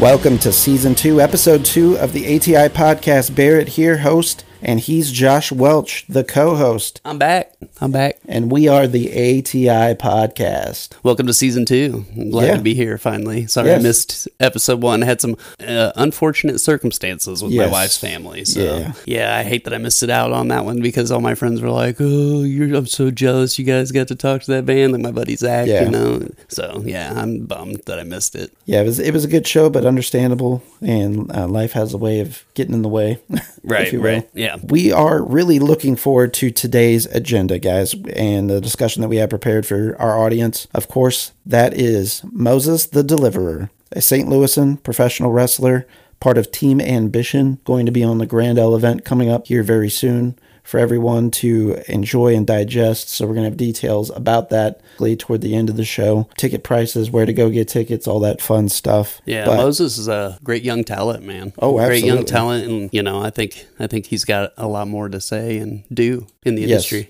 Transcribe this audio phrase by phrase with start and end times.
[0.00, 3.36] Welcome to season two, episode two of the ATI podcast.
[3.36, 7.00] Barrett here, host, and he's Josh Welch, the co host.
[7.04, 7.52] I'm back.
[7.80, 8.18] I'm back.
[8.28, 10.90] And we are the ATI podcast.
[11.02, 12.04] Welcome to season two.
[12.16, 12.56] I'm glad Yeah.
[12.56, 13.46] to be here finally.
[13.46, 13.80] Sorry Yes.
[13.80, 15.02] I missed episode one.
[15.02, 17.66] I had some uh, unfortunate circumstances with Yes.
[17.66, 18.44] my wife's family.
[18.44, 18.92] So Yeah.
[19.06, 19.36] yeah.
[19.36, 21.70] I hate that I missed it out on that one because all my friends were
[21.70, 23.58] like, "Oh, you're I'm so jealous.
[23.58, 25.84] You guys got to talk to that band, like my buddy Zach." Yeah.
[25.84, 26.28] You know.
[26.48, 28.52] So yeah, I'm bummed that I missed it.
[28.66, 30.62] Yeah, it was, it was a good show, but understandable.
[30.82, 33.18] And uh, life has a way of getting in the way.
[33.62, 33.92] Right.
[33.92, 34.06] you will.
[34.10, 34.28] Right.
[34.50, 34.56] Yeah.
[34.66, 39.30] We are really looking forward to today's agenda, guys, and the discussion that we have
[39.30, 40.66] prepared for our audience.
[40.74, 44.28] Of course, that is Moses the Deliverer, a St.
[44.28, 45.86] Louisan professional wrestler,
[46.18, 49.88] part of Team Ambition, going to be on the Grandel event coming up here very
[49.88, 53.08] soon for everyone to enjoy and digest.
[53.08, 54.80] So we're going to have details about that
[55.18, 56.28] toward the end of the show.
[56.36, 59.20] Ticket prices, where to go get tickets, all that fun stuff.
[59.24, 61.52] Yeah, But- Moses is a great young talent, man.
[61.58, 62.00] Oh, absolutely.
[62.00, 65.08] great young talent, and you know, I think I think he's got a lot more
[65.08, 66.92] to say and do in the Yes.
[66.92, 67.08] industry.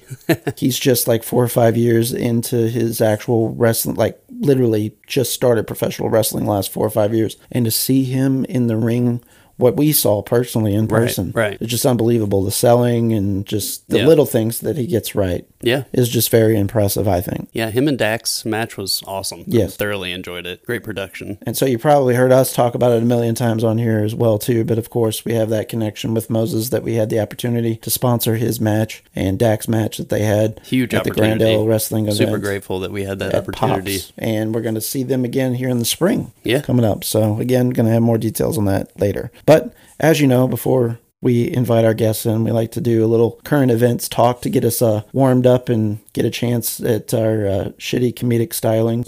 [0.56, 5.66] he's just like four or five years into his actual wrestling like literally just started
[5.66, 9.22] professional wrestling last four or five years and to see him in the ring
[9.60, 11.56] what we saw personally in Right, person right.
[11.60, 14.06] it's just unbelievable the selling and just the Yeah.
[14.06, 17.86] little things that he gets right yeah, is just very impressive i think Yeah, him
[17.88, 19.44] and Dax match was awesome.
[19.46, 19.76] Yes.
[19.76, 20.64] thoroughly enjoyed it.
[20.64, 21.38] Great production.
[21.46, 24.14] and so you probably heard us talk about it a million times on here as
[24.14, 27.20] well too but of course we have that connection with moses that we had the
[27.20, 31.44] opportunity to sponsor his match and Dax match that they had Huge at the opportunity.
[31.44, 33.98] Grandel wrestling event Super grateful that we had that opportunity.
[33.98, 34.12] Pops.
[34.18, 36.32] and we're going to see them again here in the spring.
[36.44, 36.60] Yeah.
[36.60, 37.04] coming up.
[37.04, 39.30] So again, going to have more details on that later.
[39.46, 43.08] But as you know, before we invite our guests in, we like to do a
[43.08, 47.12] little current events talk to get us uh, warmed up and get a chance at
[47.12, 49.04] our uh, shitty comedic styling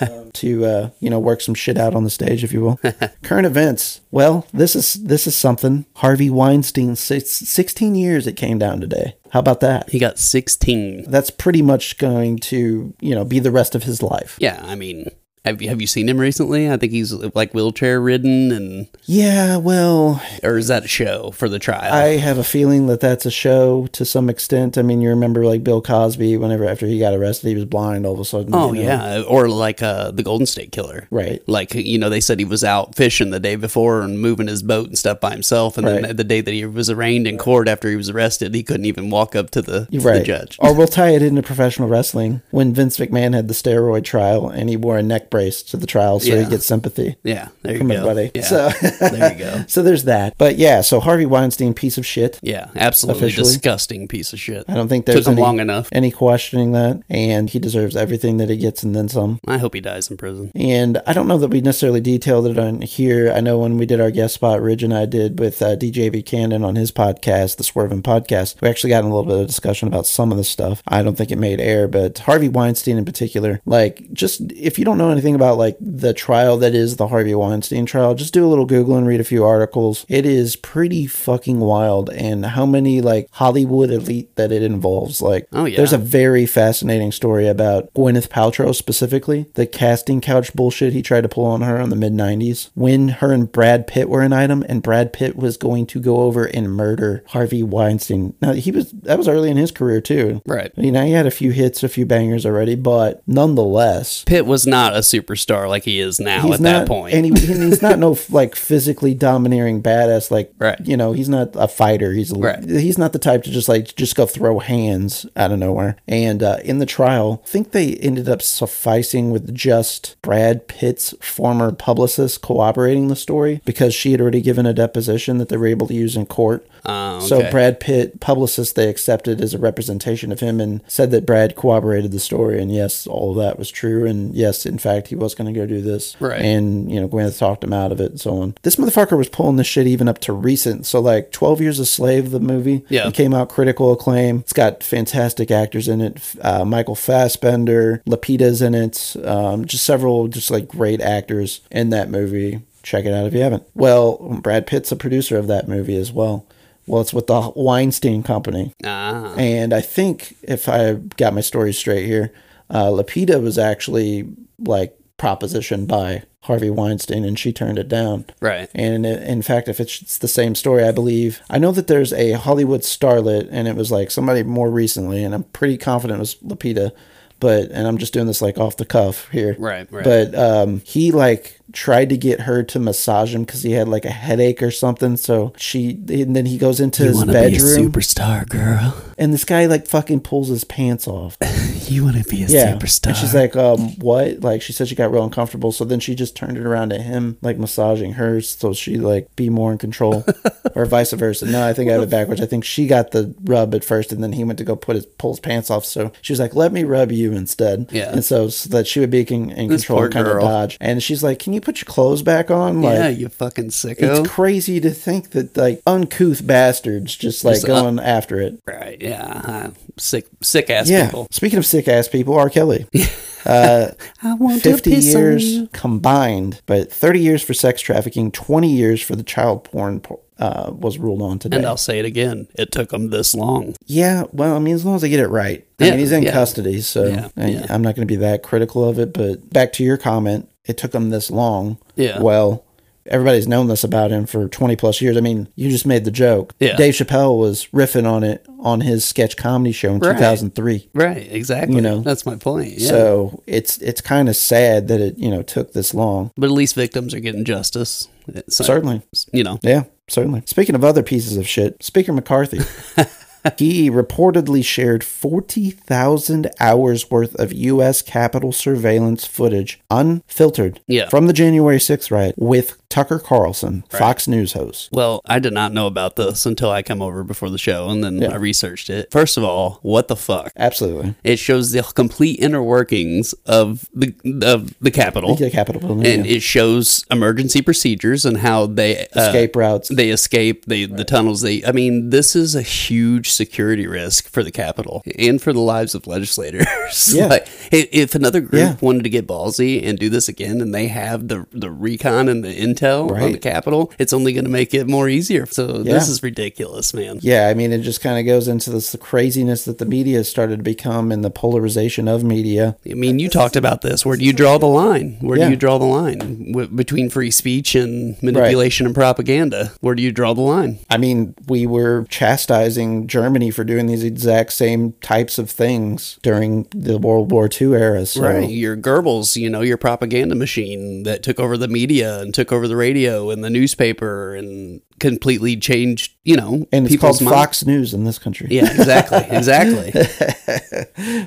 [0.00, 2.80] um, to uh, you know work some shit out on the stage, if you will.
[3.22, 4.00] current events.
[4.10, 5.84] Well, this is this is something.
[5.96, 9.16] Harvey Weinstein, six, sixteen years it came down today.
[9.30, 9.88] How about that?
[9.88, 11.10] He got 16.
[11.10, 14.36] That's pretty much going to you know be the rest of his life.
[14.40, 15.10] Yeah, I mean,
[15.44, 16.70] have you have you seen him recently?
[16.70, 21.48] I think he's like wheelchair ridden, and Yeah, well, or is that a show for
[21.48, 21.92] the trial?
[21.92, 24.78] I have a feeling that that's a show to some extent.
[24.78, 28.06] I mean, you remember like Bill Cosby, whenever after he got arrested, he was blind
[28.06, 28.54] all of a sudden.
[28.54, 28.88] oh you know?
[28.88, 31.08] yeah, or like uh, the Golden State Killer.
[31.10, 31.42] Right.
[31.48, 34.62] Like you know, they said he was out fishing the day before and moving his
[34.62, 36.02] boat and stuff by himself, and Right.
[36.02, 38.86] then the day that he was arraigned in court after he was arrested, he couldn't
[38.86, 40.18] even walk up to the, to Right.
[40.20, 40.56] the judge.
[40.60, 44.68] Or we'll tie it into professional wrestling when Vince McMahon had the steroid trial and
[44.70, 46.44] he wore a neck brace to the trial so Yeah.
[46.44, 47.94] he gets sympathy Yeah, there you from go.
[47.94, 48.30] everybody.
[48.34, 48.68] Yeah, So
[49.00, 49.64] there you go.
[49.66, 50.34] so there's that.
[50.38, 52.38] But yeah, so Harvey Weinstein, piece of shit.
[52.42, 53.48] Yeah, absolutely Officially.
[53.48, 54.64] disgusting piece of shit.
[54.68, 55.88] I don't think there's Took him any, long enough.
[55.90, 57.02] any questioning that.
[57.10, 59.40] And he deserves everything that he gets and then some.
[59.48, 60.52] I hope he dies in prison.
[60.54, 63.32] And I don't know that we necessarily detailed it on here.
[63.32, 66.12] I know when we did our guest spot, Ridge and I did with uh, DJ
[66.12, 69.46] Buchanan on his podcast, the Swerving Podcast, we actually got in a little bit of
[69.46, 70.82] discussion about some of the stuff.
[70.86, 74.84] I don't think it made air, but Harvey Weinstein in particular, like, just if you
[74.84, 78.44] don't know anything about like the trial that is the Harvey Weinstein trial, just do
[78.44, 80.04] a little Google and read a few articles.
[80.08, 85.20] It is pretty fucking wild, and how many like Hollywood elite that it involves.
[85.22, 85.76] Like, Oh, yeah.
[85.76, 91.20] there's a very fascinating story about Gwyneth Paltrow specifically, the casting couch bullshit he tried
[91.22, 94.32] to pull on her in the mid 90s when her and Brad Pitt were an
[94.32, 98.34] item and Brad Pitt was going to go over and murder Harvey Weinstein.
[98.40, 100.42] Now, he was that was early in his career too.
[100.46, 100.72] Right.
[100.76, 104.66] You know, he had a few hits, a few bangers already, but nonetheless, Pitt was
[104.66, 107.14] not a superstar like he is now he's at not, that point.
[107.14, 110.30] and he, he's not no like physically domineering badass.
[110.30, 110.78] Like, Right.
[110.84, 112.12] you know, he's not a fighter.
[112.12, 112.62] He's a, Right.
[112.64, 115.96] he's not the type to just like just go throw hands out of nowhere.
[116.08, 121.14] And uh, in the trial, I think they ended up sufficing with just Brad Pitt's
[121.20, 125.66] former publicist cooperating the story because she had already given a deposition that they were
[125.66, 126.66] able to use in court.
[126.84, 127.50] Oh, So.
[127.50, 132.12] Brad Pitt publicist they accepted as a representation of him and said that Brad corroborated
[132.12, 135.34] the story and yes, all of that was true and yes, in fact he was
[135.34, 136.16] going to go do this.
[136.20, 136.40] Right.
[136.40, 138.54] And, you know, Gwyneth talked him out of it and so on.
[138.62, 140.86] This motherfucker was pulling this shit even up to recent.
[140.86, 142.84] So, like, 12 Years a Slave, the movie.
[142.88, 143.08] Yeah.
[143.08, 144.38] It came out critical acclaim.
[144.40, 146.34] It's got fantastic actors in it.
[146.40, 149.16] Uh, Michael Fassbender, Lupita's in it.
[149.24, 152.60] Um, just several, just like great actors in that movie.
[152.82, 153.62] Check it out if you haven't.
[153.74, 156.46] Well, Brad Pitt's a producer of that movie as well.
[156.86, 158.74] Well, it's with the Weinstein Company.
[158.84, 162.32] Ah, And I think if I got my story straight here,
[162.70, 164.28] uh, Lapita was actually
[164.64, 168.24] like proposition by Harvey Weinstein and she turned it down.
[168.40, 168.68] right.
[168.74, 172.12] And in, in fact, if it's the same story, I believe I know that there's
[172.12, 176.20] a Hollywood starlet, and it was like somebody more recently, and I'm pretty confident it
[176.20, 176.90] was Lupita,
[177.38, 180.04] but and I'm just doing this like off the cuff here, Right, right.
[180.04, 184.04] But um, he like tried to get her to massage him because he had like
[184.04, 185.16] a headache or something.
[185.16, 188.96] So she, and then he goes into his bedroom, superstar, girl.
[189.18, 191.36] and this guy like fucking pulls his pants off.
[191.92, 192.78] You want to be a Yeah.
[192.80, 194.40] And she's like, um, what?
[194.40, 195.72] Like she said she got real uncomfortable.
[195.72, 199.34] So then she just turned it around to him, like massaging hers so she like
[199.36, 200.24] be more in control.
[200.74, 201.44] or vice versa.
[201.44, 202.40] No, I think I have it backwards.
[202.40, 204.96] I think she got the rub at first and then he went to go put
[204.96, 205.84] his pull his pants off.
[205.84, 207.88] So she was like, Let me rub you instead.
[207.92, 208.12] Yeah.
[208.12, 210.78] And so, so that she would be in, in control kind of dodge.
[210.80, 212.82] And she's like, Can you put your clothes back on?
[212.82, 214.20] Like yeah, you fucking sicko.
[214.20, 218.60] it's crazy to think that like uncouth bastards just like Just, uh, going after it.
[218.66, 219.42] right, yeah.
[219.44, 221.06] uh, sick, sick ass Yeah.
[221.06, 221.28] people.
[221.30, 222.50] Speaking of sick ass people, R.
[222.50, 222.86] Kelly.
[223.44, 223.90] Uh,
[224.22, 229.16] I want 50 to years combined, but 30 years for sex trafficking, 20 years for
[229.16, 231.56] the child porn po- uh, was ruled on today.
[231.56, 232.46] And I'll say it again.
[232.54, 233.74] It took them this long.
[233.86, 235.66] yeah, well, I mean, as long as they get it right.
[235.80, 236.30] I Yeah, mean, he's in yeah.
[236.30, 237.66] custody, so Yeah, I, yeah.
[237.68, 239.12] I'm not going to be that critical of it.
[239.12, 241.78] But back to your comment, it took him this long.
[241.96, 242.20] Yeah.
[242.20, 242.64] Well,
[243.06, 245.16] everybody's known this about him for 20 plus years.
[245.16, 246.54] I mean, you just made the joke.
[246.60, 246.76] Yeah.
[246.76, 250.12] Dave Chappelle was riffing on it on his sketch comedy show in Right.
[250.12, 250.88] 2003.
[250.94, 251.74] Right, exactly.
[251.74, 252.74] You know, that's my point.
[252.78, 252.88] Yeah.
[252.90, 256.30] So it's it's kind of sad that it you know took this long.
[256.36, 258.08] but at least victims are getting justice.
[258.48, 259.58] So, uh, Certainly, you know.
[259.62, 260.44] yeah, certainly.
[260.46, 262.60] Speaking of other pieces of shit, Speaker McCarthy,
[263.58, 268.02] he reportedly shared forty thousand hours worth of U.S.
[268.02, 271.08] Capitol surveillance footage, unfiltered, Yeah.
[271.08, 274.90] from the January 6th riot with Tucker Carlson, Fox News host.
[274.92, 278.04] Well, I did not know about this until I come over before the show, and
[278.04, 278.32] then Yeah.
[278.32, 279.10] I researched it.
[279.10, 280.52] First of all, what the fuck?
[280.58, 286.06] Absolutely, It shows the complete inner workings of the of the Capitol, the Capitol building,
[286.06, 286.36] and yeah.
[286.36, 289.88] it shows emergency procedures and how they uh, escape routes.
[289.88, 291.40] They escape they, the tunnels.
[291.40, 295.60] They, I mean, this is a huge security risk for the Capitol and for the
[295.60, 296.66] lives of legislators.
[297.12, 297.26] Yeah.
[297.26, 298.76] like, if another group Yeah.
[298.82, 302.44] wanted to get ballsy and do this again, and they have the the recon and
[302.44, 303.40] the intel on the Right.
[303.42, 305.46] Capitol, it's only going to make it more easier.
[305.46, 305.94] So Yeah.
[305.94, 307.18] this is ridiculous, man.
[307.22, 310.18] Yeah, I mean, it just kind of goes into this the craziness that the media
[310.18, 312.76] has started to become and the polarization of media.
[312.90, 314.04] I mean, you talked about this.
[314.06, 315.16] Where do you draw the line?
[315.20, 315.44] Where Yeah.
[315.46, 319.72] do you draw the line w- between free speech and manipulation and propaganda?
[319.80, 320.78] Where do you draw the line?
[320.90, 326.66] I mean, we were chastising Germany for doing these exact same types of things during
[326.74, 328.04] the World War II era.
[328.06, 328.48] So, Right.
[328.50, 332.66] Your Goebbels, you know, your propaganda machine that took over the media and took over
[332.66, 337.36] the radio and the newspaper and completely changed, you know, and it's people's called minds.
[337.38, 338.46] Fox News in this country.
[338.50, 339.18] Yeah, exactly.
[339.42, 339.90] Exactly.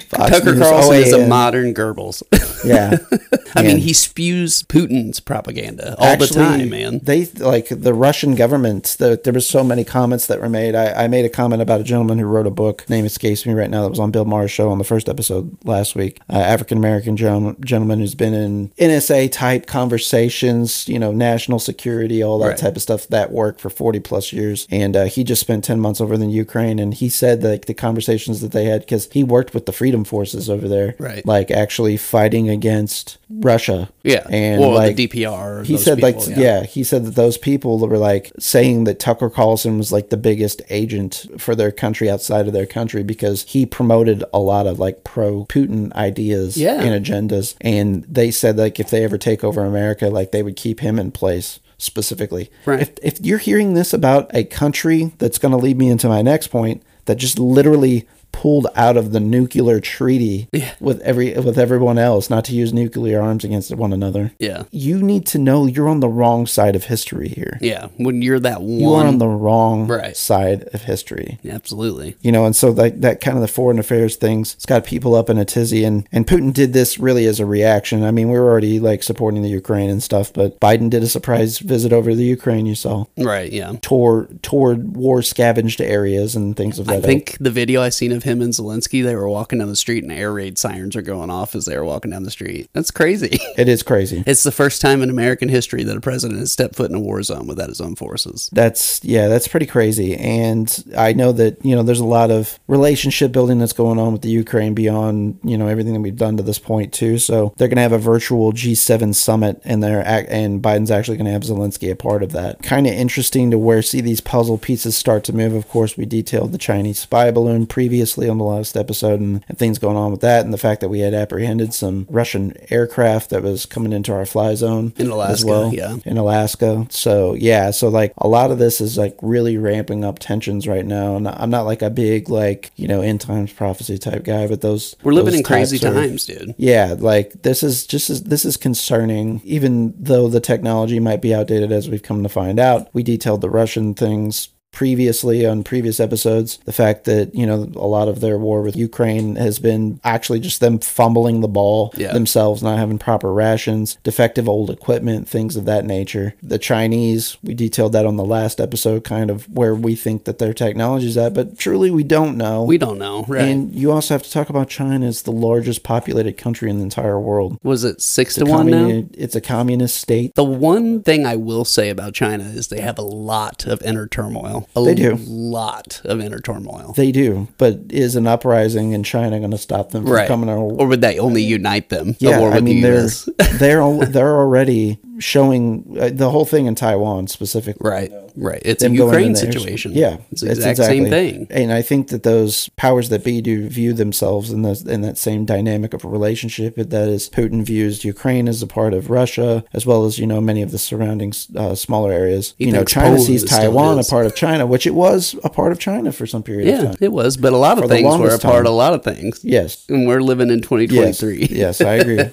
[0.10, 2.24] Tucker News, Carlson is a modern Goebbels.
[2.66, 2.98] Yeah.
[3.56, 7.00] I mean, he spews Putin's propaganda all actually, the time, man.
[7.04, 8.96] They like the Russian government.
[8.98, 10.74] The, there was so many comments that were made.
[10.74, 12.90] I, I made a comment about a gentleman who wrote a book.
[12.90, 13.84] Name escapes me right now.
[13.84, 16.20] That was on Bill Maher's show on the first episode last week.
[16.28, 20.88] Uh, African American gentleman, gentleman who's been in NSA type conversations.
[20.90, 22.58] You know, national security, all that Right.
[22.58, 23.08] type of stuff.
[23.10, 26.30] That work for forty plus years, and uh, he just spent ten months over in
[26.30, 26.78] Ukraine.
[26.78, 30.04] And he said like, the conversations that they had because he worked with the freedom
[30.04, 31.26] forces over there, Right.
[31.26, 33.90] Like actually fighting against Russia.
[34.04, 34.26] Yeah.
[34.30, 35.66] and or like the DPR.
[35.66, 36.64] he said like people, yeah.
[36.64, 40.62] he said that those people were like saying that Tucker Carlson was like the biggest
[40.70, 45.04] agent for their country outside of their country because he promoted a lot of like
[45.04, 46.82] pro Putin ideas Yeah.
[46.82, 50.56] and agendas and they said like if they ever take over America like they would
[50.56, 52.82] keep him in place specifically Right.
[52.82, 56.22] if, if you're hearing this about a country that's going to lead me into my
[56.22, 60.48] next point that just literally pulled out of the nuclear treaty
[60.82, 64.64] with every with everyone else not to use nuclear arms against one another Yeah.
[64.72, 67.58] you need to know you're on the wrong side of history here.
[67.62, 67.88] Yeah.
[67.98, 68.80] When you're that one.
[68.82, 70.18] You are on the wrong Right.
[70.18, 71.40] side of history.
[71.50, 72.16] Absolutely.
[72.22, 75.16] You know, and so that that kind of the foreign affairs things, it's got people
[75.16, 78.04] up in a tizzy and and Putin did this really as a reaction.
[78.04, 81.08] I mean, we were already like supporting the Ukraine and stuff, but Biden did a
[81.08, 83.06] surprise visit over the Ukraine, you saw.
[83.18, 83.52] Right.
[83.52, 83.72] Yeah.
[83.82, 88.12] Toward toward war scavenged areas and things of that I think the video I seen
[88.12, 89.04] of him and Zelensky.
[89.04, 91.78] They were walking down the street and air raid sirens are going off as they
[91.78, 92.70] were walking down the street.
[92.74, 93.40] That's crazy.
[93.58, 94.22] It is crazy.
[94.28, 97.00] it's the first time in American history that a president has stepped foot in a
[97.00, 98.50] war zone without his own forces.
[98.52, 100.18] That's yeah, that's pretty crazy.
[100.18, 104.12] And I know that you know there's a lot of relationship building that's going on
[104.12, 107.18] with the Ukraine beyond you know everything that we've done to this point too.
[107.18, 111.28] So they're going to have a virtual G7 summit, and they're and Biden's actually going
[111.28, 112.62] to have Zelensky a part of that.
[112.62, 115.54] Kind of interesting to where see these puzzle pieces start to move.
[115.54, 119.58] Of course, we detailed the Chinese spy balloon previously on the last episode, and, and
[119.58, 123.30] things going on with that, and the fact that we had apprehended some Russian aircraft
[123.32, 125.98] that was coming into our fly zone In as Alaska, well yeah.
[126.06, 126.88] in Alaska.
[126.90, 130.86] So yeah, so like a lot of this is like really ramping up tensions right
[130.86, 131.16] now.
[131.16, 134.62] And I'm not like a big like you know end times prophecy type guy, but
[134.62, 136.56] those We're living those in crazy are- times, dude.
[136.58, 139.42] yeah, like this is just as this is concerning.
[139.44, 143.42] Even though the technology might be outdated, as we've come to find out, we detailed
[143.42, 146.60] the Russian things previously on previous episodes.
[146.66, 150.40] The fact that you know a lot of their war with Ukraine has been actually
[150.40, 152.14] just them fumbling the ball Yeah.
[152.14, 156.36] themselves, not having proper rations, defective old equipment, things of that nature.
[156.44, 160.38] The Chinese, we detailed that on the last episode, kind of where we think that
[160.38, 162.64] their technology's at, but truly we don't know.
[162.64, 163.42] We don't know, right?
[163.42, 166.84] And you also have to talk about China as the largest populated country in the
[166.84, 167.58] entire world.
[167.64, 169.04] Was it six It's to one now?
[169.14, 170.36] it's a communist state.
[170.36, 174.06] The one thing I will say about China is they have a lot of inner
[174.08, 174.65] turmoil.
[174.76, 175.16] A They do.
[175.28, 176.94] lot of inner turmoil.
[176.96, 180.28] They do, but is an uprising in China going to stop them from right.
[180.28, 180.50] coming?
[180.50, 182.16] Our, Or would that only unite them?
[182.20, 187.28] yeah, I mean the they're they're they're already showing uh, the whole thing in Taiwan
[187.28, 187.90] specifically.
[187.90, 188.62] right, right.
[188.66, 189.94] It's a them going Ukraine situation.
[189.94, 191.48] Yeah, it's the exact same thing.
[191.50, 195.18] And I think that those powers that be do view themselves in those in that
[195.18, 196.76] same dynamic of a relationship.
[196.76, 200.42] That is, Putin views Ukraine as a part of Russia, as well as you know
[200.42, 202.54] many of the surrounding uh, smaller areas.
[202.58, 205.50] He you know, China Poland sees Taiwan a part of China, which it was a
[205.50, 206.98] part of China for some period of Yeah, time.
[207.00, 208.66] it was, but a lot of the things were a part time.
[208.66, 209.42] of a lot of things.
[209.44, 209.86] Yes.
[209.90, 211.48] And we're living in 2023.
[211.52, 212.20] yes, I agree.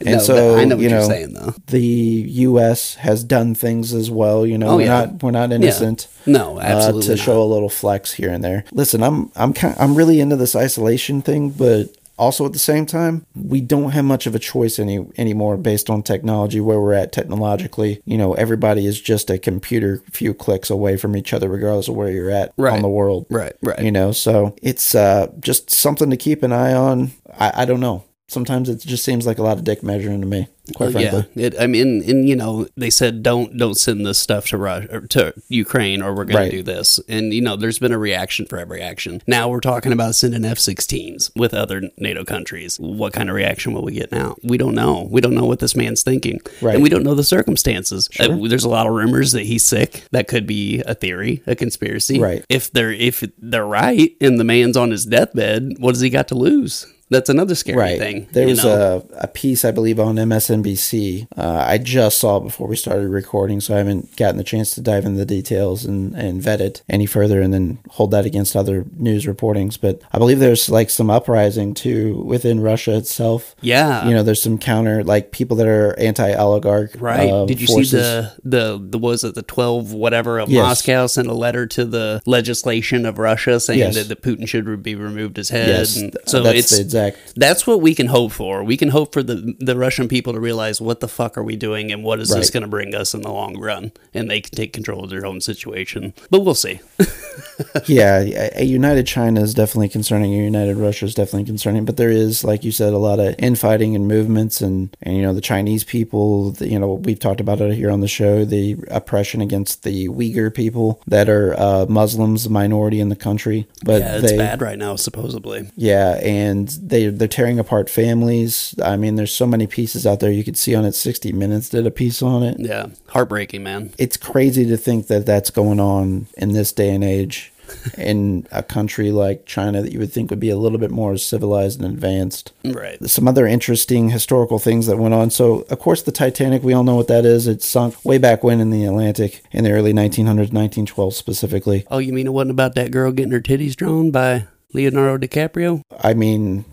[0.00, 1.52] And No, so I know what you you're know, saying, though.
[1.66, 2.94] the U.S.
[2.96, 4.46] has done things as well.
[4.46, 5.04] You know, Oh, we're yeah.
[5.06, 6.08] not we're not innocent.
[6.26, 7.18] No, uh, absolutely to not.
[7.24, 8.64] show a little flex here and there.
[8.72, 12.84] Listen, I'm I'm kind I'm really into this isolation thing, but also at the same
[12.84, 16.92] time, we don't have much of a choice any anymore based on technology where we're
[16.92, 18.02] at technologically.
[18.04, 21.96] You know, everybody is just a computer few clicks away from each other, regardless of
[21.96, 22.74] where you're at Right.
[22.74, 23.24] on the world.
[23.30, 23.80] Right, right.
[23.82, 27.12] You know, so it's uh, just something to keep an eye on.
[27.38, 28.04] I, I don't know.
[28.30, 30.46] Sometimes it just seems like a lot of dick measuring to me,
[30.76, 31.24] quite Well, frankly.
[31.34, 34.56] yeah, it, I mean, and you know, they said don't don't send this stuff to
[34.56, 36.50] Russia or to Ukraine, or we're going Right.
[36.52, 37.00] to do this.
[37.08, 39.20] And you know, there's been a reaction for every action.
[39.26, 42.78] Now we're talking about sending F-16s with other NATO countries.
[42.78, 44.36] What kind of reaction will we get now?
[44.44, 45.08] We don't know.
[45.10, 46.74] We don't know what this man's thinking, Right.
[46.74, 48.08] and we don't know the circumstances.
[48.20, 50.04] Uh, there's a lot of rumors that he's sick.
[50.12, 52.20] That could be a theory, a conspiracy.
[52.20, 52.44] Right.
[52.48, 56.28] If they're if they're right, and the man's on his deathbed, what has he got
[56.28, 56.86] to lose?
[57.10, 57.98] That's another scary Right.
[57.98, 58.28] thing.
[58.32, 59.04] There was know?
[59.12, 61.26] a, a piece, I believe, on MSNBC.
[61.36, 64.70] Uh, I just saw it before we started recording, so I haven't gotten the chance
[64.76, 68.26] to dive into the details and, and vet it any further and then hold that
[68.26, 69.78] against other news reportings.
[69.80, 73.54] But I believe there's like some uprising too within Russia itself.
[73.60, 74.06] yeah.
[74.06, 76.92] You know, there's some counter, like people that are anti oligarch.
[76.98, 77.46] Right.
[77.46, 80.62] Did you see the the the was it the twelve whatever of Yes.
[80.64, 83.94] Moscow sent a letter to the legislation of Russia saying Yes.
[83.96, 85.68] that, that Putin should be removed his head.
[85.68, 85.96] Yes.
[85.96, 87.34] And so that's it's exact.
[87.36, 88.62] that's what we can hope for.
[88.64, 91.56] We can hope for the the Russian people to realize what the fuck are we
[91.56, 94.40] doing and what is this going to bring us in the long run, and they
[94.40, 96.14] can take control of their own situation.
[96.30, 96.80] But we'll see.
[97.86, 100.32] yeah, a united China is definitely concerning.
[100.32, 101.84] A united Russia is definitely concerning.
[101.84, 105.22] But there is, like you said, a lot of infighting and movements, and and you
[105.22, 106.52] know the Chinese people.
[106.52, 108.44] The, you know we've talked about it here on the show.
[108.44, 113.66] The oppression against the Uyghur people that are uh, Muslims, a minority in the country.
[113.84, 115.70] But yeah, it's they, bad right now, supposedly.
[115.76, 118.74] yeah, and they they're tearing apart families.
[118.82, 120.30] I mean, there's so many pieces out there.
[120.30, 120.94] You could see on it.
[120.94, 122.56] 60 Minutes did a piece on it.
[122.58, 123.92] Yeah, heartbreaking, man.
[123.98, 127.52] It's crazy to think that that's going on in this day and age.
[127.96, 131.16] in a country like China that you would think would be a little bit more
[131.16, 132.52] civilized and advanced.
[132.64, 132.98] Right.
[133.08, 135.30] Some other interesting historical things that went on.
[135.30, 137.46] So, of course, the Titanic, we all know what that is.
[137.46, 141.86] It sunk way back when in the Atlantic in the early 1900s, 1912 specifically.
[141.90, 145.82] Oh, you mean it wasn't about that girl getting her titties drawn by Leonardo DiCaprio?
[146.02, 146.64] I mean,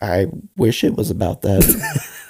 [0.00, 0.26] I
[0.56, 1.62] wish it was about that.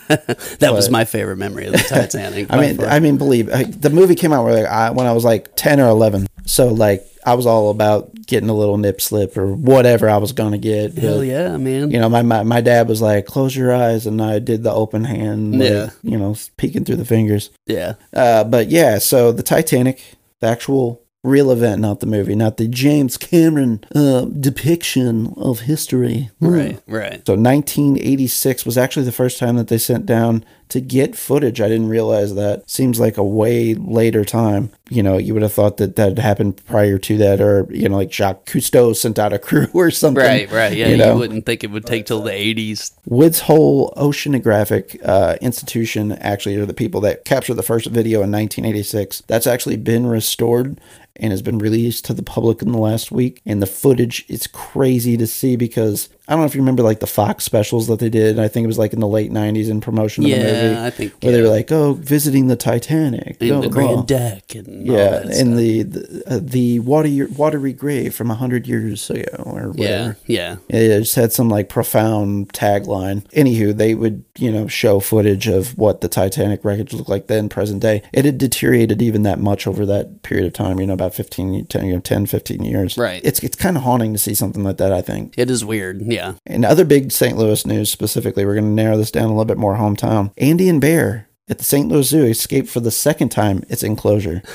[0.59, 2.49] That was my favorite memory of the Titanic.
[2.53, 2.85] I mean, far.
[2.87, 5.57] I mean, believe I, the movie came out where like, I, when I was like
[5.57, 6.27] ten or eleven.
[6.45, 10.33] So like, I was all about getting a little nip slip or whatever I was
[10.33, 10.93] gonna get.
[10.99, 11.91] hell But, yeah, man.
[11.91, 14.73] You know, my, my my dad was like, "Close your eyes," and I did the
[14.73, 15.91] open hand, like, Yeah.
[16.03, 17.49] you know, peeking through the fingers.
[17.67, 17.95] yeah.
[18.13, 20.03] Uh, but yeah, so the Titanic,
[20.41, 26.31] the actual real event, not the movie, not the James Cameron uh, depiction of history.
[26.39, 27.27] Right, right.
[27.27, 31.61] So 1986 was actually the first time that they sent down to get footage.
[31.61, 32.69] I didn't realize that.
[32.69, 34.71] Seems like a way later time.
[34.91, 37.89] You know, you would have thought that that had happened prior to that, or you
[37.89, 40.23] know, like Jacques Cousteau sent out a crew or something.
[40.23, 40.77] Right, right.
[40.77, 42.93] Yeah, you you, wouldn't think it would take till the 80s.
[43.07, 48.31] Woods Hole Oceanographic uh, Institution actually are the people that captured the first video in
[48.33, 49.23] 1986.
[49.27, 50.81] That's actually been restored
[51.17, 53.41] and has been released to the public in the last week.
[53.47, 57.01] And the footage is crazy to see because I don't know if you remember like
[57.01, 58.39] the Fox specials that they did.
[58.39, 60.51] I think it was like in the late 90s in promotion of the movie.
[60.51, 61.13] Yeah, I think.
[61.23, 64.89] Where they were like, "Oh, visiting the Titanic, blah, the blah, blah." grand deck and
[64.89, 69.43] all yeah, and the the, uh, the watery watery grave from a hundred years ago
[69.45, 70.17] or whatever.
[70.27, 70.57] yeah, yeah.
[70.69, 73.29] Yeah, it just had some like profound tagline.
[73.33, 77.49] Anywho, they would, you know, show footage of what the Titanic wreckage looked like then,
[77.49, 78.03] present day.
[78.13, 81.67] It had deteriorated even that much over that period of time, you know, about 15,
[81.67, 82.97] 10, you know, 10 15 years.
[82.97, 83.21] Right.
[83.25, 85.35] It's, it's kind of haunting to see something like that, I think.
[85.37, 86.03] It is weird.
[86.15, 86.35] Yeah.
[86.47, 87.37] And other big St.
[87.37, 90.33] Louis news specifically, we're going to narrow this down a little bit more hometown.
[90.39, 91.89] Andy and Bear at the St.
[91.89, 94.43] Louis Zoo escaped for the second time its enclosure.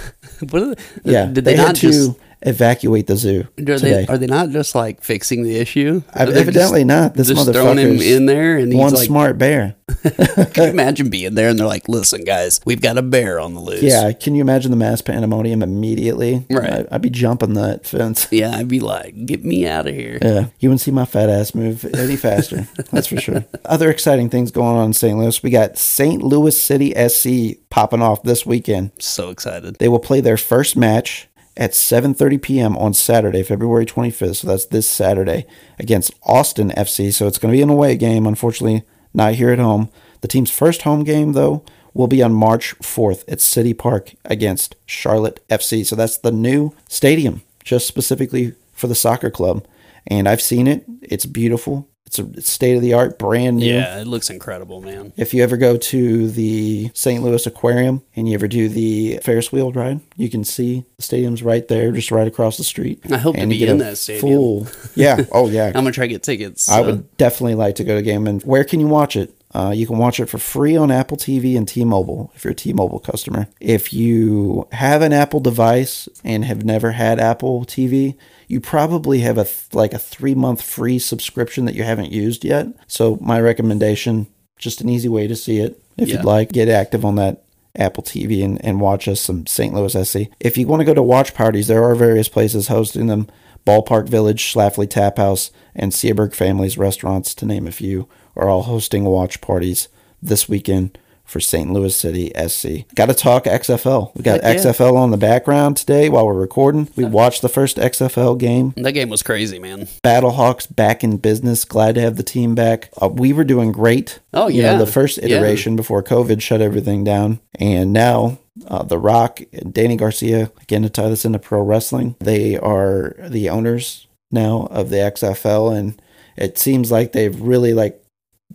[0.51, 1.25] What are they, Yeah.
[1.25, 2.12] Did they, had not to just?
[2.41, 3.77] Evacuate the zoo Are today.
[3.77, 6.01] they, are they not just like fixing the issue?
[6.13, 7.13] I- evidently not.
[7.13, 9.75] This just throwing him in there, and he's One like, smart bear.
[10.03, 13.53] Can you imagine being there and they're like, "Listen, guys, we've got a bear on
[13.53, 16.46] the loose." Yeah, can you imagine the mass pandemonium immediately?
[16.50, 16.86] Right.
[16.91, 18.27] I, I'd be jumping that fence.
[18.31, 18.55] yeah.
[18.55, 21.55] I'd be like, "Get me out of here." Yeah, you wouldn't see my fat ass
[21.55, 22.67] move any faster.
[22.91, 23.46] that's for sure.
[23.65, 25.17] Other exciting things going on in St.
[25.17, 25.41] Louis.
[25.41, 26.22] We got St.
[26.22, 28.91] Louis City SC popping off this weekend.
[29.00, 29.75] So excited.
[29.79, 31.28] They will play their first match
[31.60, 32.78] at 7:30 p.m.
[32.78, 34.38] on Saturday, February 25th.
[34.38, 35.46] So that's this Saturday
[35.78, 37.13] against Austin FC.
[37.13, 38.25] So it's going to be an away game.
[38.25, 39.89] Unfortunately, not here at home.
[40.22, 41.63] The team's first home game though
[41.94, 45.86] will be on March 4th at City Park against Charlotte FC.
[45.86, 49.68] So that's the new stadium just specifically for the soccer club.
[50.08, 50.86] And I've seen it.
[51.01, 51.89] It's beautiful.
[52.10, 53.72] It's a state of the art, brand new.
[53.72, 55.13] Yeah, it looks incredible, man.
[55.16, 57.22] If you ever go to the St.
[57.22, 61.44] Louis Aquarium and you ever do the Ferris wheel ride, you can see the stadium's
[61.44, 63.00] right there, just right across the street.
[63.12, 64.22] I hope to be you get in that stadium.
[64.22, 65.68] Full, yeah, oh yeah.
[65.68, 66.68] I'm gonna try to get tickets.
[66.68, 68.25] I would definitely like to go to a game.
[68.25, 69.38] And where can you watch it?
[69.53, 72.56] Uh, you can watch it for free on Apple TV and T-Mobile if you're a
[72.56, 73.48] T-Mobile customer.
[73.60, 78.16] If you have an Apple device and have never had Apple TV,
[78.48, 82.46] you probably have a th- like a three month free subscription that you haven't used
[82.46, 82.68] yet.
[82.88, 85.81] So my recommendation, just an easy way to see it.
[85.98, 86.18] If Yeah.
[86.18, 87.44] you'd like, get active on that
[87.75, 89.74] Apple TV and, and watch us some St.
[89.74, 90.27] Louis SC.
[90.40, 93.27] If you want to go to watch parties, there are various places hosting them.
[93.66, 98.07] Ballpark Village, Schlafly Tap House, and Seaberg Families Restaurants, to name a few,
[98.40, 99.88] are all hosting watch parties
[100.22, 101.72] this weekend for St.
[101.72, 102.92] Louis City SC.
[102.96, 104.16] Got to talk XFL.
[104.16, 104.56] We got yeah.
[104.56, 106.90] XFL on the background today while we're recording.
[106.96, 108.74] We watched the first XFL game.
[108.78, 109.88] that game was crazy, man.
[110.04, 111.66] Battlehawks back in business.
[111.66, 112.90] Glad to have the team back.
[113.00, 114.20] Uh, we were doing great.
[114.34, 114.74] Oh, You yeah.
[114.74, 115.38] know, the first Yeah.
[115.38, 117.40] iteration before COVID shut everything down.
[117.60, 122.16] And now uh, The Rock and Dany Garcia, again, to tie this into pro wrestling,
[122.20, 125.78] they are the owners now of the XFL.
[125.78, 126.02] And
[126.36, 127.99] it seems like they've really like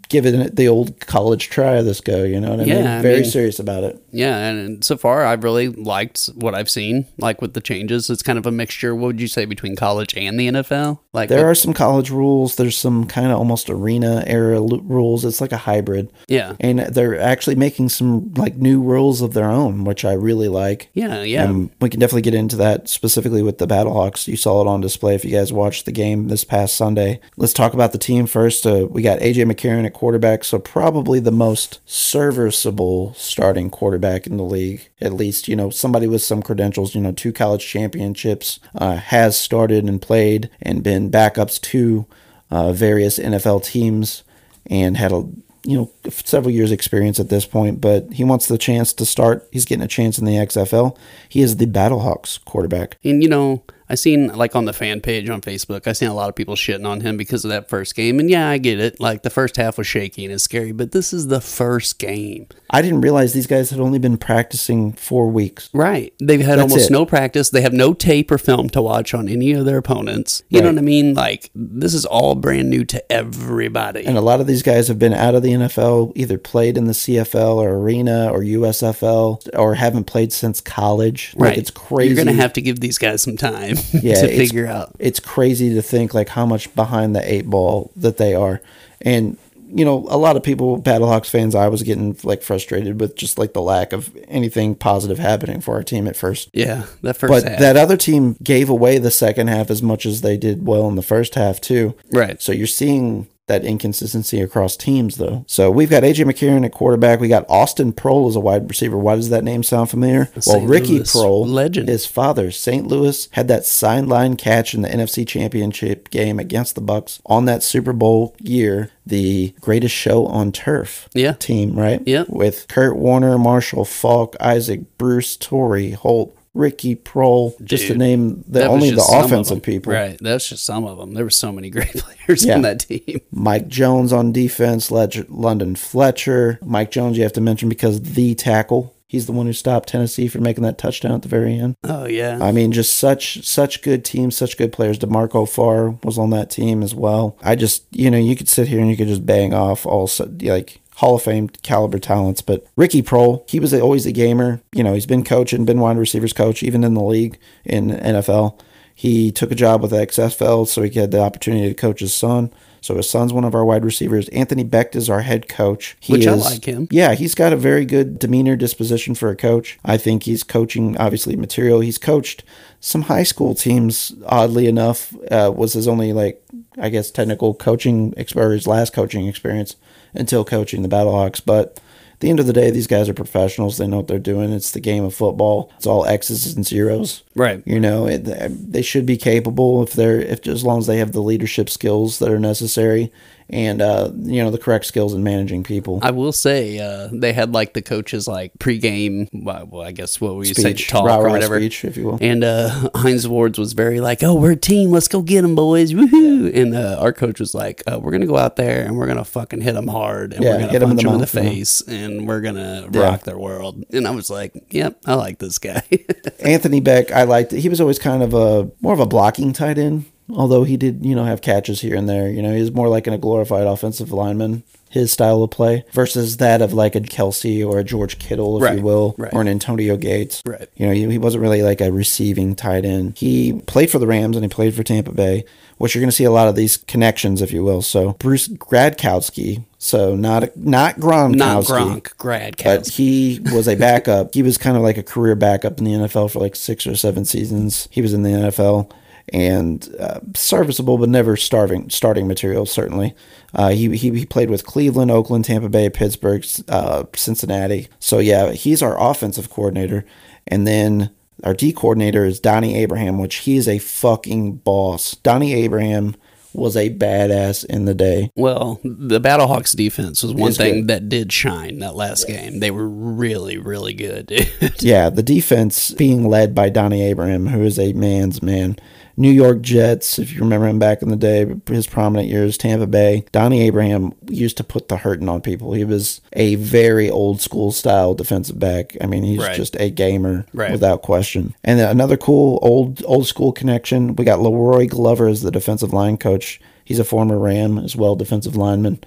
[0.08, 2.24] given it the old college try of this go.
[2.24, 2.68] You know what I mean?
[2.84, 4.00] Yeah, I Very mean- serious about it.
[4.12, 7.06] Yeah, and so far I've really liked what I've seen.
[7.18, 8.94] Like with the changes, it's kind of a mixture.
[8.94, 11.00] What would you say between college and the NFL?
[11.12, 12.56] Like, There what- are some college rules.
[12.56, 15.24] There's some kind of almost arena era rules.
[15.24, 16.10] It's like a hybrid.
[16.28, 20.48] yeah, and they're actually making some like new rules of their own, which I really
[20.48, 20.90] like.
[20.94, 21.44] yeah, yeah.
[21.44, 24.28] And we can definitely get into that specifically with the Battlehawks.
[24.28, 27.20] You saw it on display if you guys watched the game this past Sunday.
[27.36, 28.66] Let's talk about the team first.
[28.66, 34.36] Uh, we got AJ McCarron at quarterback, so probably the most serviceable starting quarterback in
[34.36, 34.88] the league.
[35.00, 39.38] At least, you know, somebody with some credentials, you know, two college championships, uh, has
[39.38, 42.06] started and played and been backups to
[42.50, 44.22] uh, various NFL teams
[44.66, 45.26] and had a
[45.66, 49.48] you know several years experience at this point but he wants the chance to start
[49.50, 50.94] he's getting a chance in the xfl
[51.26, 53.62] he is the battlehawks quarterback And you know,
[53.94, 56.56] I seen like on the fan page on Facebook, I seen a lot of people
[56.56, 58.18] shitting on him because of that first game.
[58.18, 58.98] And yeah, I get it.
[58.98, 62.48] Like the first half was shaky and it's scary, but this is the first game.
[62.70, 66.12] i didn't realize these guys had only been practicing four weeks Right.
[66.20, 66.92] They've had That's almost it.
[66.92, 67.50] no practice.
[67.50, 70.42] They have no tape or film to watch on any of their opponents.
[70.48, 71.14] You know what I mean?
[71.14, 74.04] Like this is all brand new to everybody.
[74.04, 76.86] and a lot of these guys have been out of the nfl either played in
[76.86, 81.58] the cfl or arena or usfl or haven't played since college like right.
[81.58, 84.38] it's crazy You're going to have to give these guys some time Yeah, to it's-
[84.38, 84.94] figure out.
[84.98, 88.60] it's crazy to think like how much behind the eight ball that they are
[89.00, 89.36] and
[89.76, 93.38] you know, a lot of people, Battlehawks fans, I was getting like frustrated with just
[93.40, 96.48] like the lack of anything positive happening for our team at first.
[96.52, 97.58] Yeah, that first But half.
[97.58, 100.94] that other team gave away the second half as much as they did well in
[100.94, 101.96] the first half too.
[102.12, 102.40] right.
[102.40, 105.44] So you're seeing that inconsistency across teams, though.
[105.46, 107.20] So we've got AJ McCarron at quarterback.
[107.20, 108.96] We got Austin Proehl as a wide receiver.
[108.96, 110.30] Why does that name sound familiar?
[110.46, 111.88] well, Ricky Louis Proehl, legend.
[111.88, 112.86] his father, St.
[112.86, 117.62] Louis, had that sideline catch in the NFC Championship game against the Bucks on that
[117.62, 118.90] Super Bowl year.
[119.06, 121.32] The greatest show on turf Yeah.
[121.32, 122.00] team, right?
[122.06, 122.24] Yeah.
[122.28, 128.66] With Kurt Warner, Marshall Faulk, Isaac Bruce, Torry, Holt, Ricky Proehl, just to name the
[128.66, 129.92] only the some of offensive people.
[129.92, 130.16] Right.
[130.20, 131.12] That's just some of them.
[131.14, 132.54] There were so many great players Yeah.
[132.54, 133.20] on that team.
[133.32, 136.58] Mike Jones on defense, Ledger, London Fletcher.
[136.62, 138.92] Mike Jones, you have to mention because the tackle.
[139.06, 141.76] He's the one who stopped Tennessee from making that touchdown at the very end.
[141.84, 142.38] Oh yeah.
[142.40, 144.98] I mean, just such such good teams, such good players.
[144.98, 147.36] D'Marco Farr was on that team as well.
[147.40, 150.10] I just, you know, you could sit here and you could just bang off all
[150.40, 152.40] like Hall of Fame caliber talents.
[152.40, 154.60] But Ricky Proehl, he was always a gamer.
[154.72, 157.90] You know, he's been coaching, and been wide receivers coach, even in the league in
[157.90, 158.60] NFL.
[158.94, 162.52] He took a job with XFL, so he had the opportunity to coach his son.
[162.80, 164.28] So his son's one of our wide receivers.
[164.28, 165.96] Anthony Becht is our head coach.
[166.00, 166.86] He Which I like him.
[166.90, 169.78] yeah, he's got a very good demeanor disposition for a coach.
[169.84, 171.80] I think he's coaching obviously material.
[171.80, 172.44] He's coached
[172.80, 174.12] some high school teams.
[174.26, 176.44] Oddly enough, uh, was his only like
[176.78, 179.76] I guess technical coaching experience, last coaching experience
[180.14, 181.42] until coaching the Battlehawks.
[181.44, 181.80] But
[182.14, 183.76] at the end of the day, these guys are professionals.
[183.76, 184.52] They know what they're doing.
[184.52, 185.72] It's the game of football.
[185.76, 187.22] It's all X's and zeros.
[187.34, 187.62] right.
[187.66, 191.12] You know, it, they should be capable if they're if as long as they have
[191.12, 193.12] the leadership skills that are necessary
[193.50, 195.98] and uh, you know the correct skills in managing people.
[196.02, 199.28] I will say uh, they had like the coaches like pregame.
[199.32, 201.58] Well, I guess what we say talk rah-rah or whatever.
[201.60, 202.18] speech, if you will.
[202.20, 204.90] And uh, Hines Wards was very like, "Oh, we're a team.
[204.90, 205.92] Let's go get them, boys!
[205.92, 209.06] Woohoo!" And uh, our coach was like, uh, "We're gonna go out there and we're
[209.06, 211.18] gonna fucking hit them hard and Yeah, we're gonna hit in punch them in the
[211.20, 211.48] mouth, you know.
[211.50, 213.00] face and we're gonna Yeah.
[213.00, 215.82] rock their world." And I was like, "Yep, I like this guy."
[216.40, 217.52] Anthony Becht, I liked.
[217.52, 221.04] He was always kind of a more of a blocking tight end, although he did
[221.04, 222.28] you know have catches here and there.
[222.30, 224.62] You know, he's more like in a glorified offensive lineman.
[224.90, 228.62] His style of play versus that of like a Kelce or a George Kittle, if
[228.62, 229.34] Right, you will, right.
[229.34, 230.40] or an Antonio Gates.
[230.46, 230.68] Right.
[230.76, 233.18] You know, he, he wasn't really like a receiving tight end.
[233.18, 235.44] He played for the Rams and he played for Tampa Bay,
[235.78, 237.82] which you're going to see a lot of these connections, if you will.
[237.82, 244.32] So Bruce Gradkowski, so not not Gronkowski, Not Gronk, Grad, but he was a backup.
[244.34, 246.94] he was kind of like a career backup in the NFL for like six or
[246.94, 247.88] seven seasons.
[247.90, 248.92] He was in the NFL
[249.32, 252.66] and uh, serviceable, but never starving starting material.
[252.66, 253.14] Certainly,
[253.54, 257.88] uh, he, he he played with Cleveland, Oakland, Tampa Bay, Pittsburgh, uh, Cincinnati.
[257.98, 260.04] So yeah, he's our offensive coordinator,
[260.46, 261.10] and then.
[261.42, 265.16] Our D coordinator is Donnie Abraham, which he is a fucking boss.
[265.16, 266.14] Donnie Abraham
[266.54, 268.30] was a badass in the day.
[268.36, 270.88] Well, the Battlehawks defense was one thing good.
[270.88, 272.60] that did shine that last game.
[272.60, 274.26] They were really, really good.
[274.26, 274.80] dude.
[274.80, 278.76] Yeah, the defense being led by Donnie Abraham, who is a man's man.
[279.16, 282.86] New York Jets, if you remember him back in the day, his prominent years, Tampa
[282.86, 283.24] Bay.
[283.32, 285.72] Donnie Abraham used to put the hurting on people.
[285.72, 288.96] He was a very old school style defensive back.
[289.00, 289.54] I mean, he's Right.
[289.56, 290.72] just a gamer Right.
[290.72, 291.54] without question.
[291.62, 294.16] And then another cool old old school connection.
[294.16, 296.60] We got Leroy Glover as the defensive line coach.
[296.84, 298.98] He's a former Ram as well, defensive lineman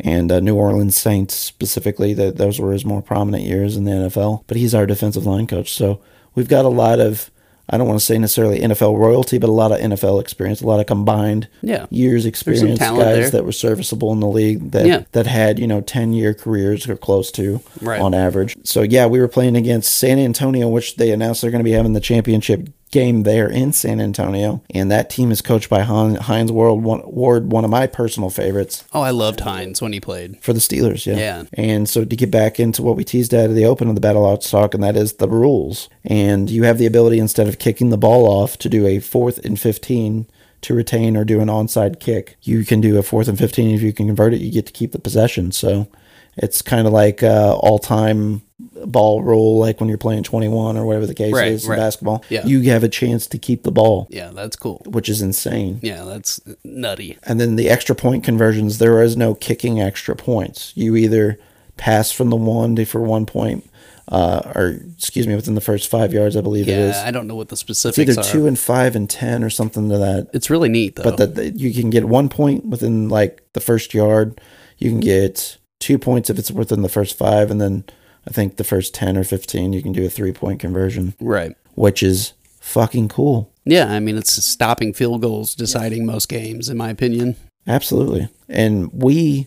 [0.00, 2.12] and uh, New Orleans Saints specifically.
[2.12, 4.42] That those were his more prominent years in the NFL.
[4.46, 6.00] But he's our defensive line coach, so
[6.34, 7.30] we've got a lot of.
[7.68, 10.66] I don't want to say necessarily NFL royalty, but a lot of NFL experience, a
[10.66, 11.86] lot of combined Yeah.
[11.90, 13.30] years experience guys there.
[13.30, 15.02] that were serviceable in the league that Yeah.
[15.12, 18.00] that had you know ten year careers or close to Right.
[18.00, 18.56] on average.
[18.64, 21.72] So yeah, we were playing against San Antonio, which they announced they're going to be
[21.72, 26.52] having the championship game there in San Antonio, and that team is coached by Hines
[26.52, 30.40] World Ward, one of my personal favorites oh, I loved Hines when he played.
[30.40, 31.16] for the Steelers, yeah.
[31.16, 31.44] Yeah.
[31.54, 34.00] And so to get back into what we teased out of the open of the
[34.00, 35.88] Battle Out talk, and that is the rules.
[36.04, 39.44] And you have the ability instead of kicking the ball off to do a fourth
[39.44, 40.26] and fifteen
[40.60, 42.36] to retain or do an onside kick.
[42.42, 44.40] You can do a fourth and fifteen if you can convert it.
[44.40, 45.50] You get to keep the possession.
[45.50, 45.88] So
[46.36, 48.42] it's kind of like uh, all time
[48.86, 51.74] ball rule, like when you're playing twenty one or whatever the case Right, is in
[51.76, 52.24] basketball.
[52.28, 52.44] Yeah.
[52.46, 54.82] You have a chance to keep the ball, Yeah, that's cool.
[54.86, 55.80] which is insane.
[55.82, 57.18] Yeah, that's nutty.
[57.24, 60.72] And then the extra point conversions, there is no kicking extra points.
[60.76, 61.38] You either
[61.76, 63.68] pass from the one to for one point,
[64.08, 66.94] uh, or excuse me, within the first five yards, I believe it is.
[66.94, 68.24] Yeah, I don't know what the It's specifics either are.
[68.32, 70.28] two and five and ten or something to that.
[70.32, 71.04] it's really neat though.
[71.16, 74.40] But that you can get one point within like the first yard.
[74.78, 77.84] You can get two points if it's within the first five, and then
[78.26, 81.54] I think the first ten or fifteen, you can do a three point conversion, right.
[81.74, 83.52] which is fucking cool.
[83.64, 87.36] Yeah, I mean it's stopping field goals deciding most games in my opinion.
[87.66, 88.28] Absolutely.
[88.48, 89.46] And we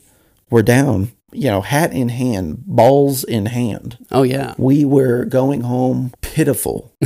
[0.49, 3.97] were down, you know, hat in hand, balls in hand.
[4.11, 6.93] Oh yeah, We were going home pitiful.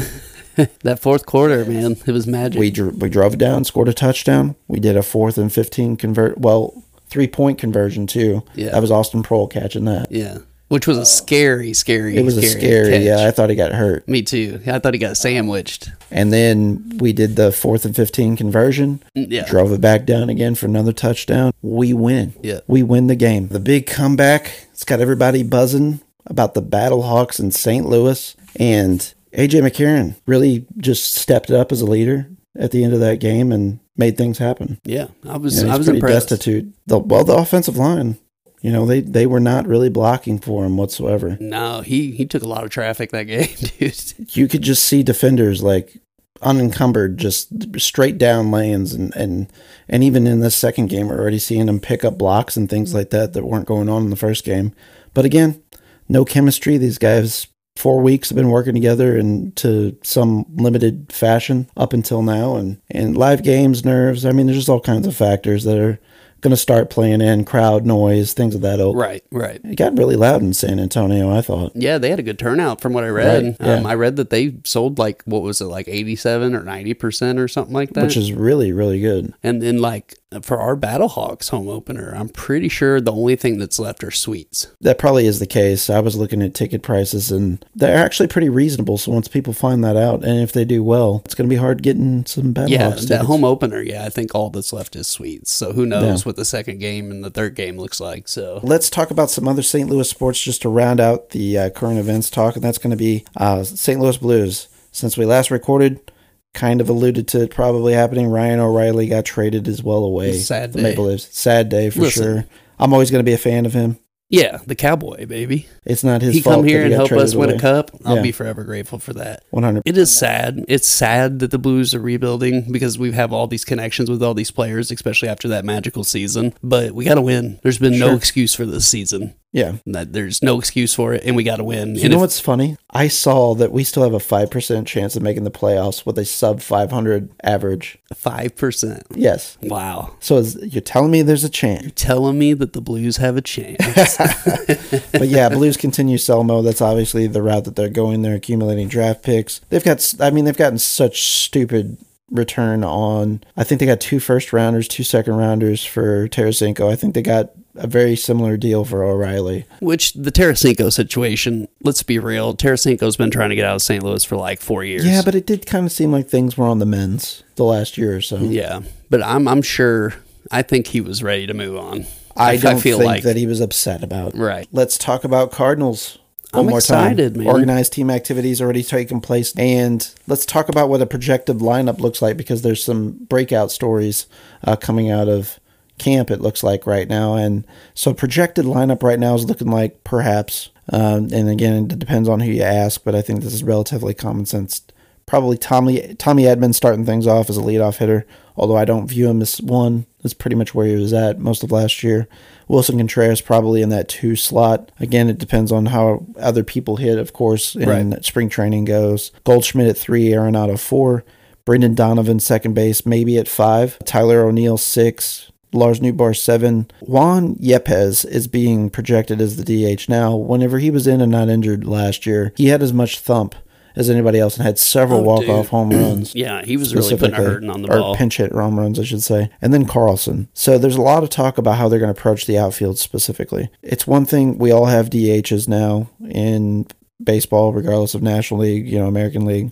[0.84, 2.60] that fourth quarter, man, it was magic.
[2.60, 4.56] We dr- we drove down, scored a touchdown.
[4.68, 6.38] We did a fourth and fifteen convert.
[6.38, 8.44] Well, three point conversion too.
[8.56, 8.72] Yeah.
[8.72, 10.12] that was Austin Proehl catching that.
[10.12, 12.16] yeah, which was a scary, scary.
[12.18, 12.90] It was a scary.
[12.92, 13.02] catch.
[13.04, 14.08] Yeah, I thought he got hurt.
[14.08, 14.60] Me too.
[14.66, 15.90] I thought he got sandwiched.
[16.10, 19.04] And then we did the fourth and fifteen conversion.
[19.14, 19.46] Yeah.
[19.46, 21.52] Drove it back down again for another touchdown.
[21.62, 22.34] We win.
[22.42, 22.62] Yeah.
[22.68, 23.50] We win the game.
[23.50, 24.68] The big comeback.
[24.72, 27.86] It's got everybody buzzing about the Battlehawks in St.
[27.86, 28.36] Louis.
[28.58, 33.20] And AJ McCarron really just stepped up as a leader at the end of that
[33.20, 34.80] game and made things happen.
[34.84, 35.60] Yeah, I was.
[35.60, 36.30] And I was impressed.
[36.30, 36.74] destitute.
[36.88, 38.18] The, well, the offensive line,
[38.62, 41.38] you know, they, they were not really blocking for him whatsoever.
[41.40, 44.36] No, he he took a lot of traffic that game, dude.
[44.36, 46.02] you could just see defenders like
[46.42, 49.52] unencumbered, just straight down lanes, and and
[49.90, 52.90] and even in this second game, we're already seeing them pick up blocks and things
[52.90, 53.00] mm-hmm.
[53.00, 54.74] like that that weren't going on in the first game.
[55.14, 55.62] But again,
[56.08, 56.78] no chemistry.
[56.78, 62.22] These guys, four weeks have been working together and into some limited fashion up until
[62.22, 64.26] now, and and live games, nerves.
[64.26, 66.00] I mean, there's just all kinds of factors that are
[66.42, 68.96] going to start playing in, crowd noise, things of that ilk.
[68.98, 69.62] Right, right.
[69.64, 71.32] It got really loud in San Antonio.
[71.32, 71.72] I thought.
[71.76, 73.44] Yeah, they had a good turnout from what I read.
[73.44, 73.74] Right, yeah.
[73.76, 77.40] um, I read that they sold like what was it, like eighty-seven or ninety percent
[77.40, 78.04] or something like that.
[78.04, 79.34] Which is really, really good.
[79.44, 83.80] and then like for our Battlehawks home opener, I'm pretty sure the only thing that's
[83.80, 84.68] left are suites.
[84.80, 85.90] That probably is the case.
[85.90, 88.98] I was looking at ticket prices and they're actually pretty reasonable.
[88.98, 91.60] So once people find that out and if they do well, it's going to be
[91.60, 93.10] hard getting some Battlehawks Yeah, tickets.
[93.10, 93.82] that home opener.
[93.82, 95.52] Yeah, I think all that's left is suites.
[95.52, 98.28] So who knows what the second game and the third game looks like?
[98.28, 99.90] So Let's talk about some other St.
[99.90, 102.98] Louis sports just to round out the uh, current events talk, and that's going to
[102.98, 104.00] be uh, St.
[104.00, 104.68] Louis Blues.
[104.94, 106.11] Since we last recorded,
[106.54, 108.28] kind of alluded to it probably happening.
[108.28, 110.38] Ryan O'Reilly got traded as well away.
[110.40, 110.82] Sad day.
[110.82, 111.28] Maple Leafs.
[111.38, 112.24] Sad day for Listen.
[112.24, 112.46] sure.
[112.80, 113.98] I'm always going to be a fan of him.
[114.30, 115.68] yeah, the cowboy baby.
[115.86, 116.36] It's not his fault.
[116.36, 116.56] he fault.
[116.58, 117.58] come here that and help us win away.
[117.58, 117.92] a cup.
[118.06, 118.22] I'll Yeah.
[118.22, 119.44] be forever grateful for that.
[119.52, 119.84] 100.
[119.86, 120.64] It is sad.
[120.68, 124.34] It's sad that the Blues are rebuilding because we have all these connections with all
[124.34, 126.54] these players, especially after that magical season.
[126.64, 127.60] But we got to win.
[127.64, 129.36] There's been no excuse for this season.
[129.54, 129.74] Yeah.
[129.86, 131.96] That there's no excuse for it, and we got to win.
[131.96, 132.78] You and know if- what's funny?
[132.90, 136.26] I saw that we still have a 5% chance of making the playoffs with a
[136.26, 137.98] sub 500 average.
[138.16, 139.04] Five percent.
[139.16, 139.58] Yes.
[139.62, 140.16] Wow.
[140.20, 141.84] So is, you're telling me there's a chance.
[141.84, 143.78] You telling me that the Blues have a chance.
[145.12, 146.66] But yeah, Blues continue sell mode.
[146.66, 148.22] That's obviously the route that they're going.
[148.22, 149.60] They're accumulating draft picks.
[149.70, 151.98] They've got, I mean, they've gotten such stupid
[152.30, 153.42] return on.
[153.58, 156.92] I think they got two first rounders, two second rounders for Tarasenko.
[156.92, 159.66] I think they got a very similar deal for O'Reilly.
[159.80, 161.68] Which the Tarasenko situation.
[161.84, 162.56] Let's be real.
[162.56, 164.04] Tarasenko's been trying to get out of St.
[164.04, 165.06] Louis for like four years.
[165.06, 167.98] Yeah, but it did kind of seem like things were on the men's the last
[167.98, 168.38] year or so.
[168.38, 168.82] yeah.
[169.10, 170.14] But I'm I'm sure.
[170.50, 172.06] I think he was ready to move on.
[172.36, 174.36] I don't feel think like that he was upset about.
[174.36, 174.68] Right.
[174.72, 176.18] Let's talk about Cardinals.
[176.52, 177.44] One I'm more excited, time.
[177.46, 177.54] man.
[177.54, 182.22] Organized team activities already taking place, and let's talk about what a projected lineup looks
[182.22, 184.28] like because there's some breakout stories
[184.66, 185.61] uh, coming out of
[185.98, 186.32] camp.
[186.32, 190.70] It looks like right now, and so projected lineup right now is looking like perhaps,
[190.92, 194.14] um, and again it depends on who you ask, but I think this is relatively
[194.14, 194.82] common sense.
[195.26, 198.26] Probably Tommy Tommy Edmonds starting things off as a leadoff hitter,
[198.58, 200.06] although I don't view him as one.
[200.22, 202.28] That's pretty much where he was at most of last year.
[202.70, 204.92] Willson Contreras probably in that two slot.
[205.00, 208.26] Again, it depends on how other people hit, of course, and Right.
[208.26, 209.32] spring training goes.
[209.44, 211.24] Goldschmidt at three, Arenado four,
[211.66, 216.90] Brendan Donovan second base, maybe at five, Tyler O'Neill six, Lars Nootbaar seven.
[217.02, 220.36] Juan Yepez is being projected as the DH now.
[220.36, 223.56] Whenever he was in and not injured last year, he had as much thump
[223.96, 225.72] as anybody else and had several Oh, walk-off dude.
[225.72, 226.34] home runs.
[226.36, 228.16] Yeah, he was really putting a hurting on the or ball.
[228.16, 229.50] pinch hit home runs, I should say.
[229.62, 230.48] And then Carlson.
[230.54, 233.70] So there's a lot of talk about how they're going to approach the outfield specifically.
[233.82, 236.88] It's one thing we all have DHs now in
[237.22, 239.72] baseball, regardless of National League, you know, American League.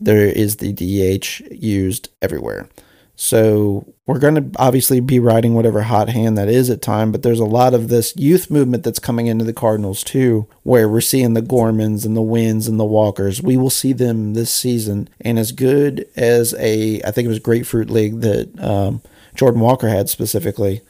[0.00, 2.66] There is the DH used everywhere.
[3.22, 7.22] So we're going to obviously be riding whatever hot hand that is at time, but
[7.22, 11.02] there's a lot of this youth movement that's coming into the Cardinals too, where we're
[11.02, 13.42] seeing the Gormans and the Winns and the Walkers.
[13.42, 17.40] We will see them this season, and as good as a, I think it was
[17.40, 19.02] Grapefruit League that um,
[19.34, 20.80] Jordan Walker had specifically,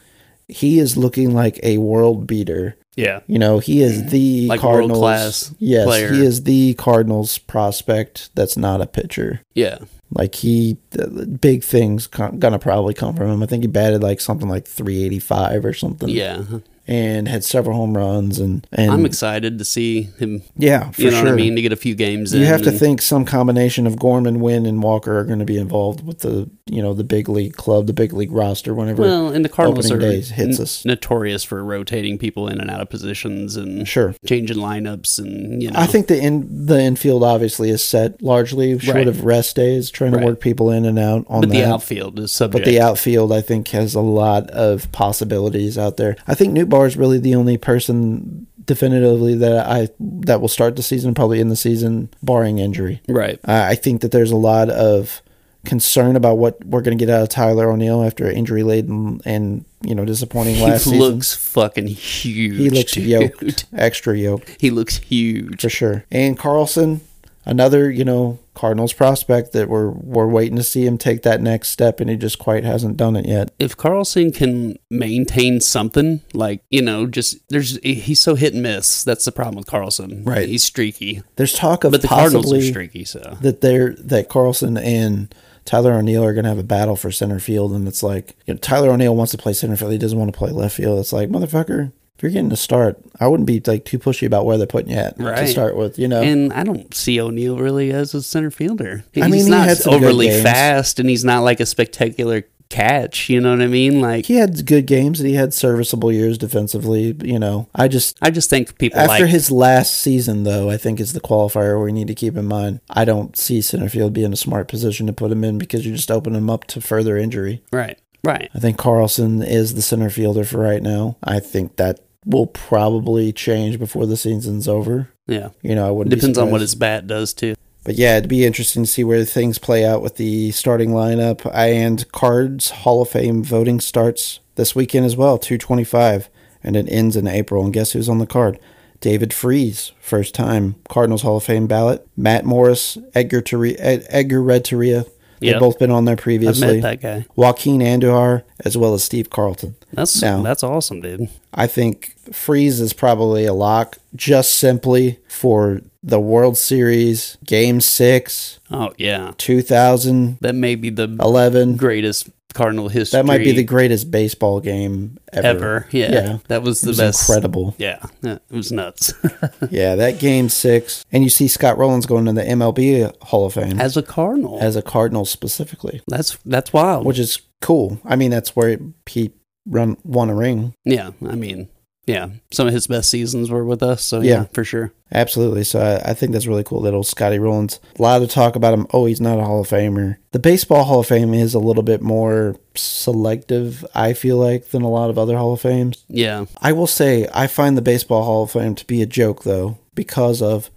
[0.47, 2.77] he is looking like a world beater.
[2.95, 3.21] yeah.
[3.27, 5.53] You know, he is the Like Cardinals.
[5.59, 6.13] yes, player.
[6.13, 8.31] he is the Cardinals prospect.
[8.37, 9.41] That's not a pitcher.
[9.53, 9.79] Yeah.
[10.13, 13.43] Like he, the big things gonna probably come from him.
[13.43, 16.09] I think he batted like something like 385 or something.
[16.09, 16.43] Yeah.
[16.91, 18.41] And had several home runs.
[18.41, 20.43] And, and I'm excited to see him.
[20.57, 21.29] yeah, for You know sure.
[21.29, 21.55] I mean?
[21.55, 22.41] To get a few games in.
[22.41, 25.57] You have to think some combination of Gorman, Winn, and Walker are going to be
[25.57, 28.75] involved with the you know the big league club, the big league roster.
[28.75, 30.85] Whenever Well, and the Cardinals are days hits n- us.
[30.85, 35.71] notorious for rotating people in and out of positions and sure, changing lineups and you
[35.71, 35.79] know.
[35.81, 39.09] I think the in the infield obviously is set largely short Right.
[39.09, 40.21] of rest days, trying Right.
[40.21, 41.55] to work people in and out on but that.
[41.57, 42.65] the outfield is subject.
[42.65, 46.17] But the outfield, I think, has a lot of possibilities out there.
[46.29, 50.83] I think Newt Is really the only person definitively that I that will start the
[50.83, 53.01] season, probably in the season, barring injury.
[53.09, 53.39] right.
[53.45, 55.23] I I think that there's a lot of
[55.67, 59.65] concern about what we're going to get out of Tyler O'Neill after injury laden and
[59.83, 60.99] you know disappointing He last season.
[60.99, 62.57] looks fucking huge.
[62.57, 63.05] He looks dude.
[63.05, 65.61] yoked, extra yoked He looks huge.
[65.61, 66.05] for sure.
[66.11, 67.03] And Carlson,
[67.45, 71.71] another you know Cardinals prospect that we're we're waiting to see him take that next
[71.71, 73.53] step, and he just quite hasn't done it yet.
[73.59, 79.03] If Carlson can maintain something like you know, just there's he's so hit and miss.
[79.03, 80.25] That's the problem with Carlson.
[80.25, 80.47] Right.
[80.47, 83.05] He's streaky, There's talk of but the Cardinals are streaky.
[83.07, 87.11] So that they're that Carlson and Tyler O'Neill are going to have a battle for
[87.11, 89.99] center field, and it's like you know, Tyler O'Neill wants to play center field, he
[89.99, 90.99] doesn't want to play left field.
[90.99, 94.45] It's like motherfucker, if you're getting to start, I wouldn't be like too pushy about
[94.45, 95.99] where they're putting you at to start with.
[95.99, 99.05] You know, And I don't see O'Neill really as a center fielder.
[99.13, 101.67] He's I mean, he not had some good overly fast, and he's not like a
[101.67, 103.31] spectacular catch.
[103.31, 104.03] You know what I mean?
[104.03, 107.17] Like he had good games and he had serviceable years defensively.
[107.25, 110.77] You know, I just I just think people after like his last season though, I
[110.77, 112.81] think is the qualifier we need to keep in mind.
[112.91, 115.97] I don't see center field being a smart position to put him in because you
[115.97, 117.63] just open him up to further injury.
[117.73, 118.51] right, right.
[118.55, 121.17] I think Carlson is the center fielder for right now.
[121.25, 125.09] I think that will probably change before the season's over.
[125.27, 126.15] Yeah, You know, I wouldn't.
[126.15, 127.55] depends on what his bat does too.
[127.85, 131.51] But yeah, it'd be interesting to see where things play out with the starting lineup.
[131.55, 136.29] And Cards Hall of Fame voting starts this weekend as well, two twenty five,
[136.63, 137.65] and it ends in April.
[137.65, 138.59] And guess who's on the card?
[139.01, 142.07] David Freese, first time Cardinals Hall of Fame ballot.
[142.19, 143.43] Matt Morris, Edgar
[143.79, 145.07] Ed- Edgar Renteria.
[145.41, 145.61] They've Yep.
[145.61, 146.61] both been on there previously.
[146.67, 146.81] Previously.
[146.91, 147.27] met that guy.
[147.35, 149.75] Joaquin Andujar, as well as Steve Carlton.
[149.93, 151.29] That's Now- that's awesome, dude.
[151.55, 158.61] I think Freese is probably a lock just simply for the World Series Game 6,
[158.71, 160.39] Oh yeah, 2000.
[160.41, 161.77] that may be the 11.
[161.77, 163.17] greatest Cardinal history.
[163.19, 165.47] That might be the greatest baseball game ever.
[165.47, 165.87] ever.
[165.93, 166.39] Yeah, Yeah.
[166.49, 167.29] that was the was best.
[167.29, 167.77] incredible.
[167.79, 169.13] Yeah, yeah, it was nuts.
[169.71, 171.05] yeah, that game 6.
[171.13, 174.59] And you see Scott Rolen's going to the MLB Hall of Fame As a Cardinal,
[174.61, 177.07] as a Cardinal specifically, that's that's wild.
[177.07, 178.01] which is cool.
[178.05, 179.31] I mean, that's where he
[179.67, 180.75] run won a ring.
[180.85, 181.69] yeah, I mean,
[182.11, 184.03] yeah, some of his best seasons were with us.
[184.05, 184.45] So yeah, Yeah.
[184.53, 184.93] for sure.
[185.13, 185.65] Absolutely.
[185.65, 186.81] So I, I think that's really cool.
[186.81, 187.81] Little Scotty Rollins.
[187.99, 188.87] A lot of talk about him.
[188.93, 190.17] Oh, he's not a Hall of Famer.
[190.33, 194.83] The Baseball Hall of Fame is a little bit more selective, I feel like, than
[194.83, 196.05] a lot of other Hall of Fames.
[196.09, 199.43] Yeah, I will say, I find the Baseball Hall of Fame to be a joke,
[199.43, 200.71] though, because of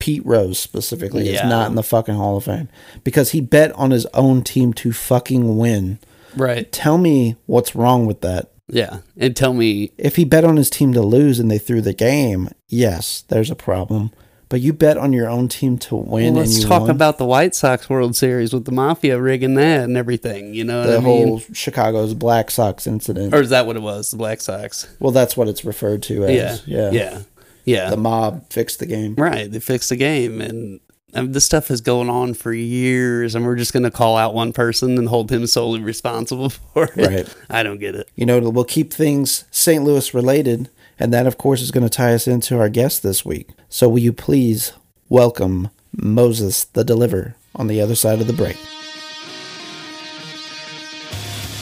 [0.00, 1.44] Pete Rose specifically Yeah.
[1.44, 2.68] is not in the fucking Hall of Fame
[3.04, 5.98] because he bet on his own team to fucking win.
[6.36, 6.70] right.
[6.70, 8.50] Tell me what's wrong with that.
[8.68, 11.80] Yeah, and tell me, If he bet on his team to lose and they threw
[11.80, 14.10] the game, yes, there's a problem.
[14.48, 16.90] But you bet on your own team to win well, and let's talk won.
[16.90, 20.54] about the White Sox World Series with the Mafia rigging that and everything.
[20.54, 21.26] You know the I mean?
[21.28, 23.34] whole Chicago's Black Sox incident.
[23.34, 24.12] or is that what it was?
[24.12, 24.86] The Black Sox.
[25.00, 26.64] well, that's what it's referred to as.
[26.66, 26.90] Yeah, Yeah.
[26.92, 27.22] yeah,
[27.64, 27.90] yeah.
[27.90, 29.16] The mob fixed the game.
[29.16, 30.80] Right, they fixed the game, and mean,
[31.24, 34.52] this stuff has going on for years, and we're just going to call out one
[34.52, 36.96] person and hold him solely responsible for it.
[36.96, 37.36] Right.
[37.48, 38.08] I don't get it.
[38.14, 39.82] You know, we'll keep things St.
[39.82, 43.24] Louis related, and that, of course, is going to tie us into our guest this
[43.24, 43.48] week.
[43.68, 44.72] So, will you please
[45.08, 48.56] welcome Moses the Deliver on the other side of the break?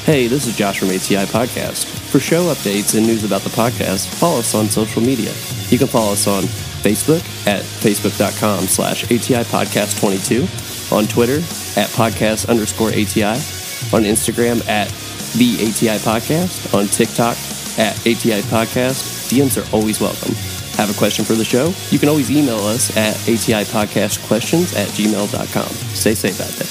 [0.04, 1.86] Hey, this is Josh from ATI Podcast.
[1.86, 5.32] For show updates and news about the podcast, follow us on social media.
[5.70, 6.44] You can follow us on
[6.84, 10.42] Facebook at facebook.com slash ATI Podcast 22,
[10.94, 11.38] on Twitter
[11.80, 13.40] at podcast underscore ATI,
[13.96, 14.88] on Instagram at
[15.38, 17.36] the ATI Podcast, on TikTok
[17.78, 19.32] at ATI Podcast.
[19.32, 20.34] DMs are always welcome.
[20.76, 21.72] Have a question for the show?
[21.90, 25.68] You can always email us at ATI Podcast Questions at gmail.com.
[25.68, 26.68] Stay safe out there.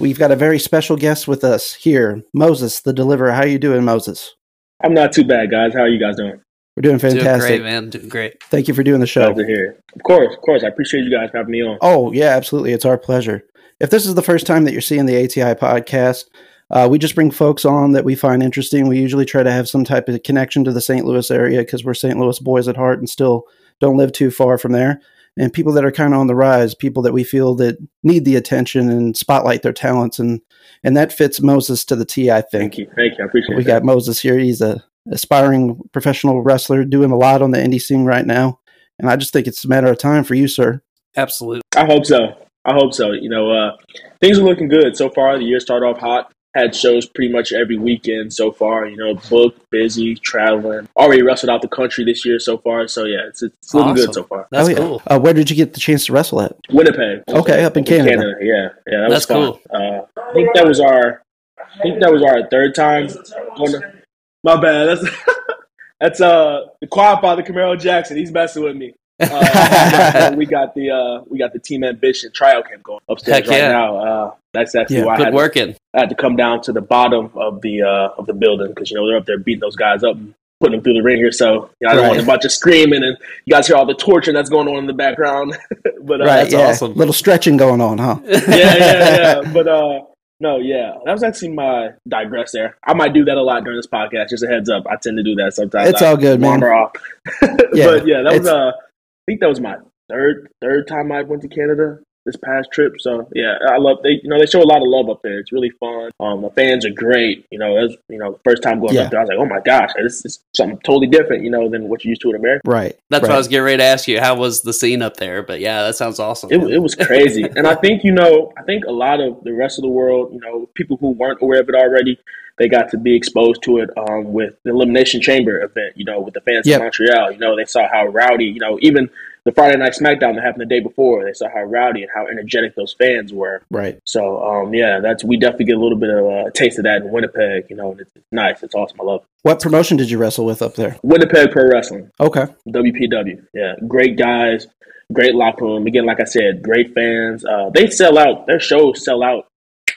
[0.00, 3.32] We've got a very special guest with us here, Moses the Deliverer.
[3.32, 4.34] How you doing, Moses?
[4.82, 5.74] I'm not too bad, guys.
[5.74, 6.40] How are you guys doing?
[6.76, 7.48] We're doing Doing fantastic.
[7.48, 7.90] great, man.
[7.90, 8.42] Doing great.
[8.44, 9.32] Thank you for doing the show.
[9.32, 9.82] Glad to hear.
[9.94, 10.64] Of course, of course.
[10.64, 11.76] I appreciate you guys having me on.
[11.82, 12.72] Oh, yeah, absolutely.
[12.72, 13.44] It's our pleasure.
[13.78, 16.24] If this is the first time that you're seeing the ATI podcast,
[16.70, 18.88] uh, we just bring folks on that we find interesting.
[18.88, 21.04] We usually try to have some type of connection to the St.
[21.04, 22.18] Louis area because we're St.
[22.18, 23.44] Louis boys at heart and still
[23.78, 25.02] don't live too far from there.
[25.36, 28.24] And people that are kind of on the rise, people that we feel that need
[28.24, 30.42] the attention and spotlight their talents, and
[30.84, 32.30] and that fits Moses to the T.
[32.30, 32.74] I think.
[32.74, 32.86] Thank you.
[32.94, 33.24] Thank you.
[33.24, 33.56] I appreciate it.
[33.56, 33.80] We that.
[33.80, 34.38] got Moses here.
[34.38, 38.60] He's a aspiring professional wrestler, doing a lot on the indie scene right now.
[38.98, 40.82] And I just think it's a matter of time for you, sir.
[41.16, 41.62] Absolutely.
[41.76, 42.36] I hope so.
[42.64, 43.12] I hope so.
[43.12, 43.76] You know, uh,
[44.20, 45.38] things are looking good so far.
[45.38, 46.32] The year started off hot.
[46.54, 48.86] Had shows pretty much every weekend so far.
[48.86, 50.86] You know, booked, busy, traveling.
[50.94, 52.86] Already wrestled out the country this year so far.
[52.88, 54.06] So yeah, it's, it's looking Awesome.
[54.06, 54.48] good so far.
[54.50, 54.76] That's oh, yeah.
[54.76, 55.02] cool.
[55.06, 56.54] Uh, where did you get the chance to wrestle at?
[56.70, 57.22] Winnipeg.
[57.26, 58.34] Okay, up in Canada.
[58.40, 59.80] Yeah, yeah, that That's was fun.
[59.80, 61.22] Uh, I think that was our.
[61.58, 63.08] I think that was our third time.
[63.56, 64.01] going to-
[64.42, 64.86] my bad.
[64.98, 65.16] That's
[66.00, 68.16] that's uh the quiet father Camaro Jackson.
[68.16, 68.94] He's messing with me.
[69.20, 73.46] Uh, we got the uh, we got the team ambition tryout camp going upstairs Heck
[73.48, 73.68] right yeah.
[73.68, 73.96] now.
[73.96, 75.76] Uh, that's actually Yeah, why I Good had, to, working.
[75.94, 78.90] I had to come down to the bottom of the uh, of the building because
[78.90, 81.18] you know they're up there beating those guys up and putting them through the ring
[81.18, 81.30] here.
[81.30, 82.08] So you know, I don't Right.
[82.10, 84.78] want a bunch of screaming and you guys hear all the torture that's going on
[84.78, 85.56] in the background.
[86.02, 86.60] but uh, That's yeah.
[86.68, 86.94] awesome.
[86.94, 88.18] Little stretching going on, huh?
[88.24, 89.52] yeah, yeah, yeah.
[89.52, 90.00] But uh,
[90.42, 92.76] no, yeah, that was actually my digress there.
[92.84, 94.30] I might do that a lot during this podcast.
[94.30, 95.90] Just a heads up, I tend to do that sometimes.
[95.90, 96.62] It's I all good, man.
[96.64, 96.92] off.
[97.74, 99.76] Yeah, but yeah, that was uh, I think that was my
[100.10, 102.94] third third time I went to Canada this past trip.
[102.98, 105.38] So yeah, I love they you know they show a lot of love up there.
[105.38, 106.10] It's really fun.
[106.20, 107.46] Um, the fans are great.
[107.50, 109.02] You know, as you know, first time going Yeah.
[109.02, 111.42] up there, I was like, oh my gosh, this is something totally different.
[111.44, 112.62] You know, than what you're used to in America.
[112.64, 112.96] Right.
[113.10, 113.28] That's right.
[113.30, 114.20] what I was getting ready to ask you.
[114.20, 115.42] How was the scene up there?
[115.42, 116.50] But yeah, that sounds awesome.
[116.52, 117.42] It, it was crazy.
[117.56, 120.32] and I think, you know, I think a lot of the rest of the world,
[120.32, 122.18] you know, people who weren't aware of it already,
[122.58, 126.20] they got to be exposed to it um, with the Elimination Chamber event, you know,
[126.20, 126.76] with the fans Yep.
[126.76, 127.32] in Montreal.
[127.32, 129.08] You know, they saw how rowdy, you know, even
[129.44, 132.26] the Friday Night SmackDown that happened the day before, they saw how rowdy and how
[132.26, 133.62] energetic those fans were.
[133.70, 133.98] Right.
[134.04, 137.02] So, um, yeah, that's we definitely get a little bit of a taste of that
[137.02, 138.62] in Winnipeg, you know, and it's, it's nice.
[138.62, 139.00] It's awesome.
[139.00, 139.26] I love it.
[139.42, 140.96] What promotion did you wrestle with up there?
[141.02, 142.10] Winnipeg Pro Wrestling.
[142.20, 142.46] Okay.
[142.68, 143.44] WPW.
[143.52, 144.68] Yeah, great guys,
[145.12, 145.86] great locker room.
[145.86, 147.44] Again, like I said, great fans.
[147.44, 148.46] Uh, they sell out.
[148.46, 149.46] Their shows sell out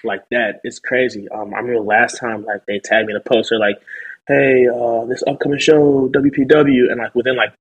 [0.04, 0.62] like that.
[0.64, 1.30] It's crazy.
[1.30, 3.80] Um, I remember last time, like they tagged me in a poster, like,
[4.28, 7.54] "Hey, uh, this upcoming show, WPW," and like within like,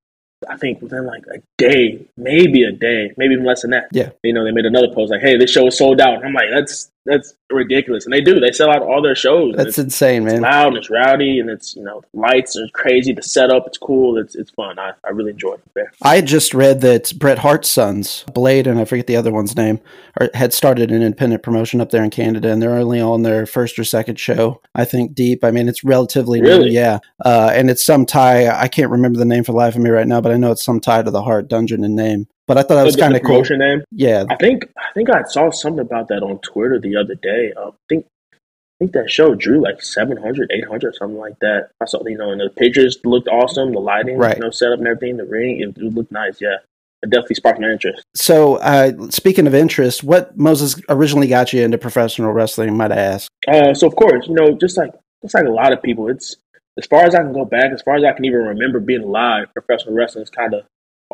[0.49, 3.89] I think within like a day, maybe a day, maybe even less than that.
[3.93, 4.11] Yeah.
[4.23, 6.33] You know, they made another post like, "Hey, this show is sold out." And I'm
[6.33, 8.41] like, "That's that's ridiculous," and they do.
[8.41, 9.55] They sell out all their shows.
[9.57, 10.43] That's it's- insane, it's man.
[10.43, 13.13] loud and it's rowdy and it's you know lights are crazy.
[13.13, 14.19] The setup it's cool.
[14.19, 14.79] It's it's fun.
[14.79, 15.87] I, I really enjoy it.
[16.03, 19.81] I just read that Bret Hart's sons, Blade and I forget the other one's name,
[20.21, 23.47] are, had started an independent promotion up there in Canada, and they're only on their
[23.47, 24.61] first or second show.
[24.75, 25.45] I think deep.
[25.45, 26.67] I mean, it's relatively Really?
[26.71, 26.99] new, yeah.
[27.25, 28.49] Uh, and it's some tie.
[28.49, 30.51] I can't remember the name for the life of me right now, but I know
[30.53, 32.27] it's some tie to the Hart Dungeon and name.
[32.47, 33.43] But I thought that was kind of cool.
[33.57, 33.83] name.
[33.91, 37.53] Yeah, I think I think I saw something about that on Twitter the other day.
[37.57, 38.37] Uh, I think I
[38.79, 41.71] think that show drew like 700, 800, something like that.
[41.81, 43.73] I saw you know, and the pictures looked awesome.
[43.73, 44.37] The lighting, Right.
[44.37, 45.17] you know, setup and everything.
[45.17, 46.41] The ring, it, it looked nice.
[46.41, 46.57] Yeah,
[47.03, 48.03] it definitely sparked my interest.
[48.15, 52.77] So, uh, speaking of interest, what Moses originally got you into professional wrestling?
[52.77, 53.31] Might I ask?
[53.49, 54.91] Uh, so of course, you know, just like
[55.23, 56.37] just like a lot of people, it's
[56.77, 59.03] as far as I can go back, as far as I can even remember being
[59.03, 60.65] alive, professional wrestling is kind of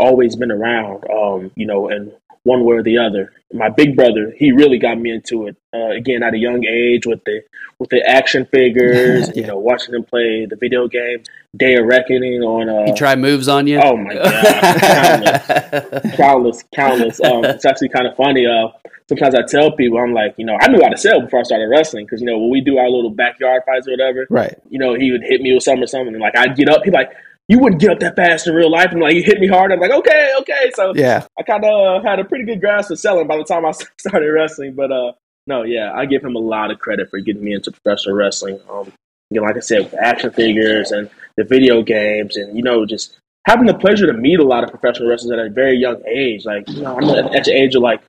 [0.01, 1.05] always been around.
[1.11, 2.12] Um, you know, and
[2.44, 3.32] one way or the other.
[3.53, 5.57] My big brother, he really got me into it.
[5.74, 7.42] Uh, again, at a young age, with the
[7.78, 9.40] with the action figures, Yeah.
[9.42, 11.26] you know, watching them play the video games,
[11.57, 12.68] Day of Reckoning on.
[12.68, 13.80] Uh, he try moves on you.
[13.82, 17.20] Oh my god, countless countless, countless.
[17.20, 18.46] Um, it's actually kind of funny.
[18.46, 18.68] Uh,
[19.09, 21.42] sometimes I tell people, I'm like, you know, I knew how to sell before I
[21.42, 24.55] started wrestling because you know when we do our little backyard fights or whatever, Right.
[24.70, 26.84] you know, he would hit me with something or something, and like I'd get up,
[26.84, 27.11] he'd be like,
[27.51, 29.72] you wouldn't get up that fast in real life, and like you hit me hard.
[29.72, 30.70] I'm like, okay, okay.
[30.72, 31.26] So Yeah.
[31.36, 33.72] I kind of uh, had a pretty good grasp of selling by the time I
[33.98, 34.74] started wrestling.
[34.74, 35.12] But uh,
[35.48, 38.61] no, yeah, I give him a lot of credit for getting me into professional wrestling.
[38.70, 38.92] Um,
[39.30, 42.86] you know, like I said, with action figures and the video games, and you know,
[42.86, 46.01] just having the pleasure to meet a lot of professional wrestlers at a very young
[46.07, 46.44] age.
[46.44, 48.01] Like, you know, I'm at, at the age of like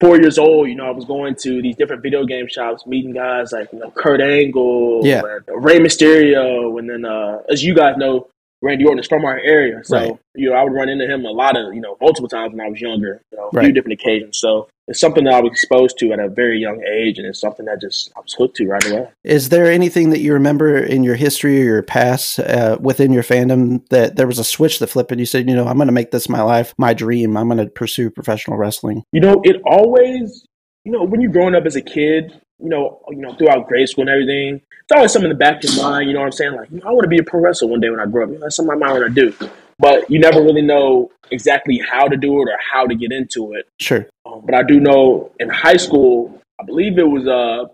[0.00, 0.70] four years old.
[0.70, 3.78] You know, I was going to these different video game shops, meeting guys like you
[3.78, 5.20] know Kurt Angle, Yeah.
[5.48, 8.28] Rey Mysterio, and then uh, as you guys know.
[8.62, 10.18] Randy Orton is from our area, so Right.
[10.34, 12.60] you know I would run into him a lot of you know multiple times when
[12.60, 14.38] I was younger, you know, a few different occasions.
[14.38, 17.40] So it's something that I was exposed to at a very young age, and it's
[17.40, 19.08] something that just I was hooked to right away.
[19.24, 23.24] Is there anything that you remember in your history or your past uh, within your
[23.24, 25.88] fandom that there was a switch that flipped and you said, you know, I'm going
[25.88, 27.36] to make this my life, my dream.
[27.36, 29.02] I'm going to pursue professional wrestling.
[29.12, 30.46] You know, it always,
[30.84, 33.88] you know, when you're growing up as a kid, you know, you know, throughout grade
[33.88, 36.08] school and everything, it's always something in the back of your mind.
[36.08, 36.54] You know what I'm saying?
[36.54, 38.22] Like, you know, I want to be a pro wrestler one day when I grow
[38.22, 38.28] up.
[38.28, 41.78] You know, that's something I might want to do, but you never really know exactly
[41.78, 43.68] how to do it or how to get into it.
[43.80, 44.06] Sure.
[44.24, 47.68] Um, but I do know in high school, I believe it was uh,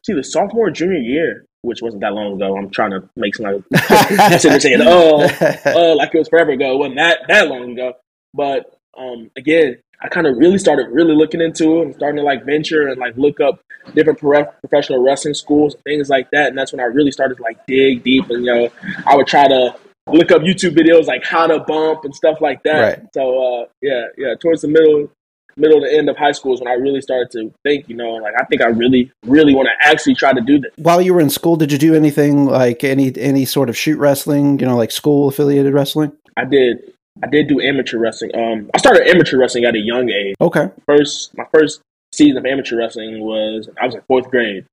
[0.00, 2.56] it's either sophomore or junior year, which wasn't that long ago.
[2.56, 3.62] I'm trying to make some like
[4.40, 7.72] sitting there saying, "Oh, uh, like it was forever ago." It wasn't that that long
[7.72, 7.92] ago.
[8.34, 12.22] But um, again, I kind of really started really looking into it and starting to
[12.22, 13.60] like venture and like look up
[13.94, 16.48] different pro- professional wrestling schools, things like that.
[16.48, 18.70] And that's when I really started to like dig deep and you know
[19.06, 19.74] I would try to
[20.08, 22.80] look up YouTube videos like how to bump and stuff like that.
[22.80, 23.08] Right.
[23.14, 25.10] So uh, yeah, yeah, towards the middle
[25.56, 28.10] middle to end of high school is when I really started to think, you know,
[28.10, 30.70] like I think I really, really want to actually try to do this.
[30.76, 33.98] While you were in school, did you do anything like any any sort of shoot
[33.98, 34.58] wrestling?
[34.58, 36.12] You know, like school affiliated wrestling?
[36.36, 36.92] I did.
[37.22, 38.30] I did do amateur wrestling.
[38.34, 40.36] Um, I started amateur wrestling at a young age.
[40.40, 40.68] Okay.
[40.86, 41.80] First, my first
[42.12, 44.66] season of amateur wrestling was I was in fourth grade.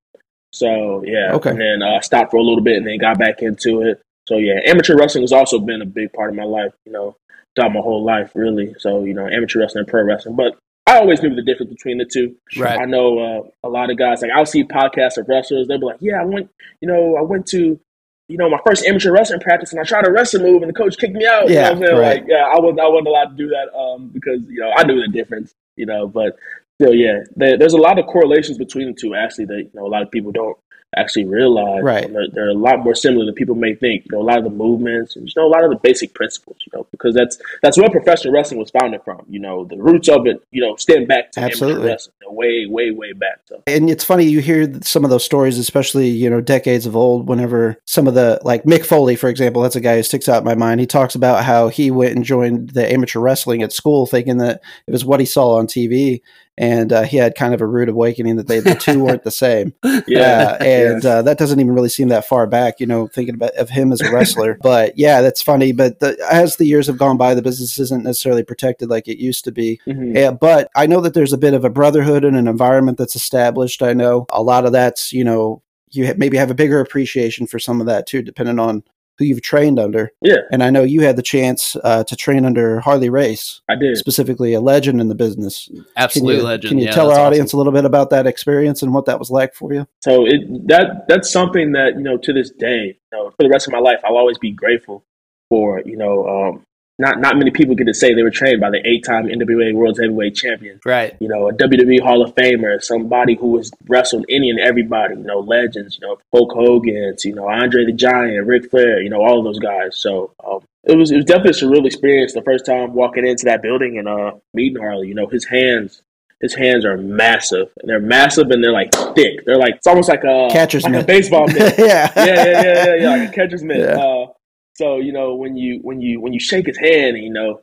[0.52, 1.34] So yeah.
[1.34, 1.52] Okay.
[1.52, 4.02] And then I uh, stopped for a little bit and then got back into it.
[4.28, 6.74] So yeah, amateur wrestling has also been a big part of my life.
[6.86, 7.16] You know,
[7.56, 8.76] throughout my whole life, really.
[8.80, 10.36] So you know, amateur wrestling and pro wrestling.
[10.36, 12.36] But I always knew the difference between the two.
[12.58, 12.80] Right.
[12.80, 15.68] I know uh, a lot of guys like I'll see podcasts of wrestlers.
[15.68, 16.50] They'll be like, "Yeah, I went,
[16.82, 17.80] you know, I went to,
[18.28, 20.74] you know, my first amateur wrestling practice, and I tried a wrestling move, and the
[20.74, 22.21] coach kicked me out." Yeah, you know what I'm right.
[22.21, 24.84] Like, yeah, I wasn't, I wasn't allowed to do that um, because you know I
[24.84, 25.53] knew the difference.
[25.76, 26.38] You know, but
[26.80, 29.15] still, yeah, there, there's a lot of correlations between the two.
[29.15, 30.57] Actually, that you know a lot of people don't
[30.98, 31.84] actually realize.
[31.84, 32.06] Right.
[32.06, 34.06] And They're, they're a lot more similar than people may think.
[34.06, 36.14] You know, a lot of the movements and you know a lot of the basic
[36.14, 36.58] principles.
[36.66, 39.26] You know, because that's that's where professional wrestling was founded from.
[39.30, 40.44] You know, the roots of it.
[40.52, 41.82] You know, stem back to Absolutely.
[41.82, 43.39] amateur wrestling, you know, way, way, way back.
[43.46, 46.96] So And it's funny you hear some of those stories, especially you know decades of
[46.96, 47.28] old.
[47.28, 50.39] Whenever some of the like Mick Foley, for example, that's a guy who sticks out
[50.39, 50.80] in my mind.
[50.80, 54.62] He talks about how he went and joined the amateur wrestling at school, thinking that
[54.88, 56.22] it was what he saw on TV,
[56.58, 59.32] and uh, he had kind of a rude awakening that they the two weren't the
[59.32, 59.74] same.
[60.08, 63.36] yeah, Uh, and uh, that doesn't even really seem that far back, you know, thinking
[63.36, 64.58] about of him as a wrestler.
[64.62, 65.72] but yeah, that's funny.
[65.72, 69.18] But the, as the years have gone by, the business isn't necessarily protected like it
[69.18, 69.80] used to be.
[69.88, 70.16] Mhm.
[70.16, 73.16] Yeah, but I know that there's a bit of a brotherhood and an environment that's
[73.16, 73.82] established.
[73.82, 77.60] I know a lot of that's, you know, you maybe have a bigger appreciation for
[77.60, 78.84] some of that too, depending on
[79.18, 80.11] who you've trained under.
[80.22, 83.76] yeah, And I know you had the chance uh, to train under Harley Race, I
[83.76, 83.97] did.
[83.97, 85.70] specifically a legend in the business.
[86.09, 86.70] Can you, legend.
[86.70, 87.28] Can you Yeah, tell our that's awesome.
[87.28, 89.88] audience a little bit about that experience and what that was like for you?
[90.01, 93.49] So it that that's something that you know to this day, you know, for the
[93.49, 95.05] rest of my life, I'll always be grateful
[95.49, 95.82] for.
[95.86, 96.66] You know, um,
[97.04, 99.99] not not many people get to say they were trained by the eight-time NWA World
[100.01, 100.80] Heavyweight Champion.
[100.86, 101.16] Right.
[101.20, 105.16] You know, a WWE Hall of Famer, somebody who has wrestled any and everybody.
[105.16, 105.99] You know, legends.
[105.99, 107.26] You know, Hulk Hogan's.
[107.26, 109.01] You know, Andre the Giant, Ric Flair.
[109.01, 109.97] You know, all of those guys.
[109.97, 113.45] So um, it was it was definitely a surreal experience the first time walking into
[113.45, 115.10] that building and uh, meeting Harley.
[115.10, 116.01] You know, his hands.
[116.41, 119.45] His hands are massive, and they're massive, and they're like thick.
[119.45, 121.04] They're like it's almost like a Catcher's like mitt.
[121.04, 121.56] a baseball mitt.
[121.78, 122.12] yeah.
[122.18, 123.80] yeah, yeah, yeah, yeah, yeah, like a catcher's mitt.
[123.80, 123.95] Yeah.
[123.95, 124.28] Uh,
[124.74, 127.61] so you know when you when you when you shake his hand, you know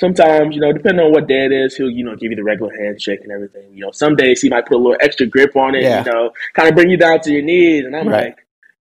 [0.00, 2.44] sometimes you know depending on what day it is, he'll you know give you the
[2.44, 3.72] regular handshake and everything.
[3.72, 6.04] You know some days he might put a little extra grip on it, Yeah.
[6.04, 8.24] you know, kind of bring you down to your knees, and I'm Right.
[8.26, 8.42] like.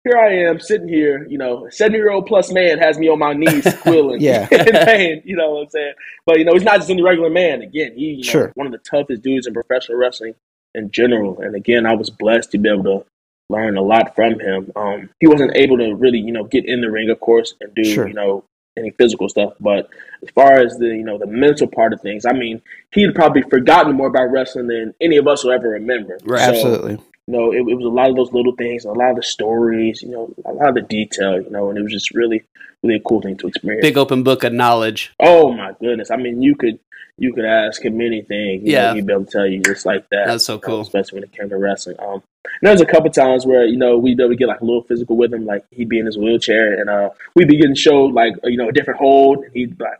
[0.03, 3.09] Here I am sitting here, you know, a 70 year old plus man has me
[3.09, 4.47] on my knees squealing Yeah.
[4.51, 5.93] in pain, you know what I'm saying?
[6.25, 7.61] But, you know, he's not just any regular man.
[7.61, 8.51] Again, he, you know, Sure.
[8.55, 10.35] one of the toughest dudes in professional wrestling
[10.75, 11.41] in general.
[11.41, 13.05] And again, I was blessed to be able to
[13.49, 14.71] learn a lot from him.
[14.75, 17.73] Um, he wasn't able to really, you know, get in the ring, of course, and
[17.73, 18.07] do, Sure.
[18.07, 18.43] you know,
[18.77, 19.53] any physical stuff.
[19.59, 19.89] But
[20.21, 22.61] as far as the, you know, the mental part of things, I mean,
[22.93, 26.17] he'd probably forgotten more about wrestling than any of us will ever remember.
[26.23, 26.41] Right.
[26.41, 26.91] So, Absolutely.
[26.93, 29.23] you know, it, it was a lot of those little things, a lot of the
[29.23, 32.43] stories, you know, a lot of the detail, you know, and it was just really,
[32.83, 33.81] really a cool thing to experience.
[33.81, 35.13] Big open book of knowledge.
[35.19, 36.11] Oh my goodness!
[36.11, 36.79] I mean, you could
[37.17, 38.61] you could ask him anything.
[38.63, 38.89] Yeah.
[38.89, 40.27] know, he'd be able to tell you just like that.
[40.27, 40.81] That's so cool.
[40.81, 41.97] especially when it came to wrestling.
[41.99, 42.23] Um,
[42.61, 44.83] there's a couple times where you know we'd be able to get like a little
[44.83, 48.13] physical with him, like he'd be in his wheelchair, and uh, we'd be getting showed
[48.13, 49.99] like you know a different hold, and he'd be like,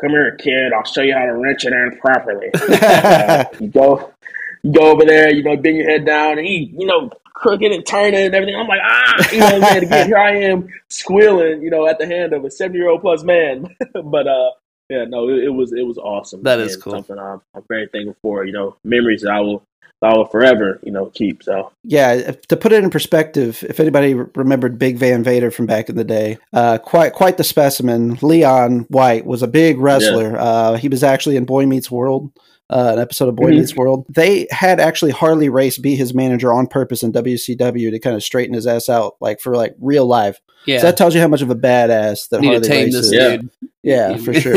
[0.00, 0.72] "Come here, kid.
[0.72, 4.12] I'll show you how to wrench it in properly." Uh, you go,
[4.62, 7.70] you go over there, you know, bend your head down, and he, you know, crooked
[7.70, 8.56] and turning and everything.
[8.56, 9.84] I'm like, ah, you know what I'm saying?
[9.84, 13.02] Again, here I am squealing, you know, at the hand of a 70 year old
[13.02, 13.76] plus man.
[13.92, 14.50] but uh,
[14.88, 16.42] yeah, no, it, it was it was awesome.
[16.42, 16.92] That is And cool.
[16.92, 18.44] Something I'm, I'm very thankful for.
[18.44, 19.62] You know, memories that I will
[20.02, 21.42] I will forever, you know, keep.
[21.42, 25.66] So Yeah, if- to put it in perspective, if anybody remembered Big Van Vader from
[25.66, 28.18] back in the day, uh, quite quite the specimen.
[28.22, 30.36] Leon White was a big wrestler.
[30.38, 32.30] Uh, he was actually in Boy Meets World,
[32.70, 33.58] uh, an episode of Boy Mhm.
[33.58, 34.06] Meets World.
[34.08, 38.22] They had actually Harley Race be his manager on purpose in WCW to kind of
[38.24, 40.40] straighten his ass out, like for like real life.
[40.66, 40.78] Yeah.
[40.80, 43.06] So that tells you how much of a badass that Need Harley to Race this
[43.06, 43.12] is.
[43.12, 43.36] Yeah.
[43.36, 43.50] dude.
[43.84, 44.56] Yeah, for sure.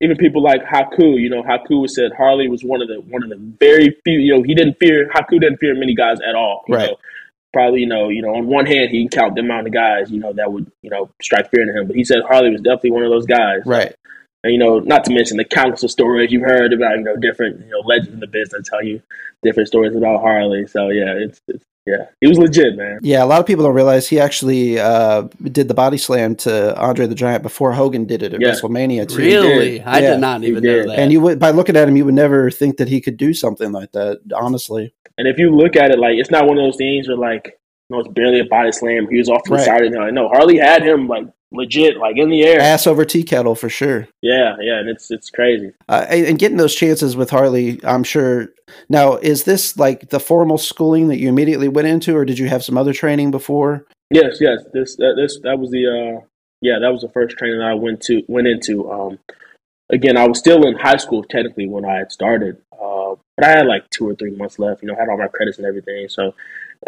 [0.00, 3.28] even people like Haku, you know, Haku said Harley was one of the one of
[3.28, 4.18] the very few.
[4.18, 6.62] You know, he didn't fear Haku didn't fear many guys at all.
[6.68, 6.90] You Right.
[6.90, 6.96] Know?
[7.52, 10.10] Probably, you know, you know, on one hand, he can count the amount of guys,
[10.10, 11.86] you know, that would, you know, strike fear into him.
[11.86, 13.60] But he said Harley was definitely one of those guys.
[13.66, 13.88] right.
[13.88, 13.94] And
[14.52, 17.60] you know, not to mention the countless of stories you've heard about, you know, different,
[17.64, 19.00] you know, legends in the business tell you
[19.42, 20.66] different stories about Harley.
[20.66, 22.98] So yeah, it's it's yeah, he was legit, man.
[23.02, 26.74] Yeah, a lot of people don't realize he actually uh, did the body slam to
[26.80, 28.52] Andre the Giant before Hogan did it at Yeah.
[28.52, 29.16] WrestleMania too.
[29.18, 29.82] Really?
[29.82, 30.86] I Yeah, did not even did.
[30.86, 30.98] know that.
[30.98, 33.34] And you would, by looking at him, you would never think that he could do
[33.34, 34.20] something like that.
[34.34, 37.18] Honestly, And if you look at it, like it's not one of those things where
[37.18, 37.58] like,
[37.90, 39.06] you know, it's barely a body slam.
[39.10, 39.66] He was off to the Right.
[39.66, 42.60] side, and like, no, Harley had him like legit, like in the air.
[42.60, 44.08] ass over tea kettle for sure.
[44.22, 45.72] Yeah, yeah, and it's it's crazy.
[45.88, 48.48] Uh, and getting those chances with Harley, I'm sure.
[48.88, 52.48] Now, is this like the formal schooling that you immediately went into, or did you
[52.48, 53.86] have some other training before?
[54.10, 54.64] Yes, yes.
[54.72, 56.24] This that, this that was the uh
[56.60, 58.90] yeah that was the first training I went to went into.
[58.90, 59.18] Um,
[59.90, 63.50] again, I was still in high school technically when I had started, uh, but I
[63.50, 64.82] had like two or three months left.
[64.82, 66.08] You know, had all my credits and everything.
[66.08, 66.34] So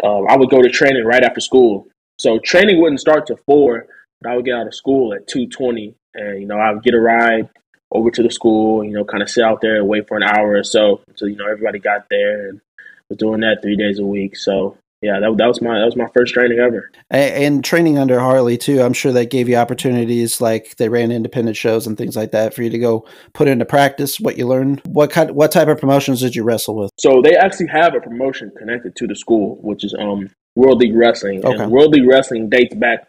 [0.03, 1.87] um, I would go to training right after school.
[2.19, 3.87] So training wouldn't start till four,
[4.21, 6.83] but I would get out of school at two twenty, and you know I would
[6.83, 7.49] get a ride
[7.91, 8.83] over to the school.
[8.83, 11.29] You know, kind of sit out there and wait for an hour or so until
[11.29, 12.61] you know everybody got there, and
[13.09, 14.35] was doing that three days a week.
[14.35, 16.89] So yeah, that, that was my that was my first training ever.
[17.11, 21.55] And training under Harley too, I'm sure that gave you opportunities like they ran independent
[21.55, 24.81] shows and things like that for you to go put into practice what you learned.
[24.85, 26.91] What kind, what type of promotions did you wrestle with?
[26.97, 30.95] So they actually have a promotion connected to the school, which is um World League
[30.95, 31.45] Wrestling.
[31.45, 31.63] Okay.
[31.63, 33.06] And World League Wrestling dates back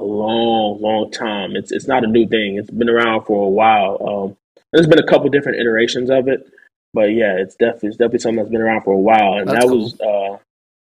[0.00, 1.56] a long, long time.
[1.56, 2.56] It's it's not a new thing.
[2.56, 3.98] It's been around for a while.
[4.08, 4.36] Um,
[4.72, 6.46] there's been a couple different iterations of it,
[6.92, 9.34] but yeah, it's definitely it's definitely something that's been around for a while.
[9.34, 10.38] And That's that was uh,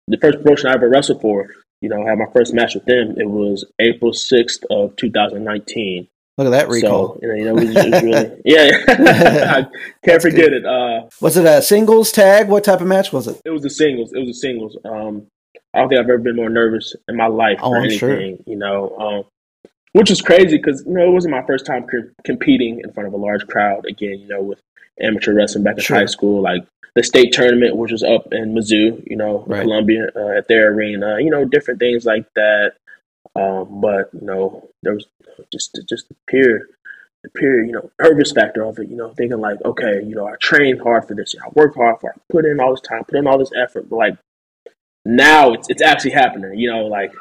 [0.07, 1.49] the first promotion I ever wrestled for.
[1.81, 3.15] You know, I had my first match with them.
[3.17, 6.07] It was April sixth of 2019.
[6.37, 7.15] Look at that recall.
[7.15, 8.71] So you know, you know, it was, it was really yeah.
[8.87, 9.67] I
[10.05, 10.65] can't forget it.
[10.65, 12.47] Uh, was it a singles tag?
[12.47, 13.41] What type of match was it?
[13.45, 14.13] it was the singles.
[14.13, 14.77] It was the singles.
[14.85, 15.27] Um,
[15.73, 18.11] I don't think I've ever been more nervous in my life Oh, for I'm sure.
[18.11, 18.43] anything.
[18.47, 19.23] You know, um,
[19.93, 23.07] which is crazy because you know it wasn't my first time co- competing in front
[23.07, 23.85] of a large crowd.
[23.85, 24.59] Again, you know, with
[25.01, 25.97] amateur wrestling back in Sure.
[25.97, 26.63] high school, like
[26.95, 29.61] the state tournament, which was up in Mizzou, you know, Right.
[29.61, 31.17] Columbia uh, at their arena.
[31.19, 32.73] You know, different things like that.
[33.35, 35.05] Um, but you know, there was
[35.53, 36.59] just just the pure,
[37.23, 38.89] the pure, you know, nervous factor of it.
[38.89, 41.33] You know, thinking like, okay, you know, I trained hard for this.
[41.41, 42.09] I worked hard for.
[42.09, 42.15] it.
[42.17, 43.89] I put in all this time, put in all this effort.
[43.89, 44.17] But like
[45.05, 46.57] now, it's it's actually happening.
[46.57, 47.13] You know, like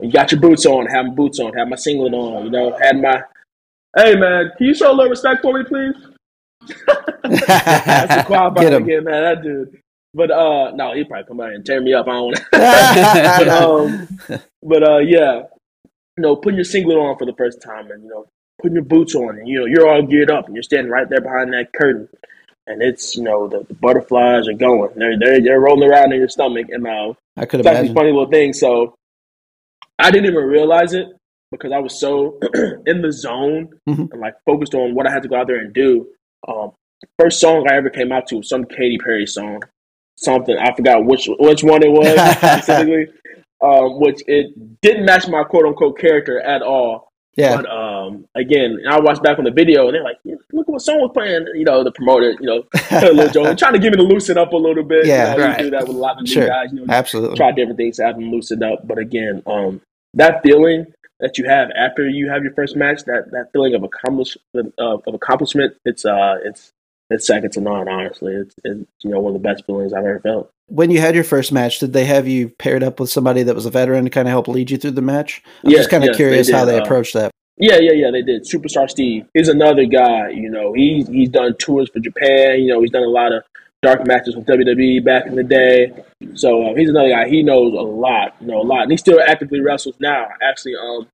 [0.00, 2.44] you got your boots on, have my boots on, have my singlet on.
[2.44, 3.22] You know, had my.
[3.96, 5.94] Hey man, can you show a little respect for me, please?
[7.22, 8.82] That's the qualifier Get him.
[8.84, 9.22] again, man.
[9.22, 9.80] That dude.
[10.14, 12.06] But uh, no, he probably come out and tear me up.
[12.06, 14.08] I don't want but um,
[14.62, 15.42] but uh, yeah,
[16.16, 18.26] you know, putting your singlet on for the first time, and you know,
[18.62, 21.08] putting your boots on, and you know, you're all geared up, and you're standing right
[21.08, 22.08] there behind that curtain,
[22.66, 26.18] and it's you know, the, the butterflies are going, they're they're they're rolling around in
[26.18, 27.94] your stomach, and uh, I could it's actually imagine.
[27.94, 28.52] funny little thing.
[28.52, 28.94] So
[29.98, 31.06] I didn't even realize it
[31.52, 32.38] because I was so
[32.86, 34.10] in the zone Mhm.
[34.12, 36.08] and like focused on what I had to go out there and do.
[36.48, 36.72] Um,
[37.18, 39.62] first song I ever came out to was some Katy Perry song,
[40.16, 42.08] something I forgot which which one it was
[42.38, 43.06] specifically.
[43.62, 44.52] Um, which it
[44.82, 47.08] didn't match my quote unquote character at all.
[47.36, 50.68] Yeah, But um, again, I watched back on the video and they're like, yeah, "Look
[50.68, 53.78] what song was playing." You know, the promoter, you know, a little joke, trying to
[53.80, 55.06] get me to loosen up a little bit.
[55.06, 55.58] Yeah, you know, right.
[55.58, 56.46] you do that with a lot of new Sure.
[56.46, 56.68] guys.
[56.72, 57.36] You know, absolutely.
[57.36, 58.86] try different things to have them loosened up.
[58.86, 59.80] But again, um,
[60.14, 60.86] that feeling
[61.20, 64.72] that you have after you have your first match, that that feeling of accomplish of,
[64.78, 66.72] of accomplishment, it's uh, it's
[67.10, 67.88] it's second to none.
[67.88, 70.50] Honestly, it's, it's you know one of the best feelings I've ever felt.
[70.66, 73.54] When you had your first match, did they have you paired up with somebody that
[73.54, 75.42] was a veteran to kind of help lead you through the match?
[75.64, 77.30] I'm Yes, just kind of yes, they curious how they uh, approached that.
[77.56, 78.10] Yeah, yeah, yeah.
[78.10, 78.44] They did.
[78.44, 80.30] Superstar Steve is another guy.
[80.30, 82.60] You know, he's he's done tours for Japan.
[82.60, 83.44] You know, he's done a lot of
[83.82, 85.92] dark matches with WWE back in the day.
[86.34, 87.28] So uh, he's another guy.
[87.28, 88.34] He knows a lot.
[88.40, 90.26] You know, a lot, and he still actively wrestles now.
[90.42, 91.06] Actually, um,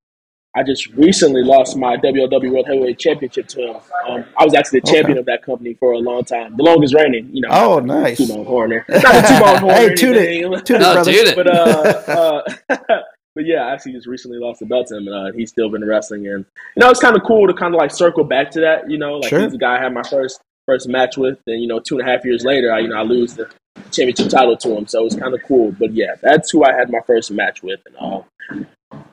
[0.56, 3.76] I just recently lost my WLW World Heavyweight Championship to him.
[4.08, 4.96] Um, I was actually the Okay.
[4.96, 7.30] champion of that company for a long time, the longest reigning.
[7.32, 8.16] You know, Oh, nice.
[8.18, 9.74] two bone horn there, not a two bone horn.
[9.76, 10.26] Hey, or toot it.
[10.28, 10.52] anything.
[10.64, 11.12] Toot it, No, brother.
[11.12, 11.28] dude.
[11.28, 11.36] it.
[11.36, 13.02] But uh, uh
[13.36, 15.70] but yeah, I actually just recently lost the belt to him, and uh, he's still
[15.70, 16.26] been wrestling.
[16.26, 16.44] And
[16.76, 18.90] you know, it's kind of cool to kind of like circle back to that.
[18.90, 19.42] You know, like Sure.
[19.42, 22.08] he's the guy I had my first first match with, and you know, two and
[22.08, 23.48] a half years later, I you know I lose the
[23.92, 25.70] championship title to him, so it's kind of cool.
[25.78, 28.22] But yeah, that's who I had my first match with, and uh,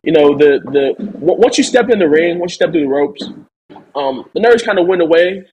[0.03, 2.88] you know, the the once you step in the ring, once you step through the
[2.88, 3.23] ropes,
[3.95, 5.45] um, the nerves kind of went away.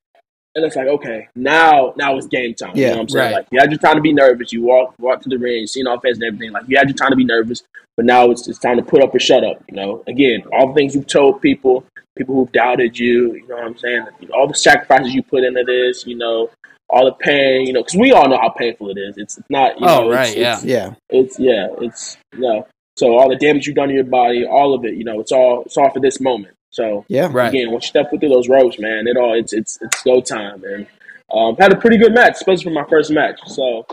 [0.57, 2.77] And it's like, okay, now now it's game time.
[2.77, 3.25] you Yeah, know what I'm saying?
[3.27, 3.35] right.
[3.39, 4.53] Like you had your time to be nervous.
[4.53, 6.53] You walk walk to the ring, you seen all fans and everything.
[6.53, 7.63] Like you had your time to be nervous,
[7.97, 9.63] but now it's it's time to put up or shut up.
[9.69, 11.85] You know, again, all the things you've told people,
[12.17, 13.35] people who've doubted you.
[13.35, 14.07] You know what I'm saying?
[14.33, 16.07] All the sacrifices you put into this.
[16.07, 16.51] You know,
[16.89, 17.67] all the pain.
[17.67, 19.17] You know, because we all know how painful it is.
[19.19, 19.81] It's not.
[19.81, 22.67] You Oh, know, right, it's, it's, Yeah, it's yeah, it's you know.
[22.97, 25.33] So all the damage you've done to your body, all of it, you know, it's
[25.33, 26.57] all it's all for this moment.
[26.71, 27.29] So yeah.
[27.31, 27.49] Right.
[27.49, 30.63] again, once you step through those ropes, man, it all it's it's it's go time,
[30.65, 30.87] and
[31.33, 33.41] um, had a pretty good match, especially for my first match.
[33.47, 33.87] So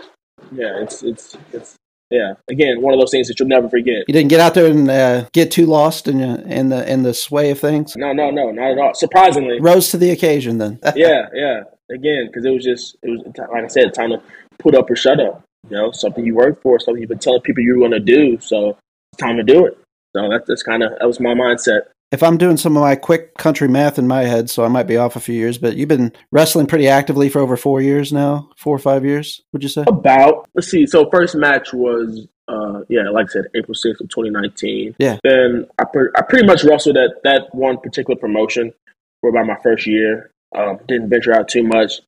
[0.52, 1.76] yeah, it's it's it's
[2.12, 2.34] yeah.
[2.50, 4.04] Again, one of those things that you'll never forget.
[4.08, 7.04] You didn't get out there and uh, get too lost in uh, in the in
[7.04, 7.96] the sway of things.
[7.96, 8.94] No, no, no, not at all.
[8.94, 10.58] Surprisingly, Rose to the occasion.
[10.58, 10.80] Then.
[10.96, 11.64] yeah, yeah.
[11.90, 14.22] Again, because it was just it was like I said, time to
[14.60, 15.44] put up or shut up.
[15.70, 18.00] You know, something you work for, something you've been telling people you were going to
[18.00, 18.40] do.
[18.42, 18.80] So it's
[19.18, 19.78] time to do it.
[20.16, 21.82] So that's that's kind of that was my mindset.
[22.12, 24.88] If I'm doing some of my quick country math in my head, so I might
[24.88, 28.12] be off a few years, but you've been wrestling pretty actively for over four years
[28.12, 29.86] now, four or five years, would you say?
[29.88, 30.86] About let's see.
[30.86, 34.96] So first match was uh yeah, like I said, April sixth of twenty nineteen.
[35.00, 35.20] Yeah.
[35.24, 38.74] Then I per- I pretty much wrestled at that one particular promotion
[39.22, 40.32] for about my first year.
[40.54, 42.02] Um, didn't venture out too much.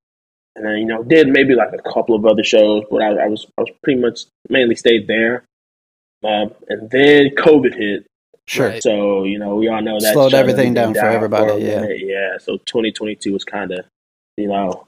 [0.55, 3.27] And then, you know, did maybe like a couple of other shows, but I, I
[3.27, 5.45] was I was pretty much mainly stayed there.
[6.23, 8.05] Um, and then COVID hit.
[8.45, 8.69] Sure.
[8.69, 8.83] Right.
[8.83, 11.81] So, you know, we all know that Slowed everything down for everybody, a yeah.
[11.81, 12.01] minute.
[12.01, 12.37] Yeah.
[12.39, 13.85] So 2022 was kind of,
[14.35, 14.85] you know,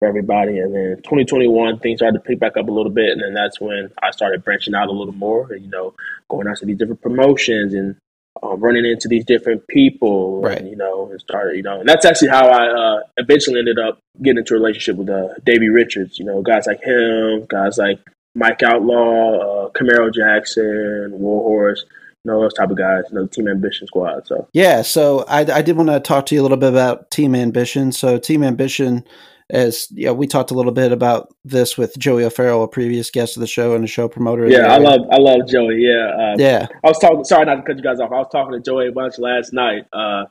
[0.00, 0.58] for everybody.
[0.58, 3.10] And then 2021, things started to pick back up a little bit.
[3.10, 5.94] And then that's when I started branching out a little more, and, you know,
[6.28, 7.96] going out to these different promotions and
[8.42, 10.42] um, running into these different people.
[10.42, 10.58] Right.
[10.58, 13.78] And, you know, and started, you know, and that's actually how I uh, eventually ended
[13.78, 16.18] up getting into a relationship with uh, Davey Richards.
[16.18, 18.00] You know, guys like him, guys like
[18.36, 21.84] Mike Outlaw, uh, Camaro Jackson, Warhorse,
[22.24, 24.26] you know, those type of guys, you know, Team Ambition Squad.
[24.26, 27.10] So, Yeah, so I, I did want to talk to you a little bit about
[27.10, 27.92] Team Ambition.
[27.92, 29.04] So Team Ambition,
[29.48, 33.36] as yeah, we talked a little bit about this with Joey O'Farrell, a previous guest
[33.36, 34.48] of the show and a show promoter.
[34.48, 35.78] yeah, I love, I love Joey.
[35.78, 36.08] Yeah.
[36.08, 37.24] Uh, Yeah, I was talking.
[37.24, 38.10] Sorry, not to cut you guys off.
[38.12, 39.84] I was talking to Joey a bunch last night.
[39.92, 40.24] Uh,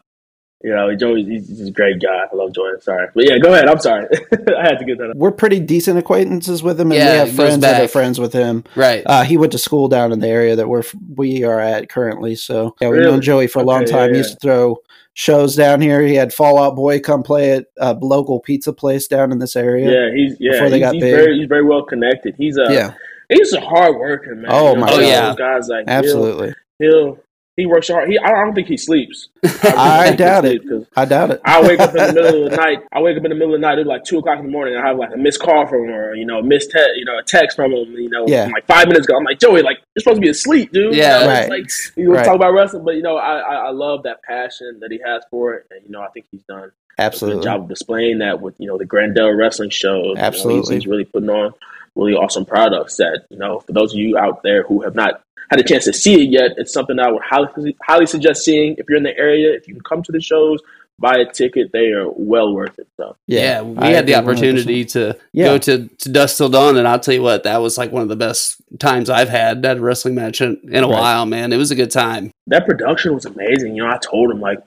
[0.64, 2.26] you know, Joey, he's, he's a great guy.
[2.32, 2.72] I love Joey.
[2.82, 3.68] Sorry, but yeah, go ahead.
[3.68, 4.08] I'm sorry.
[4.58, 5.12] I had to get that.
[5.12, 5.18] Up.
[5.18, 8.34] we're pretty decent acquaintances with him, and Yeah, we have friends that are friends with
[8.34, 8.64] him.
[8.76, 9.04] Right.
[9.06, 10.84] Uh, he went to school down in the area that we're
[11.16, 12.36] we are at currently.
[12.36, 13.12] So yeah, we've Really?
[13.12, 14.08] known Joey for a long time.
[14.10, 14.78] yeah, He used to throw
[15.14, 16.02] shows down here.
[16.02, 19.56] He had Fall Out Boy come play at a local pizza place down in this
[19.56, 19.90] area.
[19.92, 20.52] Yeah, he's yeah.
[20.54, 21.16] Before they he's, got he's big.
[21.16, 22.36] very he's very well connected.
[22.38, 22.94] He's a yeah,
[23.30, 24.46] he's a hard worker, man.
[24.50, 25.30] Oh, You know, my one of God.
[25.30, 26.54] those guys like he'll- absolutely.
[26.80, 27.20] He'll,
[27.58, 28.10] he works hard.
[28.10, 29.30] He I don't think he sleeps.
[29.64, 30.62] I doubt it.
[30.96, 31.42] I doubt it.
[31.46, 32.80] I wake up in the middle of the night.
[32.92, 33.80] I wake up in the middle of the night.
[33.80, 34.76] It's like two o'clock in the morning.
[34.76, 37.06] I have like a missed call from him, or you know, a missed te- you
[37.06, 37.92] know, a text from him.
[37.94, 38.50] You know, Yeah.
[38.54, 39.18] like five minutes ago.
[39.18, 40.96] I'm like, Joey, like you're supposed to be asleep, dude.
[40.96, 41.52] Yeah, you know, right.
[41.62, 42.26] It's like you Right.
[42.26, 45.24] talk about wrestling, but you know, I, I I love that passion that he has
[45.30, 47.44] for it, and you know, I think he's done a good Absolutely.
[47.44, 49.96] job of displaying that with you know the Grandel wrestling shows.
[49.96, 50.76] You know, he's- Absolutely.
[50.76, 51.54] he's, really putting on
[51.96, 52.98] really awesome products.
[52.98, 55.86] That you know, for those of you out there who have not had a chance
[55.86, 58.76] to see it yet, it's something I would highly highly suggest seeing.
[58.78, 60.60] If you're in the area, if you can come to the shows,
[60.98, 62.88] buy a ticket, they are well worth it.
[62.98, 64.38] So Yeah, we I had the agree 100%.
[64.38, 65.46] opportunity to Yeah.
[65.48, 68.02] go to, to Dusk Till Dawn, and I'll tell you what, that was like one
[68.02, 71.00] of the best times I've had that wrestling match in, in a Right.
[71.00, 71.52] while, man.
[71.52, 72.32] It was a good time.
[72.48, 73.76] that production was amazing.
[73.76, 74.60] You know, I told him like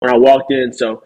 [0.00, 0.72] when I walked in.
[0.72, 1.04] So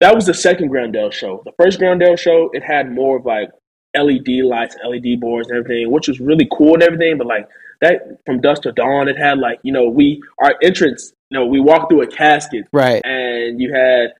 [0.00, 1.42] that was the second Grandel show.
[1.44, 3.50] The first Grandel show, it had more of like
[3.96, 7.18] LED lights, LED boards, and everything, which was really cool and everything.
[7.18, 7.48] But like
[7.80, 11.12] that from dusk to dawn, it had like you know we our entrance.
[11.30, 13.00] You know, we walked through a casket, Right.
[13.04, 14.14] and you had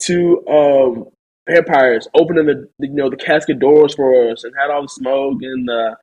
[0.00, 1.06] two um
[1.48, 5.38] vampires opening the you know the casket doors for us, and had all the smoke
[5.42, 5.96] and the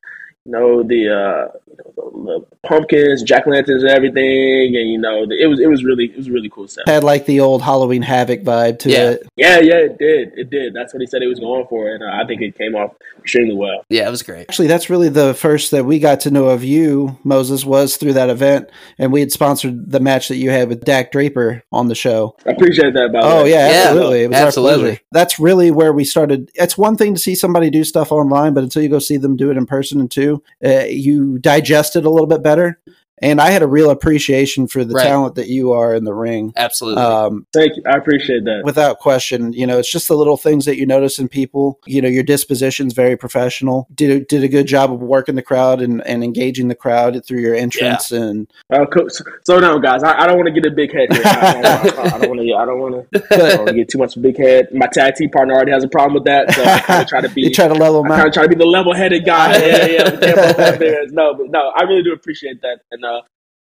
[0.50, 4.98] you know the uh you know, the, the pumpkins, jack lanterns, and everything, and you
[4.98, 6.84] know the, it was it was really it was a really cool stuff.
[6.86, 9.10] Had like the old Halloween Havoc vibe to Yeah.
[9.10, 9.28] it.
[9.36, 10.74] Yeah, yeah, it did, it did.
[10.74, 12.92] That's what he said he was going for, and uh, I think it came off
[13.18, 13.84] extremely well.
[13.88, 14.40] Yeah, it was great.
[14.42, 18.14] Actually, that's really the first that we got to know of you, Moses, was through
[18.14, 21.88] that event, and we had sponsored the match that you had with Dak Draper on
[21.88, 22.36] the show.
[22.46, 23.10] I appreciate that.
[23.12, 23.50] By Oh way.
[23.50, 24.22] yeah, Yeah, absolutely.
[24.24, 24.82] It was absolutely.
[24.82, 25.00] pleasure.
[25.12, 26.50] That's really where we started.
[26.54, 29.36] It's one thing to see somebody do stuff online, but until you go see them
[29.36, 32.80] do it in person, and two, uh, you digest it a little bit better.
[33.22, 35.04] And I had a real appreciation for the Right.
[35.06, 36.52] talent that you are in the ring.
[36.56, 37.02] Absolutely.
[37.02, 37.82] Um, Thank you.
[37.86, 38.62] I appreciate that.
[38.64, 41.78] without question, you know, it's just the little things that you notice in people.
[41.86, 43.86] You know, your disposition's very professional.
[43.94, 47.40] Did did a good job of working the crowd and, and engaging the crowd through
[47.40, 50.02] your entrance and Uh, co- s- slow down, guys.
[50.02, 51.22] I, I don't want to get a big head here.
[51.24, 52.54] I, I, I don't want to.
[52.54, 53.12] I don't want
[53.68, 54.68] to get too much of a big head.
[54.72, 57.20] My tag team partner already has a problem with that, so I kind of try
[57.20, 57.42] to be.
[57.42, 59.58] you try to level I them kind try to be the level-headed guy.
[59.60, 60.10] Yeah, yeah.
[60.10, 61.12] we can't both have beers.
[61.12, 63.09] No, but no, I really do appreciate that, and uh,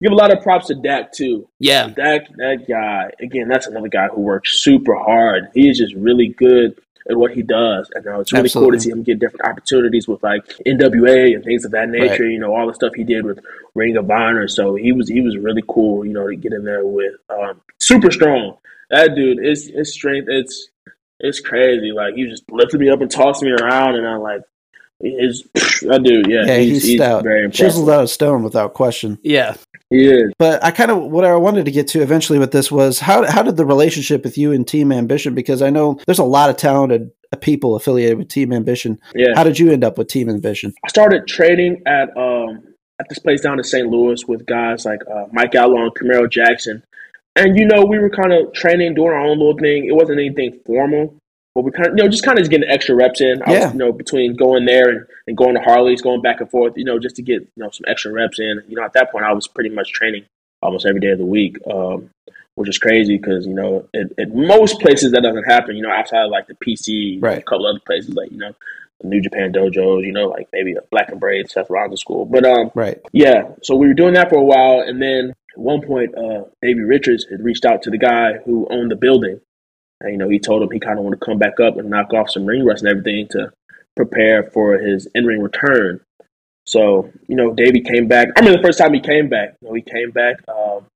[0.04, 1.48] give a lot of props to Dak too.
[1.58, 1.88] yeah.
[1.88, 3.48] Dak, that guy again.
[3.48, 5.48] That's another guy who works super hard.
[5.54, 6.78] He is just really good
[7.08, 10.06] at what he does, and uh, it's really cool to see him get different opportunities
[10.06, 12.24] with like NWA and things of that nature.
[12.24, 12.32] Right.
[12.32, 13.40] You know, all the stuff he did with
[13.74, 14.46] Ring of Honor.
[14.46, 16.04] So he was he was really cool.
[16.04, 18.58] You know, to get in there with um, super strong.
[18.90, 20.68] That dude, his his strength, it's
[21.20, 21.92] it's crazy.
[21.92, 24.42] Like he just lifted me up and tossed me around, and I'm like,
[25.00, 25.42] his
[25.82, 27.22] that dude, yeah, Yeah, he's, he's, stout.
[27.22, 27.66] very impressive.
[27.66, 29.18] Chiseled out of stone without question.
[29.22, 29.56] Yeah.
[29.90, 30.32] He is.
[30.38, 33.30] But I kind of what I wanted to get to eventually with this was how
[33.30, 35.34] how did the relationship with you and Team Ambition?
[35.34, 37.10] Because I know there's a lot of talented
[37.40, 38.98] people affiliated with Team Ambition.
[39.14, 39.32] Yeah.
[39.34, 40.72] How did you end up with Team Ambition?
[40.84, 43.88] I started training at um at this place down in St.
[43.88, 46.82] Louis with guys like uh, Mike Outlaw and Camaro Jackson.
[47.36, 49.86] And, you know, we were kind of training, doing our own little thing.
[49.86, 51.16] It wasn't anything formal,
[51.54, 53.42] but we kind of, you know, just kind of getting extra reps in.
[53.46, 53.64] I Yeah.
[53.66, 56.74] was, you know, between going there and, and going to Harley's, going back and forth,
[56.76, 58.60] you know, just to get, you know, some extra reps in.
[58.68, 60.24] You know, at that point, I was pretty much training
[60.62, 62.10] almost every day of the week, um,
[62.56, 65.90] which is crazy because, you know, at, at most places that doesn't happen, you know,
[65.90, 67.38] outside of like the PC, Right.
[67.38, 68.52] a couple other places, like, you know,
[69.02, 72.24] New Japan dojos, you know, like maybe a Black and Brave, Seth Rollins school.
[72.24, 72.98] But, um, Right.
[73.12, 76.44] yeah, so we were doing that for a while, and then at one point, uh,
[76.62, 79.40] Davey Richards had reached out to the guy who owned the building,
[80.04, 81.90] and you know he told him he kind of wanted to come back up and
[81.90, 83.50] knock off some ring rust and everything to
[83.96, 86.00] prepare for his in ring return.
[86.66, 88.28] So you know, Davey came back.
[88.36, 89.56] I remember the first time he came back.
[89.60, 90.86] You know, he came back, um,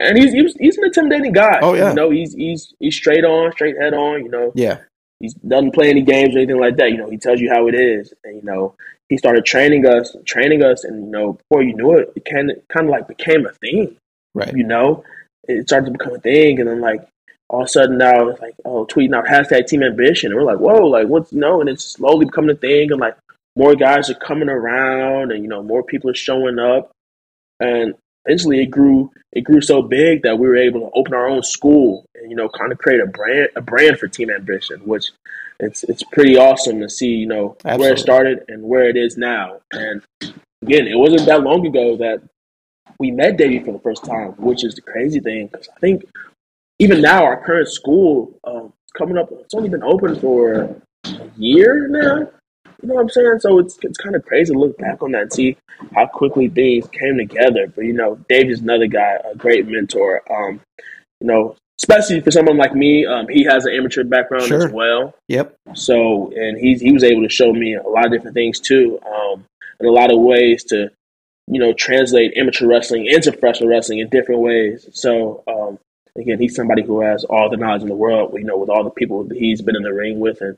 [0.00, 1.58] and he's he was, he's an intimidating guy.
[1.62, 1.90] Oh, yeah.
[1.90, 4.22] you know, he's he's he's straight on, straight head on.
[4.24, 4.78] You know, Yeah.
[5.20, 6.90] he doesn't play any games or anything like that.
[6.90, 8.74] You know, he tells you how it is, and you know,
[9.10, 12.50] he started training us, training us, and you know, before you knew it, it kind
[12.50, 13.96] of kind of like became a thing.
[14.34, 14.54] Right.
[14.56, 15.04] You know,
[15.46, 17.06] it started to become a thing, and then like
[17.48, 20.46] all of a sudden now it's like oh, tweeting out hashtag Team Ambition, and we're
[20.46, 23.16] like, whoa, like what's you know, and it's slowly becoming a thing, and like
[23.56, 26.90] more guys are coming around, and you know, more people are showing up,
[27.60, 31.28] and eventually it grew it grew so big that we were able to open our
[31.28, 34.80] own school and you know kind of create a brand a brand for Team Ambition,
[34.80, 35.10] which
[35.60, 39.16] it's it's pretty awesome to see you know where it started and where it is
[39.16, 39.60] now.
[39.72, 40.02] And
[40.62, 42.22] again, it wasn't that long ago that
[42.98, 46.04] we met Davey for the first time, which is the crazy thing because I think
[46.78, 51.88] even now our current school um, coming up, it's only been open for a year
[51.88, 52.28] now.
[52.82, 53.38] You know what I'm saying?
[53.40, 55.56] So it's it's kind of crazy to look back on that and see
[55.94, 57.66] how quickly things came together.
[57.74, 60.20] But you know, Dave is another guy, a great mentor.
[60.30, 60.60] Um,
[61.20, 64.66] you know, especially for someone like me, um, he has an amateur background Sure.
[64.66, 65.14] as well.
[65.28, 65.56] Yep.
[65.74, 68.98] So, and he's he was able to show me a lot of different things too,
[69.06, 69.44] um,
[69.80, 70.90] in a lot of ways to,
[71.46, 74.88] you know, translate amateur wrestling into professional wrestling in different ways.
[74.92, 75.78] So, um,
[76.18, 78.32] again, he's somebody who has all the knowledge in the world.
[78.34, 80.56] You know, with all the people that he's been in the ring with, and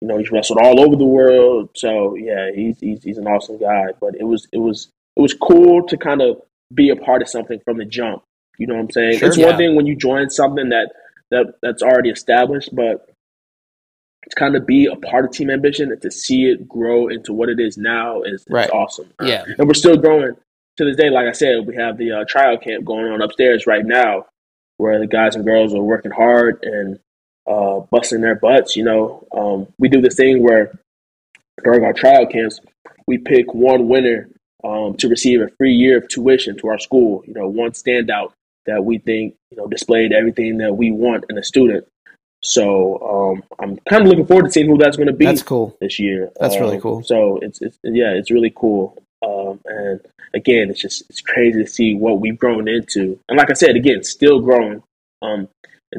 [0.00, 1.70] you know, he's wrestled all over the world.
[1.74, 3.86] So, yeah, he's he's, he's an awesome guy.
[4.00, 6.40] But it was it was it was cool to kind of
[6.72, 8.22] be a part of something from the jump.
[8.58, 9.18] You know what I'm saying?
[9.18, 9.28] Sure.
[9.28, 9.46] it's Yeah.
[9.46, 10.90] one thing when you join something that
[11.30, 13.08] that that's already established, but
[14.30, 17.32] to kind of be a part of Team Ambition and to see it grow into
[17.32, 18.70] what it is now is, is Right.
[18.70, 19.12] awesome.
[19.22, 19.44] Yeah.
[19.58, 20.34] and we're still growing
[20.78, 21.10] to this day.
[21.10, 24.24] Like I said, we have the uh, trial camp going on upstairs right now,
[24.78, 26.98] where the guys and girls are working hard and
[27.46, 28.76] uh, busting their butts.
[28.76, 30.72] You know, um, we do this thing where
[31.62, 32.60] during our trial camps,
[33.06, 34.28] we pick one winner
[34.64, 37.22] um, to receive a free year of tuition to our school.
[37.26, 38.32] You know, one standout
[38.66, 41.86] that we think you know displayed everything that we want in a student.
[42.42, 45.42] So um, I'm kind of looking forward to seeing who that's going to be That's
[45.42, 45.74] cool.
[45.80, 46.30] this year.
[46.38, 47.02] That's really Um, cool.
[47.02, 49.02] So it's, it's yeah, it's really cool.
[49.24, 50.00] Um, and
[50.34, 53.18] again, it's just it's crazy to see what we've grown into.
[53.28, 54.82] And like I said, again, still growing.
[55.22, 55.48] Um,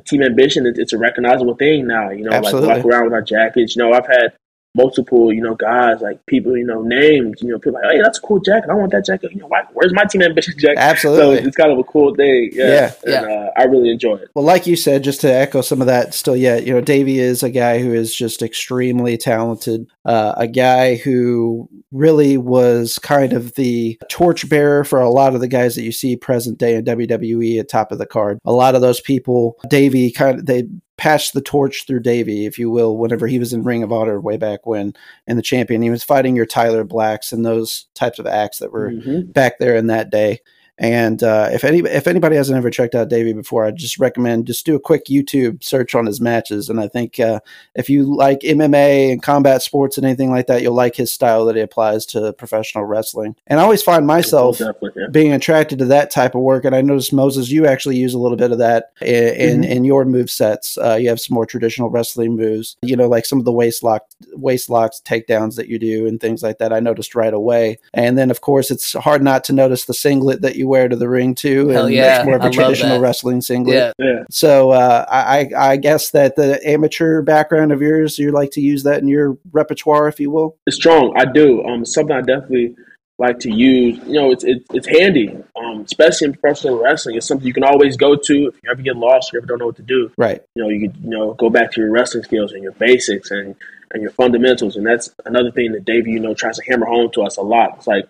[0.05, 2.09] Team Ambition, it's, it's a recognizable thing now.
[2.09, 2.67] You know, Absolutely.
[2.67, 3.75] like walk around with our jackets.
[3.75, 4.33] You know, I've had
[4.75, 7.41] multiple, you know, guys like people, you know, names.
[7.41, 8.69] You know, people like, hey, that's a cool jacket.
[8.69, 9.31] I want that jacket.
[9.31, 10.77] You know, why, where's my Team Ambition jacket?
[10.77, 11.37] Absolutely.
[11.39, 12.51] So it's kind of a cool thing.
[12.53, 13.23] Yeah, Yeah.
[13.23, 14.29] and uh, I really enjoy it.
[14.35, 17.19] Well, like you said, just to echo some of that, still, yeah, you know, Davey
[17.19, 19.87] is a guy who is just extremely talented.
[20.03, 25.47] Uh, a guy who really was kind of the torchbearer for a lot of the
[25.47, 28.37] guys that you see present day in WWE at top of the card.
[28.45, 30.67] A lot of those people, Davey kind of they
[30.97, 34.19] passed the torch through Davey, if you will, whenever he was in Ring of Honor
[34.19, 34.93] way back when,
[35.27, 35.81] and the champion.
[35.81, 39.33] He was fighting your Tyler Blacks and those types of acts that were Mhm.
[39.33, 40.39] back there in that day.
[40.77, 44.47] And uh, if any if anybody hasn't ever checked out Davey before, I just recommend
[44.47, 46.69] just do a quick YouTube search on his matches.
[46.69, 47.39] And I think uh,
[47.75, 51.45] if you like MMA and combat sports and anything like that, you'll like his style
[51.45, 53.35] that he applies to professional wrestling.
[53.47, 54.71] And I always find myself yeah.
[55.11, 56.65] being attracted to that type of work.
[56.65, 59.69] And I noticed Moses, you actually use a little bit of that in in, Mhm.
[59.69, 60.77] in your move sets.
[60.77, 63.81] Uh, you have some more traditional wrestling moves, you know, like some of the waist
[63.83, 64.03] lock,
[64.33, 66.73] waist locks, takedowns that you do, and things like that.
[66.73, 67.79] I noticed right away.
[67.93, 70.95] And then, of course, it's hard not to notice the singlet that you wear to
[70.95, 71.67] the ring too.
[71.69, 73.75] Hell and yeah, it's more of a I traditional wrestling singlet.
[73.75, 74.05] Yeah.
[74.05, 74.23] Yeah.
[74.29, 78.61] So uh, I, I I guess that the amateur background of yours, you like to
[78.61, 80.57] use that in your repertoire, if you will.
[80.65, 81.13] It's strong.
[81.17, 81.63] I do.
[81.63, 82.75] Um, something I definitely
[83.17, 83.97] like to use.
[84.05, 87.15] You know, it's it's, it's handy, um, especially in professional wrestling.
[87.15, 89.59] It's something you can always go to if you ever get lost, you ever don't
[89.59, 90.11] know what to do.
[90.17, 90.41] Right.
[90.55, 93.31] You know, you could you know go back to your wrestling skills and your basics
[93.31, 93.55] and
[93.91, 94.75] and your fundamentals.
[94.75, 97.41] And that's another thing that Davey, you know, tries to hammer home to us a
[97.41, 97.75] lot.
[97.77, 98.07] It's like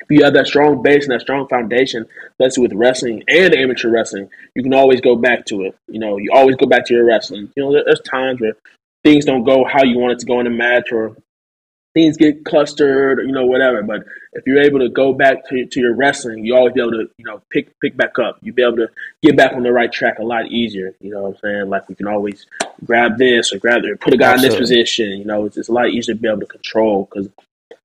[0.00, 2.06] if you have that strong base and that strong foundation,
[2.38, 5.76] let's with wrestling and amateur wrestling, you can always go back to it.
[5.88, 7.50] You know, you always go back to your wrestling.
[7.56, 8.54] You know, there's times where
[9.04, 11.16] things don't go how you want it to go in a match or
[11.94, 13.82] things get clustered, or, you know, whatever.
[13.82, 16.90] But if you're able to go back to, to your wrestling, you always be able
[16.90, 18.38] to, you know, pick pick back up.
[18.42, 18.90] You'll be able to
[19.22, 20.94] get back on the right track a lot easier.
[21.00, 21.70] You know what I'm saying?
[21.70, 22.46] Like we can always
[22.84, 24.56] grab this or grab or put a guy Absolutely.
[24.56, 25.10] in this position.
[25.10, 27.28] You know, it's, it's a lot easier to be able to control because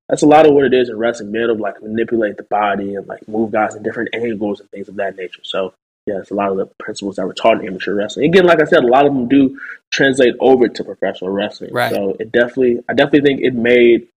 [0.09, 1.31] that's a lot of what it is in wrestling.
[1.31, 4.69] Being able to like manipulate the body and like move guys in different angles and
[4.71, 5.41] things of that nature.
[5.43, 5.73] So
[6.07, 8.25] yeah, it's a lot of the principles that were taught in amateur wrestling.
[8.25, 9.59] Again, like I said, a lot of them do
[9.91, 11.71] translate over to professional wrestling.
[11.71, 11.93] Right.
[11.93, 14.07] So it definitely, I definitely think it made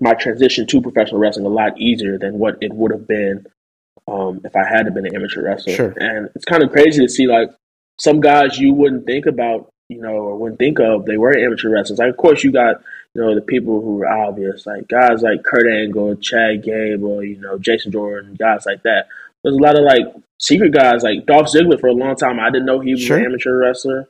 [0.00, 3.46] my transition to professional wrestling a lot easier than what it would have been
[4.08, 5.74] um, if I had been an amateur wrestler.
[5.74, 5.94] Sure.
[5.98, 7.50] And it's kind of crazy to see like
[8.00, 11.70] some guys you wouldn't think about, you know, or wouldn't think of, they were amateur
[11.70, 11.98] wrestlers.
[11.98, 12.82] Like, of course, you got
[13.16, 17.40] you know the people who were obvious, like guys like Kurt Angle, Chad Gable, you
[17.40, 19.06] know, Jason Jordan, guys like that.
[19.42, 20.04] There's a lot of like
[20.38, 21.80] secret guys, like Dolph Ziggler.
[21.80, 23.16] For a long time, I didn't know he was Sure.
[23.16, 24.08] an amateur wrestler,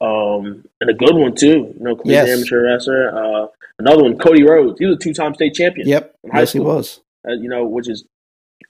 [0.00, 1.74] um, and a good one too.
[1.76, 2.28] You know, Yes.
[2.30, 3.08] amateur wrestler.
[3.14, 3.46] Uh,
[3.78, 4.78] another one, Cody Rhodes.
[4.78, 5.86] He was a two-time state champion.
[5.88, 6.14] Yep.
[6.34, 7.00] Yes, he was.
[7.28, 8.04] Uh, you know, which is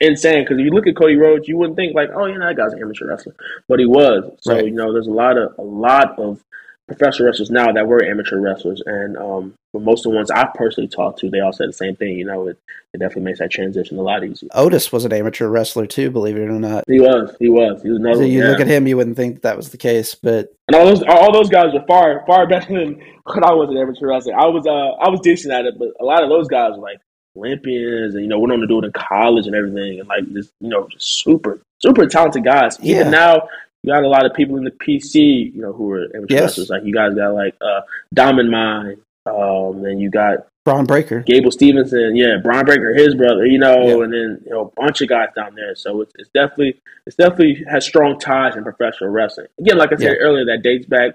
[0.00, 2.46] insane because if you look at Cody Rhodes, you wouldn't think like, oh, you know,
[2.46, 3.34] that guy's an amateur wrestler,
[3.68, 4.24] but he was.
[4.40, 4.64] So Right.
[4.64, 6.42] you know, there's a lot of a lot of
[6.86, 10.54] professional wrestlers now that were amateur wrestlers, and um, for most of the ones I've
[10.54, 12.18] personally talked to, they all said the same thing.
[12.18, 12.58] You know, it,
[12.94, 14.48] it definitely makes that transition a lot easier.
[14.54, 16.84] Otis was an amateur wrestler too, believe it or not.
[16.86, 18.20] He was, he was, he was another.
[18.20, 18.50] So you yeah.
[18.50, 21.32] look at him, you wouldn't think that was the case, but and all those all
[21.32, 24.34] those guys are far far better than when I was an amateur wrestler.
[24.34, 26.82] I was uh I was decent at it, but a lot of those guys were
[26.82, 27.00] like
[27.36, 30.24] Olympians and you know went on to do it in college and everything, and like
[30.32, 32.78] this you know just super super talented guys.
[32.80, 33.00] Yeah.
[33.00, 33.48] Even now,
[33.86, 36.42] you got a lot of people in the PC, you know, who are amateur Yes.
[36.42, 36.70] wrestlers.
[36.70, 37.80] Like you guys got like uh
[38.12, 41.20] Diamond Mine, um, and you got Bron Breakker.
[41.20, 44.04] Gable Stevenson, yeah, Brian Breaker, his brother, you know, Yeah.
[44.04, 45.76] and then you know a bunch of guys down there.
[45.76, 49.46] So it's, it's definitely it's definitely has strong ties in professional wrestling.
[49.60, 50.24] Again, like I said Yeah.
[50.26, 51.14] earlier, that dates back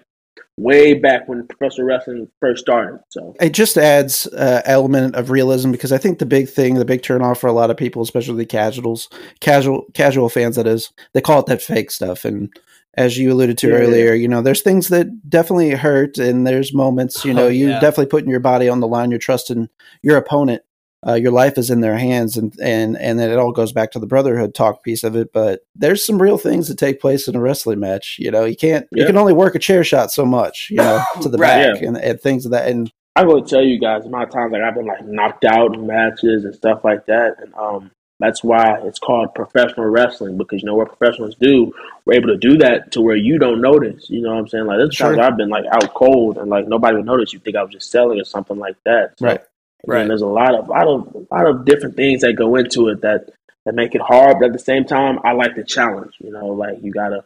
[0.57, 2.99] way back when professional wrestling first started.
[3.09, 6.85] So It just adds uh, element of realism because I think the big thing, the
[6.85, 10.91] big turnoff for a lot of people, especially the casuals, casual casual fans, that is,
[11.13, 12.25] they call it that fake stuff.
[12.25, 12.51] And
[12.95, 13.79] as you alluded to Yeah, yeah.
[13.79, 17.69] earlier, you know, there's things that definitely hurt, and there's moments, you know, Oh, you
[17.69, 17.79] yeah.
[17.79, 19.11] definitely putting your body on the line.
[19.11, 19.69] You're trusting
[20.03, 20.61] your opponent.
[21.05, 23.91] Uh, your life is in their hands, and and and then it all goes back
[23.91, 25.33] to the brotherhood talk piece of it.
[25.33, 28.17] But there's some real things that take place in a wrestling match.
[28.19, 30.67] You know, you can't you can only work a chair shot so much.
[30.69, 31.73] You know, to the Right.
[31.73, 32.67] back and, and things of that.
[32.67, 35.87] And I will tell you guys, of times like I've been like knocked out in
[35.87, 37.91] matches and stuff like that, and um,
[38.21, 41.73] that's why it's called professional wrestling because you know what professionals do,
[42.05, 44.09] we're able to do that to where you don't notice.
[44.11, 44.65] You know what I'm saying?
[44.65, 45.15] Like there's Sure.
[45.15, 47.33] times I've been like out cold and like nobody would notice.
[47.33, 49.17] You think I was just selling or something like that.
[49.17, 49.41] So, Right.
[49.87, 50.07] Right.
[50.07, 53.29] there's a lot of lot of lot of different things that go into it that
[53.65, 54.37] that make it hard.
[54.39, 56.15] But at the same time, I like the challenge.
[56.19, 57.23] You know, like you gotta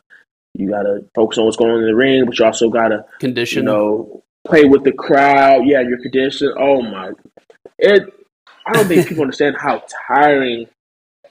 [0.53, 3.63] you gotta focus on what's going on in the ring, but you also gotta Condition.
[3.63, 5.65] you know, play with the crowd.
[5.65, 6.53] Yeah, your condition.
[6.57, 7.11] Oh my,
[7.77, 8.03] it.
[8.65, 10.67] I don't think people understand how tiring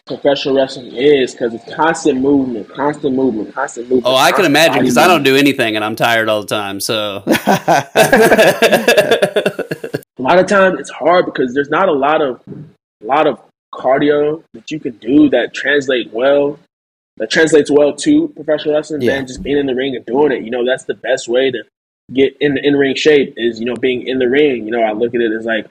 [0.06, 4.06] professional wrestling is because it's constant movement, constant movement, constant movement.
[4.06, 6.80] oh, I can imagine because I don't do anything and I'm tired all the time.
[6.80, 7.24] So.
[10.24, 13.38] A lot of times it's hard because there's not a lot of a lot of
[13.74, 16.58] cardio that you can do that translate well.
[17.18, 19.16] That translates well to professional wrestling Yeah.
[19.16, 20.42] than just being in the ring and doing it.
[20.42, 21.62] You know, that's the best way to
[22.12, 24.64] get in the in ring shape is you know being in the ring.
[24.64, 25.66] You know, I look at it as like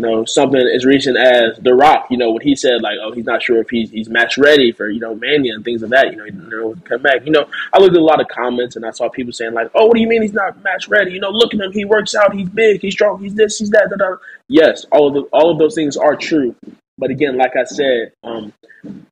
[0.00, 2.06] you know something as recent as The Rock.
[2.10, 4.72] You know, when he said like, oh, he's not sure if he's he's match ready
[4.72, 6.10] for you know Mania and things of that.
[6.10, 7.26] You know, he didn't know come back.
[7.26, 9.70] You know, I looked at a lot of comments and I saw people saying like,
[9.74, 11.12] oh, what do you mean he's not match ready?
[11.12, 13.68] You know, look at him, he works out, he's big, he's strong, he's this, he's
[13.70, 13.90] that.
[13.90, 14.16] Da, da.
[14.48, 16.54] Yes, all of the, all of those things are true.
[17.00, 18.52] But again, like I said, um,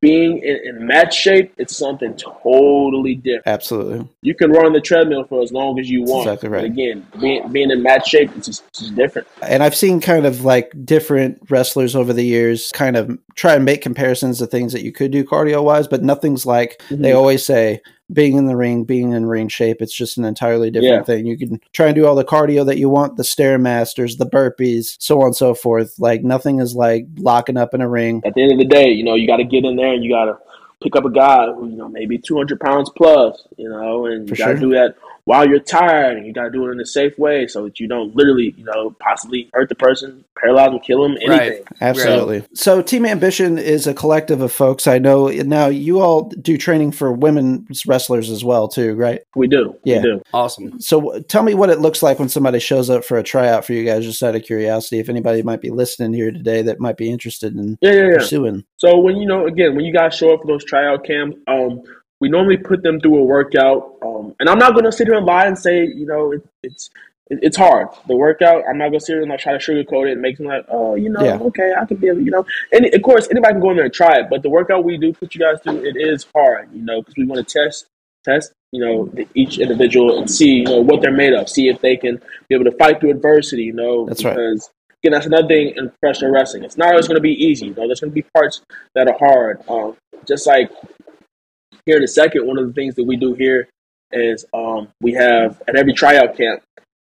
[0.00, 3.46] being in, in match shape, it's something totally different.
[3.46, 4.08] Absolutely.
[4.22, 6.26] You can run on the treadmill for as long as you want.
[6.28, 6.60] Exactly right.
[6.60, 9.26] But again, being, being in match shape, it's just, it's just different.
[9.42, 13.64] And I've seen kind of like different wrestlers over the years kind of try and
[13.64, 17.16] make comparisons to things that you could do cardio wise, but nothing's like they Mhm.
[17.16, 17.80] always say
[18.12, 19.82] being in the ring, being in ring shape.
[19.82, 21.02] It's just an entirely different Yeah.
[21.02, 21.26] thing.
[21.26, 24.96] You can try and do all the cardio that you want, the stairmasters, the burpees,
[24.98, 25.98] so on and so forth.
[25.98, 28.22] Like nothing is like locking up in a ring.
[28.24, 30.02] At the end of the day, you know, you got to get in there and
[30.02, 30.38] you got to
[30.82, 34.34] pick up a guy who, you know, maybe 200 pounds plus, you know, and For
[34.34, 34.60] you got to sure.
[34.60, 34.94] do that
[35.28, 37.78] while you're tired and you got to do it in a safe way so that
[37.78, 41.28] you don't literally, you know, possibly hurt the person, paralyze them, kill them, anything.
[41.30, 41.52] Right.
[41.52, 41.66] anything.
[41.82, 42.44] Absolutely.
[42.54, 44.86] So, Team Ambition is a collective of folks.
[44.86, 49.20] I know now you all do training for women's wrestlers as well, too, right?
[49.36, 49.76] We do.
[49.84, 49.98] Yeah.
[49.98, 50.22] We do.
[50.32, 50.80] awesome.
[50.80, 53.74] So tell me what it looks like when somebody shows up for a tryout for
[53.74, 54.98] you guys, just out of curiosity.
[54.98, 58.14] If anybody might be listening here today that might be interested in Yeah, yeah, yeah.
[58.14, 58.64] pursuing.
[58.78, 61.82] So when you know, again, when you guys show up for those tryout camps, um,
[62.20, 63.96] we normally put them through a workout.
[64.02, 66.44] Um, and I'm not going to sit here and lie and say, you know, it,
[66.62, 66.90] it's
[67.30, 67.88] it, it's hard.
[68.06, 70.38] The workout, I'm not gonna sit here and like try to sugarcoat it and make
[70.38, 71.38] them like, oh, you know, Yeah.
[71.38, 72.46] okay, I could be, able, you know.
[72.72, 74.96] And of course, anybody can go in there and try it, but the workout we
[74.96, 77.86] do put you guys through, it is hard, you know, because we want to test,
[78.24, 81.68] test, you know, the, each individual and see, you know, what they're made of, see
[81.68, 84.36] if they can be able to fight through adversity, you know, That's right.
[85.04, 86.64] Again, that's another thing in professional wrestling.
[86.64, 87.66] It's not always going to be easy.
[87.66, 88.62] You know, there's going to be parts
[88.96, 89.62] that are hard.
[89.68, 89.96] Um,
[90.26, 90.72] just like
[91.88, 93.68] here in a second, one of the things that we do here
[94.12, 96.62] is um, we have at every tryout camp,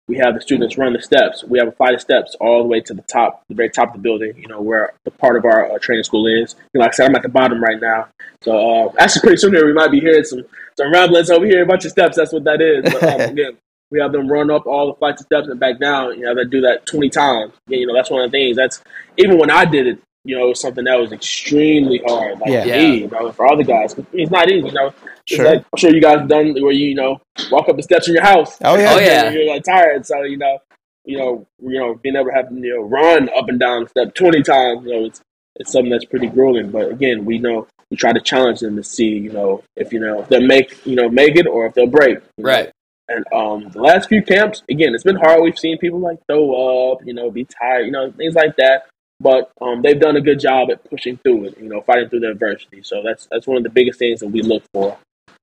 [0.08, 1.42] we have the students run the steps.
[1.42, 3.88] We have a flight of steps all the way to the top, the very top
[3.88, 4.34] of the building.
[4.36, 6.54] You know where the part of our uh, training school is.
[6.74, 8.08] You know, like I said, I'm at the bottom right now.
[8.42, 10.44] So uh, actually, pretty soon here we might be hearing some
[10.76, 11.62] some ramblings over here.
[11.62, 12.18] A bunch of steps.
[12.18, 12.92] That's what that is.
[12.92, 13.56] But um, again,
[13.90, 16.18] we have them run up all the flights of steps and back down.
[16.18, 17.54] You know, they do that 20 times.
[17.68, 18.58] Yeah, you know, that's one of the things.
[18.58, 18.82] That's
[19.16, 19.98] even when I did it.
[20.24, 22.40] You know, it was something that was extremely hard.
[22.40, 22.64] Like Yeah.
[22.64, 24.68] me, you know, for other guys, it's not easy.
[24.68, 24.94] You know,
[25.26, 25.44] Sure.
[25.44, 27.20] like, I'm sure you guys have done where you you know
[27.50, 28.58] walk up the steps in your house.
[28.62, 28.94] Oh, yeah.
[28.94, 29.30] Oh, yeah.
[29.30, 30.58] You're like tired, so you know,
[31.04, 33.88] you know, you know, being able to have you know run up and down the
[33.90, 34.84] step 20 times.
[34.86, 35.20] You know, it's
[35.56, 36.70] it's something that's pretty grueling.
[36.70, 40.00] But again, we know we try to challenge them to see, you know, if you
[40.00, 42.18] know if they'll make you know make it or if they'll break.
[42.38, 42.48] you know.
[42.50, 42.70] Right.
[43.08, 45.42] And um, the last few camps, again, it's been hard.
[45.42, 48.86] We've seen people like throw up, you know, be tired, you know, things like that.
[49.20, 52.20] But um, they've done a good job at pushing through it, you know, fighting through
[52.20, 52.82] the adversity.
[52.82, 54.98] So that's that's one of the biggest things that we look for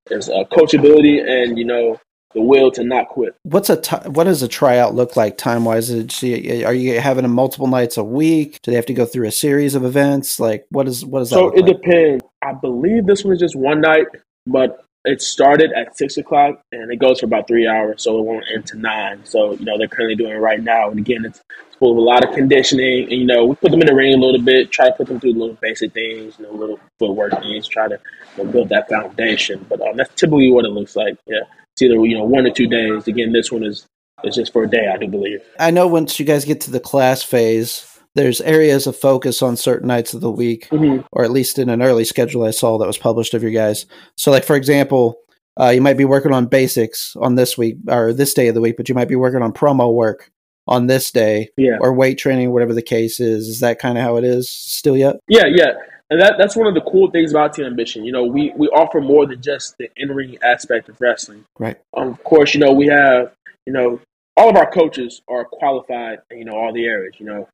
[0.09, 1.99] is uh, coachability and you know
[2.33, 3.35] the will to not quit.
[3.43, 3.77] What's a
[4.09, 5.91] what does a tryout look like time wise?
[5.91, 8.59] Are you having multiple nights a week?
[8.63, 10.39] Do they have to go through a series of events?
[10.39, 11.65] Like what is what does that So it like?
[11.65, 12.23] depends.
[12.43, 14.07] I believe this one is just one night,
[14.47, 18.25] but it started at six o'clock and it goes for about three hours, so it
[18.25, 19.23] won't end to nine.
[19.25, 21.41] So you know they're currently doing right now, and again, it's
[21.79, 23.03] full of a lot of conditioning.
[23.03, 25.07] And you know, we put them in the ring a little bit, try to put
[25.07, 27.99] them through little basic things, you know, little footwork things, try to
[28.37, 29.65] you know, build that foundation.
[29.67, 31.17] But um, that's typically what it looks like.
[31.25, 31.41] Yeah,
[31.73, 33.07] it's either you know one or two days.
[33.07, 33.87] Again, this one is
[34.23, 35.41] is just for a day, I do believe.
[35.59, 39.55] I know once you guys get to the class phase, there's areas of focus on
[39.55, 41.05] certain nights of the week, Mhm.
[41.11, 43.85] or at least in an early schedule I saw that was published of your guys.
[44.17, 45.15] So, like for example,
[45.59, 48.61] uh, you might be working on basics on this week or this day of the
[48.61, 50.29] week, but you might be working on promo work
[50.67, 51.77] on this day Yeah.
[51.81, 53.47] or weight training, whatever the case is.
[53.47, 55.17] Is that kind of how it is still yet?
[55.27, 55.73] Yeah, yeah.
[56.09, 58.03] And that, that's one of the cool things about Team Ambition.
[58.03, 61.45] You know, we, we offer more than just the in ring aspect of wrestling.
[61.57, 61.77] Right.
[61.95, 63.31] Um, of course, you know, we have,
[63.65, 63.99] you know,
[64.37, 67.47] all of our coaches are qualified in, you know, all the areas, you know.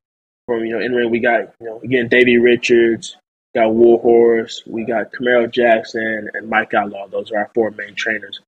[0.48, 3.18] From, you know, in ring we got, you know, again, Davey Richards,
[3.54, 7.06] got Warhorse, we got Camaro Jackson and Mike Outlaw.
[7.06, 8.40] Those are our four main trainers.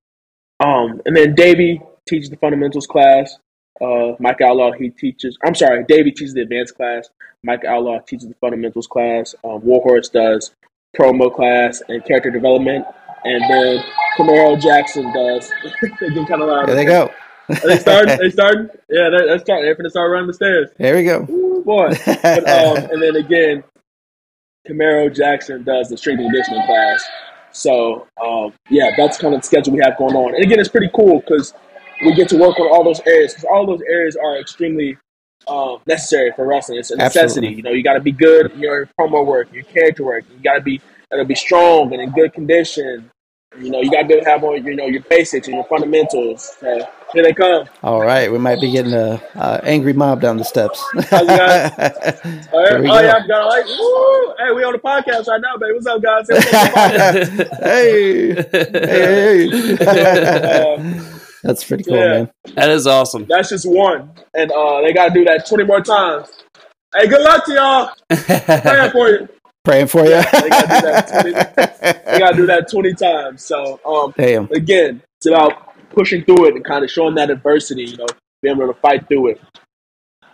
[0.60, 3.36] Um, and then Davey teaches the fundamentals class.
[3.82, 7.10] Uh, Mike Outlaw, he teaches, I'm sorry, Davey teaches the advanced class.
[7.44, 9.34] Mike Outlaw teaches the fundamentals class.
[9.44, 10.54] Um, Warhorse does
[10.96, 12.86] promo class and character development.
[13.24, 13.84] And then
[14.16, 15.52] Camaro Jackson does.
[16.00, 16.66] Getting kind of loud.
[16.66, 17.10] There they go.
[17.50, 18.18] Are they starting?
[18.20, 18.68] they starting?
[18.88, 19.64] Yeah, they're, starting.
[19.66, 20.70] They're to start running the stairs.
[20.78, 21.26] there we go.
[21.28, 21.90] Ooh, boy.
[22.06, 23.64] But, um, and then again,
[24.68, 27.04] Camaro Jackson does the strength and conditioning class.
[27.52, 30.34] So um, yeah, that's kind of the schedule we have going on.
[30.34, 31.54] And again, it's pretty cool because
[32.04, 34.96] we get to work on all those areas because all those areas are extremely
[35.48, 36.78] um, necessary for wrestling.
[36.78, 37.20] It's a necessity.
[37.20, 37.56] Absolutely.
[37.56, 40.24] You know, you got to be good in your promo work, your character work.
[40.30, 40.80] You got to be
[41.10, 43.10] got to be strong and in good condition.
[43.58, 45.56] You know, you got to be able to have on you know your basics and
[45.56, 46.56] your fundamentals.
[46.60, 47.66] So here they come.
[47.82, 50.80] All right, we might be getting a uh, angry mob down the steps.
[51.10, 52.44] How's it going?
[52.52, 53.00] Oh, There oh go.
[53.00, 54.34] yeah, I'm going like, woo!
[54.38, 55.72] Hey, we on the podcast right now, baby.
[55.74, 56.28] What's up, guys?
[56.28, 60.64] Hey, what's up, hey, hey, hey.
[60.76, 61.04] Um,
[61.42, 62.08] That's pretty cool, Yeah.
[62.08, 62.30] man.
[62.54, 63.26] That is awesome.
[63.28, 66.28] that's just one, and uh, they got to do that 20 more times.
[66.94, 67.90] Hey, good luck to y'all.
[68.62, 69.28] Praying for you.
[69.64, 70.10] Praying for you.
[70.10, 73.44] they gotta that They got to do that 20 times.
[73.44, 74.50] So, um, Damn.
[74.52, 77.84] again, it's about pushing through it and kind of showing that adversity.
[77.84, 78.06] You know,
[78.42, 79.40] being able to fight through it.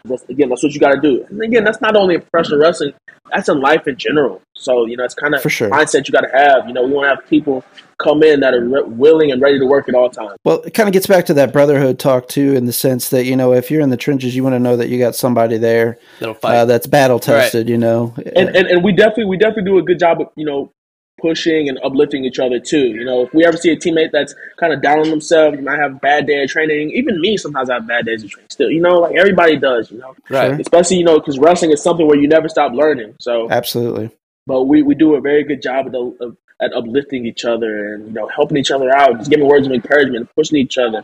[0.09, 1.25] That's, again, that's what you got to do.
[1.29, 2.93] And again, that's not only in professional wrestling;
[3.33, 4.43] that's in life in general.
[4.55, 5.71] So, you know, it's kind of sure.
[5.71, 6.67] mindset you got to have.
[6.67, 7.65] You know, we want to have people
[7.99, 10.39] come in that are re- willing and ready to work at all times.
[10.45, 13.25] Well, it kind of gets back to that brotherhood talk too, in the sense that
[13.25, 15.59] you know, if you're in the trenches, you want to know that you got somebody
[15.59, 16.57] there That'll fight.
[16.57, 17.69] uh, that's battle tested.
[17.69, 20.45] You know, and, and and we definitely we definitely do a good job of you
[20.45, 20.73] know
[21.21, 22.89] pushing and uplifting each other too.
[22.89, 25.63] You know, if we ever see a teammate that's kind of down on themselves, you
[25.63, 26.91] might have a bad day of training.
[26.91, 28.51] Even me, sometimes I have bad days of training.
[28.51, 29.91] Still, you know, like everybody does.
[29.91, 30.61] You know, right.
[30.61, 33.17] especially you know because wrestling is something where you never stop learning.
[33.21, 34.11] So, absolutely.
[34.47, 37.95] but we we do a very good job at, the, of, at uplifting each other
[37.95, 41.03] and you know helping each other out, just giving words of encouragement, pushing each other.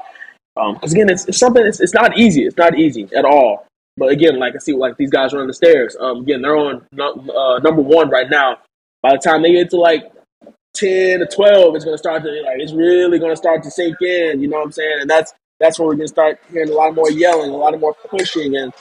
[0.55, 1.65] Because again, it's, it's something.
[1.65, 2.45] It's, it's not easy.
[2.45, 3.67] It's not easy at all.
[3.97, 5.97] But again, like I see, like these guys running the stairs.
[5.99, 8.59] Um, again, they're on nu- uh, number one right now.
[9.03, 10.13] By the time they get to like
[10.75, 14.41] ten to twelve, it's gonna start to like it's really gonna start to sink in.
[14.41, 14.99] You know what I'm saying?
[15.03, 17.81] And that's that's where we're gonna start hearing a lot more yelling, a lot of
[17.81, 18.73] more pushing, and,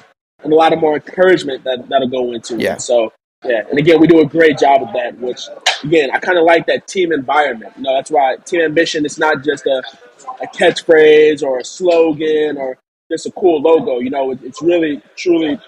[0.44, 2.76] and a lot of more encouragement that that'll go into Yeah.
[2.76, 2.82] it.
[2.82, 5.18] So yeah, and again, we do a great job of that.
[5.20, 5.42] Which
[5.84, 7.74] again, I kind of like that team environment.
[7.78, 9.82] You know, that's why team ambition is not just a
[10.42, 12.78] a catchphrase or a slogan or
[13.12, 14.00] just a cool logo.
[14.00, 15.60] You know, it, it's really truly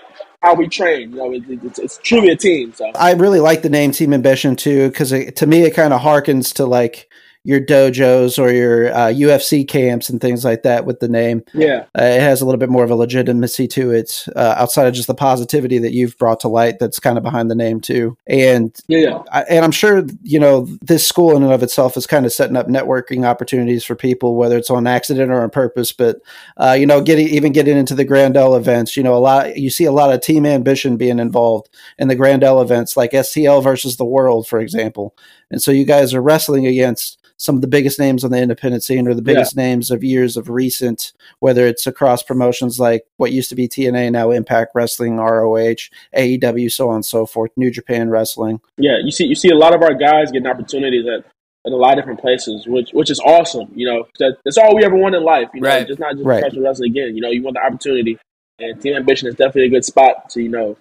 [0.43, 1.11] how we train.
[1.11, 2.73] You know, it, it, it's, it's truly a team.
[2.73, 6.01] So I really like the name Team Ambition too, because to me it kind of
[6.01, 7.09] harkens to like
[7.43, 11.43] your dojos or your uh, UFC camps and things like that with the name.
[11.53, 14.87] yeah, Uh, it has a little bit more of a legitimacy to it, uh, outside
[14.87, 16.79] of just the positivity that you've brought to light.
[16.79, 19.23] That's kind of behind the name too, and yeah, yeah.
[19.31, 22.31] I, and I'm sure you know this school in and of itself is kind of
[22.31, 25.91] setting up networking opportunities for people, whether it's on accident or on purpose.
[25.91, 26.21] But
[26.57, 29.69] uh, you know, getting even getting into the Grandel events, you know, a lot you
[29.69, 33.97] see a lot of team ambition being involved in the Grandel events, like STL versus
[33.97, 35.15] the World, for example.
[35.53, 38.83] And so you guys are wrestling against some of the biggest names on the independent
[38.83, 43.31] scene or the biggest names of years of recent, whether it's across promotions like what
[43.31, 47.69] used to be TNA, now Impact Wrestling, ROH, AEW, so on and so forth, New
[47.69, 48.61] Japan Wrestling.
[48.77, 51.25] yeah, you see, you see a lot of our guys getting opportunities at,
[51.65, 53.71] at a lot of different places, which which is awesome.
[53.75, 55.49] You know, that, that's all we ever want in life.
[55.53, 55.87] You know, Right.
[55.87, 56.41] just not just Right.
[56.41, 57.15] professional wrestling again.
[57.15, 58.17] You know, you want the opportunity,
[58.59, 60.77] and Team Ambition is definitely a good spot to you know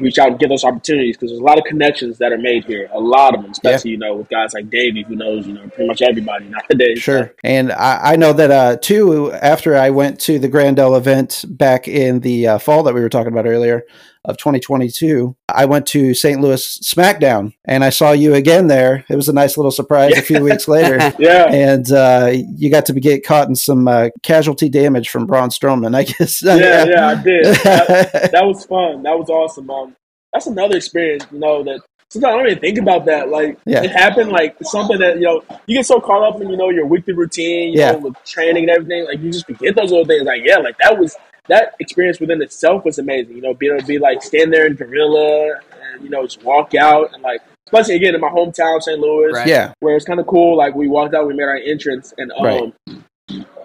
[0.00, 2.64] reach out and get those opportunities because there's a lot of connections that are made
[2.64, 2.88] here.
[2.92, 5.68] A lot of them, especially you know with guys like Davey, who knows you know
[5.68, 7.00] pretty much everybody nowadays.
[7.00, 7.34] Sure.
[7.44, 11.88] And I, I know that uh, too, after I went to the Grandel event back
[11.88, 13.84] in the uh, fall that we were talking about earlier
[14.24, 16.40] of 2022, I went to St.
[16.40, 19.04] Louis SmackDown and I saw you again there.
[19.08, 20.98] It was a nice little surprise a few weeks later.
[21.18, 25.26] Yeah, And uh, you got to be, get caught in some uh, casualty damage from
[25.26, 26.42] Braun Strowman, I guess.
[26.42, 27.44] yeah, yeah, I did.
[27.44, 29.02] That, that was fun.
[29.02, 29.68] That was awesome.
[29.70, 29.96] Um,
[30.32, 33.28] that's another experience, you know, that sometimes I don't even think about that.
[33.28, 33.82] Like Yeah.
[33.82, 36.70] it happened, like something that you know you get so caught up in you know
[36.70, 37.92] your weekly routine, you Yeah.
[37.92, 39.04] know, with training and everything.
[39.06, 40.22] Like you just forget those little things.
[40.24, 41.16] Like yeah, like that was
[41.50, 43.36] that experience within itself was amazing.
[43.36, 45.56] You know, being able to be like stand there in gorilla
[45.92, 48.98] and you know just walk out and like especially again in my hometown, St.
[48.98, 49.46] Louis, Right.
[49.46, 49.72] yeah.
[49.80, 50.56] where it's kind of cool.
[50.56, 52.72] Like we walked out, we made our entrance, and um, Right.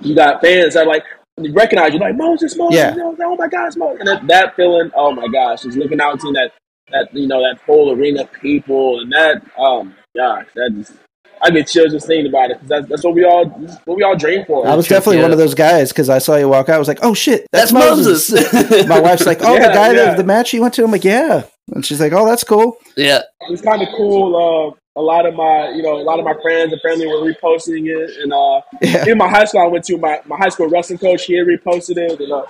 [0.01, 1.03] you got fans that like
[1.51, 2.91] recognize you, like Moses, Moses, Yeah.
[2.91, 5.99] you know, oh my gosh, Moses, and that, that feeling, oh my gosh, just looking
[6.01, 6.51] out, seeing that
[6.91, 10.93] that you know that whole arena of people, and that, oh my gosh, that just.
[11.41, 13.45] I get chills just thinking about it because that's, that's what we all
[13.85, 14.67] what we all dream for.
[14.67, 15.23] I was definitely Yeah.
[15.23, 16.75] one of those guys because I saw you walk out.
[16.75, 18.87] I was like, "Oh shit, that's, That's Moses." Moses.
[18.87, 19.93] My wife's like, "Oh, the guy yeah.
[19.93, 21.43] that the match you went to." I'm like, "Yeah,"
[21.73, 23.21] and she's like, "Oh, that's cool." yeah.
[23.49, 24.35] it's kind of cool.
[24.35, 27.15] Uh, a lot of my, you know, a lot of my friends and family were
[27.29, 29.01] reposting it, and uh, Yeah.
[29.03, 31.45] even my high school I went to, my, my high school wrestling coach, he had
[31.45, 32.17] reposted it.
[32.17, 32.43] And, uh,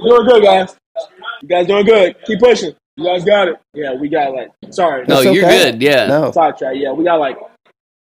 [0.00, 0.74] doing good, guys.
[1.42, 2.16] You guys doing good.
[2.24, 2.74] Keep pushing.
[2.96, 3.56] You guys got it.
[3.72, 5.80] Yeah, we got like, sorry, No, That's you're good.
[5.80, 6.06] Yeah.
[6.08, 6.74] No, sidetrack.
[6.76, 7.38] Yeah, we got like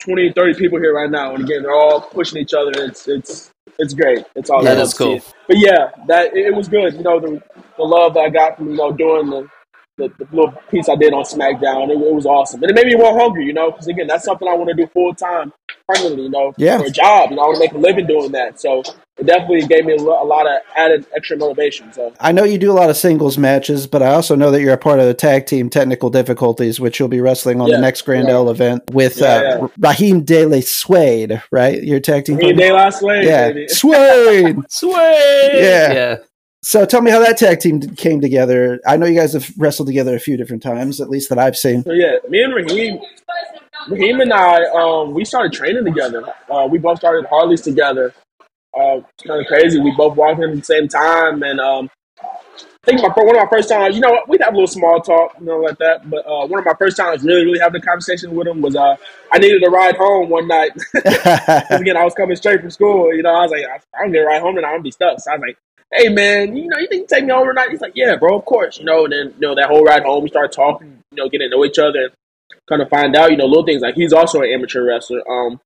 [0.05, 2.71] 20, 30 people here right now, and again, they're all pushing each other.
[2.75, 4.25] It's it's it's great.
[4.35, 5.19] It's all Yeah, that's cool.
[5.47, 6.93] But yeah, that it, it was good.
[6.93, 7.41] You know, the
[7.77, 9.49] the love that I got from you know doing the
[9.97, 12.87] the, the little piece I did on SmackDown, it, it was awesome, and it made
[12.87, 13.45] me more hungry.
[13.45, 15.53] You know, because again, that's something I want to do full time,
[15.87, 16.23] permanently.
[16.23, 16.79] You know, Yeah.
[16.79, 17.29] for a job.
[17.31, 18.59] You know, I want to make a living doing that.
[18.59, 18.83] So
[19.17, 21.93] it definitely gave me a, lo- a lot of added extra motivation.
[21.93, 24.59] So I know you do a lot of singles matches, but I also know that
[24.61, 27.77] you're a part of the tag team technical difficulties, which you'll be wrestling on Yeah,
[27.77, 29.67] the next Grandel event with Yeah, uh, yeah.
[29.79, 31.81] Raheem De La Suede, right?
[31.81, 32.35] Your tag team.
[32.35, 32.59] me and?
[32.59, 33.67] De La Slave, yeah, baby.
[33.69, 34.57] Suede.
[34.69, 35.49] Sway.
[35.53, 35.93] Yeah.
[35.93, 36.15] Yeah.
[36.65, 38.81] So tell me how that tag team came together.
[38.87, 41.55] I know you guys have wrestled together a few different times, at least that I've
[41.55, 41.83] seen.
[41.83, 42.99] So yeah, me and Raheem,
[43.87, 46.23] Raheem and I, um, we started training together.
[46.49, 48.15] Uh, we both started Harleys together.
[48.75, 49.79] Uh, it's kind of crazy.
[49.79, 51.87] We both walked in at the same time, and um,
[52.19, 52.27] I
[52.83, 55.35] think my one of my first times, you know, we'd have a little small talk,
[55.39, 56.09] you know, like that.
[56.09, 58.75] But uh, one of my first times really, really having a conversation with him was
[58.75, 58.95] uh,
[59.31, 60.71] I needed a ride home one night.
[60.95, 63.13] again, I was coming straight from school.
[63.13, 64.83] You know, I was like, I, I don't get a ride home and I'm gonna
[64.83, 65.19] be stuck.
[65.19, 65.57] So I was like,
[65.93, 67.69] Hey man, you know, you think you take me home tonight?
[67.69, 68.79] He's like, Yeah, bro, of course.
[68.79, 71.29] You know, and then you know that whole ride home, we start talking, you know,
[71.29, 72.11] getting to know each other, and
[72.67, 75.21] kind of find out, you know, little things like he's also an amateur wrestler.
[75.29, 75.59] Um,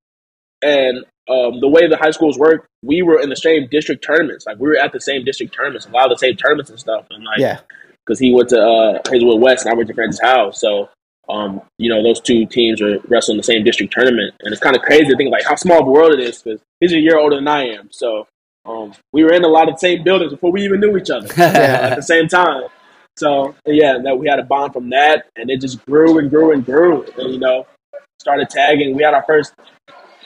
[0.61, 4.45] and um, the way the high schools work, we were in the same district tournaments.
[4.45, 6.79] Like we were at the same district tournaments, a lot of the same tournaments and
[6.79, 7.05] stuff.
[7.09, 7.59] And like, yeah,
[8.05, 10.53] because he went to uh, Hazelwood West and I went to Francis Howell.
[10.53, 10.89] So,
[11.29, 14.75] um, you know, those two teams are wrestling the same district tournament, and it's kind
[14.75, 16.99] of crazy to think like how small of a world it is because he's a
[16.99, 17.89] year older than I am.
[17.91, 18.27] So,
[18.65, 21.09] um, we were in a lot of the same buildings before we even knew each
[21.09, 22.63] other at the same time.
[23.17, 26.53] So, yeah, that we had a bond from that, and it just grew and grew
[26.53, 27.65] and grew, and you know,
[28.19, 28.95] started tagging.
[28.95, 29.53] We had our first.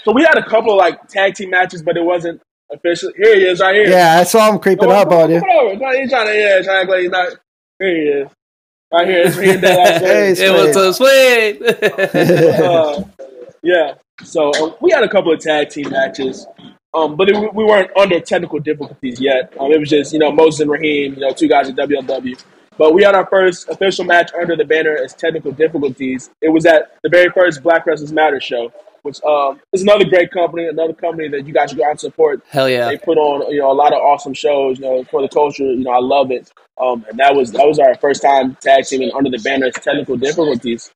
[0.03, 2.41] So we had a couple of like tag team matches, but it wasn't
[2.71, 3.11] official.
[3.15, 3.89] Here he is, right here.
[3.89, 4.19] yeah.
[4.19, 5.37] I saw him creeping Come up on you.
[5.37, 5.75] Over.
[5.75, 7.33] No, he's trying to, yeah, trying to act like he's not.
[7.79, 8.31] Here he is.
[8.91, 9.23] Right here.
[9.25, 11.61] It's Raheem De La Hey, It was so sweet.
[12.63, 13.03] uh,
[13.63, 13.95] yeah.
[14.23, 16.45] So uh, we had a couple of tag team matches.
[16.93, 19.53] Um, but it, we weren't under technical difficulties yet.
[19.59, 22.41] Um, it was just you know Moses and Raheem, you know, two guys at WLW.
[22.77, 26.29] But we had our first official match under the banner as technical difficulties.
[26.41, 28.71] It was at the very first Black Wrestlers Matter show,
[29.03, 31.99] which um, is another great company, another company that you guys should go out and
[31.99, 32.43] support.
[32.49, 32.89] Hell yeah.
[32.89, 35.63] They put on you know a lot of awesome shows, you know, for the culture.
[35.63, 36.51] You know, I love it.
[36.81, 39.75] Um, and that was that was our first time tag teaming under the banner as
[39.75, 40.91] technical difficulties.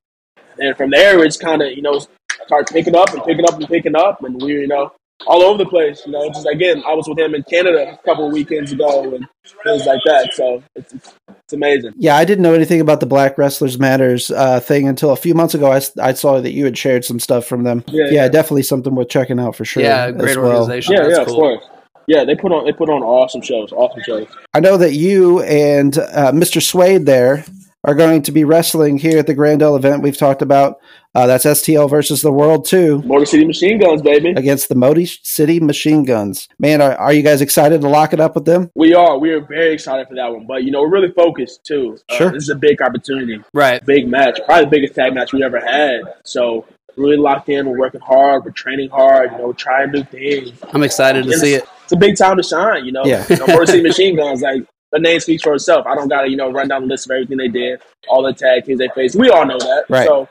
[0.60, 1.99] And from there, it's kind of you know
[2.45, 4.91] start picking up and picking up and picking up, and we you know
[5.26, 6.03] all over the place.
[6.06, 9.15] You know, just again, I was with him in Canada a couple of weekends ago
[9.15, 9.27] and
[9.64, 10.34] things like that.
[10.34, 11.94] So it's, it's, it's amazing.
[11.98, 15.34] Yeah, I didn't know anything about the Black Wrestlers Matters uh, thing until a few
[15.34, 15.72] months ago.
[15.72, 17.84] I, I saw that you had shared some stuff from them.
[17.88, 18.27] Yeah, yeah, yeah.
[18.30, 19.84] definitely something worth checking out for sure.
[19.84, 20.61] Yeah, as great well.
[20.61, 20.94] organization.
[20.94, 21.34] Yeah, That's yeah, cool.
[21.34, 21.69] of course.
[22.07, 24.27] Yeah, they put on they put on awesome shows, awesome shows.
[24.53, 26.61] I know that you and uh, Mr.
[26.61, 27.44] Swade there
[27.88, 30.77] are going to be wrestling here at the Grandel event we've talked about.
[31.15, 34.31] Uh, that's STL versus the World 2 Motor City Machine Guns, baby.
[34.35, 36.47] against the Motor City Machine Guns.
[36.59, 38.69] Man, are, are you guys excited to lock it up with them?
[38.76, 39.18] We are.
[39.18, 40.45] We are very excited for that one.
[40.45, 41.97] But you know, we're really focused too.
[42.09, 42.31] Uh, Sure.
[42.31, 43.84] This is a big opportunity, Right.
[43.85, 46.01] big match, probably the biggest tag match we've ever had.
[46.23, 46.65] So
[46.97, 47.68] really locked in.
[47.69, 48.43] We're working hard.
[48.45, 49.31] We're training hard.
[49.31, 50.51] You know, trying new things.
[50.73, 51.64] I'm excited to It's- see it.
[51.85, 52.84] It's a big time to shine.
[52.85, 53.26] You know, Yeah.
[53.30, 54.64] you know Motor City Machine Guns like.
[54.91, 55.85] The name speaks for itself.
[55.85, 58.34] I don't gotta, you know, run down the list of everything they did, all the
[58.34, 59.15] tag teams they faced.
[59.15, 59.85] We all know that.
[59.89, 60.07] Right.
[60.07, 60.30] So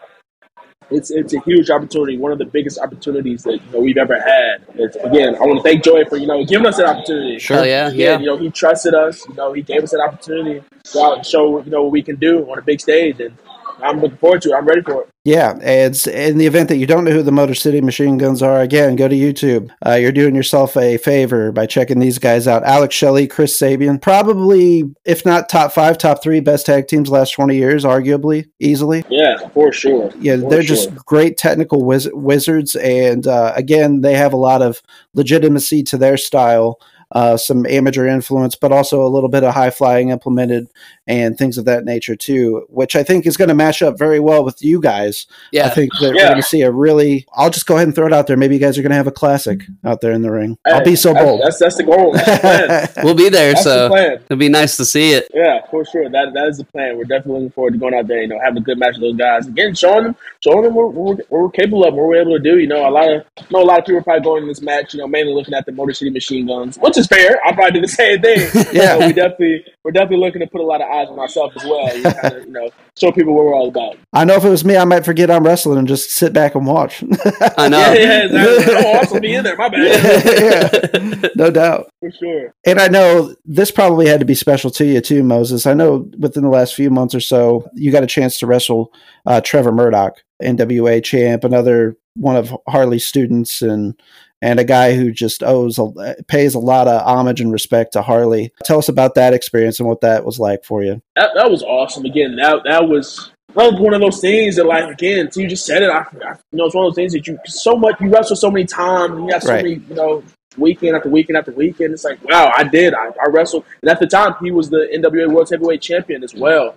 [0.90, 4.14] it's it's a huge opportunity, one of the biggest opportunities that you know we've ever
[4.20, 4.64] had.
[4.76, 7.38] It's, again, I want to thank Joey for you know giving us that opportunity.
[7.38, 7.56] Sure.
[7.56, 7.88] Hell yeah.
[7.90, 8.18] Yeah, Yeah.
[8.20, 9.26] you know, he trusted us.
[9.28, 11.92] You know, he gave us an opportunity to go out and show you know what
[11.92, 13.36] we can do on a big stage, and
[13.82, 14.54] I'm looking forward to it.
[14.54, 15.08] I'm ready for it.
[15.24, 18.16] Yeah, and it's in the event that you don't know who the Motor City Machine
[18.16, 19.70] Guns are, again, go to YouTube.
[19.84, 22.62] Uh, you're doing yourself a favor by checking these guys out.
[22.62, 27.32] Alex Shelley, Chris Sabin, probably, if not top five, top three best tag teams last
[27.32, 29.04] 20 years, arguably, easily.
[29.10, 30.12] Yeah, for sure.
[30.20, 30.76] Yeah, For they're sure.
[30.76, 34.80] just great technical wiz- wizards, and uh, again, they have a lot of
[35.14, 36.78] legitimacy to their style.
[37.12, 40.66] Uh, some amateur influence, but also a little bit of high flying implemented
[41.06, 44.18] and things of that nature too, which I think is going to match up very
[44.20, 45.26] well with you guys.
[45.52, 45.66] Yeah.
[45.66, 47.26] I think that we're going to see a really.
[47.34, 48.36] I'll just go ahead and throw it out there.
[48.36, 50.58] Maybe you guys are going to have a classic out there in the ring.
[50.66, 51.42] I'll be so bold.
[51.44, 52.12] That's that's the goal.
[52.12, 52.88] That's the plan.
[53.06, 54.12] We'll be there, That's so plan.
[54.14, 55.28] it'll be nice to see it.
[55.32, 56.08] Yeah, for sure.
[56.08, 56.96] That that is the plan.
[56.96, 58.22] We're definitely looking forward to going out there.
[58.22, 59.46] You know, having a good match with those guys.
[59.46, 62.42] Again, showing them, showing them what we're, what we're capable of, what we're able to
[62.42, 62.58] do.
[62.58, 64.48] You know, a lot of, I know a lot of people are probably going in
[64.48, 64.94] this match.
[64.94, 67.38] You know, mainly looking at the Motor City Machine Guns, which is fair.
[67.46, 68.48] I probably do the same thing.
[68.76, 68.98] Yeah.
[68.98, 71.64] So we definitely, we're definitely looking to put a lot of eyes on ourselves as
[71.64, 71.96] well.
[71.96, 73.98] You, kind of, you know, show people what we're all about.
[74.12, 76.54] I know if it was me, I might forget I'm wrestling and just sit back
[76.54, 77.02] and watch.
[77.58, 77.78] I know.
[77.78, 78.74] Yeah, yeah, exactly.
[78.74, 79.56] I'll also be in there.
[79.56, 80.24] My bad.
[81.22, 81.90] yeah, no doubt.
[82.00, 82.54] For sure.
[82.66, 85.66] And I know this probably had to be special to you too, Moses.
[85.66, 88.92] I know within the last few months or so, you got a chance to wrestle
[89.26, 93.98] uh, Trevor Murdoch, NWA champ, another one of Harley's students, and
[94.42, 98.02] and a guy who just owes a, pays a lot of homage and respect to
[98.02, 98.52] Harley.
[98.64, 101.00] Tell us about that experience and what that was like for you.
[101.16, 102.04] that, that was awesome.
[102.04, 105.48] Again, that that was that was one of those things that, like, again, so you
[105.48, 105.88] just said it.
[105.88, 108.36] I, I you know, it's one of those things that you so much you wrestle
[108.36, 109.64] so many times, and you have so Right.
[109.64, 110.22] many, you know,
[110.58, 111.94] weekend after weekend after weekend.
[111.94, 112.92] It's like, wow, I did.
[112.92, 116.34] I, I wrestled, and at the time, he was the NWA World Heavyweight Champion as
[116.34, 116.74] well.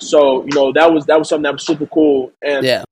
[0.00, 2.82] So you know, that was that was something that was super cool, and Yeah.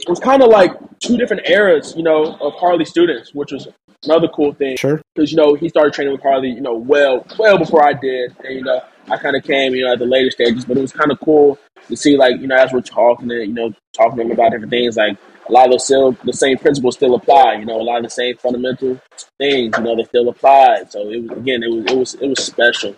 [0.00, 3.68] It was kind of like two different eras, you know, of Harley students, which was
[4.04, 5.00] another cool thing Sure.
[5.14, 8.34] because you know he started training with Harley, you know, well, well before I did,
[8.44, 8.80] and you know
[9.10, 10.64] I kind of came, you know, at the later stages.
[10.64, 11.58] But it was kind of cool
[11.88, 14.52] to see, like, you know, as we're talking, and you know, talking to him about
[14.52, 15.16] different things, like
[15.48, 17.54] a lot of those still the same principles still apply.
[17.54, 19.00] You know, a lot of the same fundamental
[19.38, 20.84] things, you know, they still apply.
[20.90, 22.94] So it was again, it was it was it was special.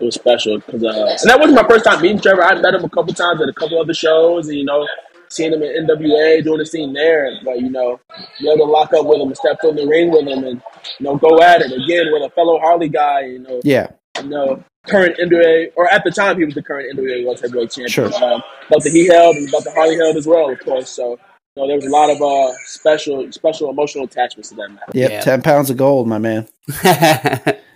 [0.00, 2.42] It was special because, uh, and that wasn't my first time meeting Trevor.
[2.42, 4.86] I met him a couple times at a couple other shows, and you know,
[5.30, 7.30] seeing him in NWA doing the scene there.
[7.44, 8.00] But you know,
[8.40, 10.62] be able to lock up with him and step in the ring with him, and
[10.98, 13.20] you know, go at it again with a fellow Harley guy.
[13.26, 13.88] You know, Yeah.
[14.22, 17.70] you know, current NWA, or at the time he was the current NWA World Heavyweight
[17.70, 17.88] Champion.
[17.88, 18.24] Sure.
[18.24, 20.90] Um, but the he held and but the Harley held as well, of course.
[20.90, 21.18] So.
[21.56, 24.90] You know, there was a lot of uh, special, special emotional attachments to that match.
[24.94, 25.10] Yep.
[25.10, 25.20] Yeah.
[25.22, 26.46] 10 pounds of gold, my man.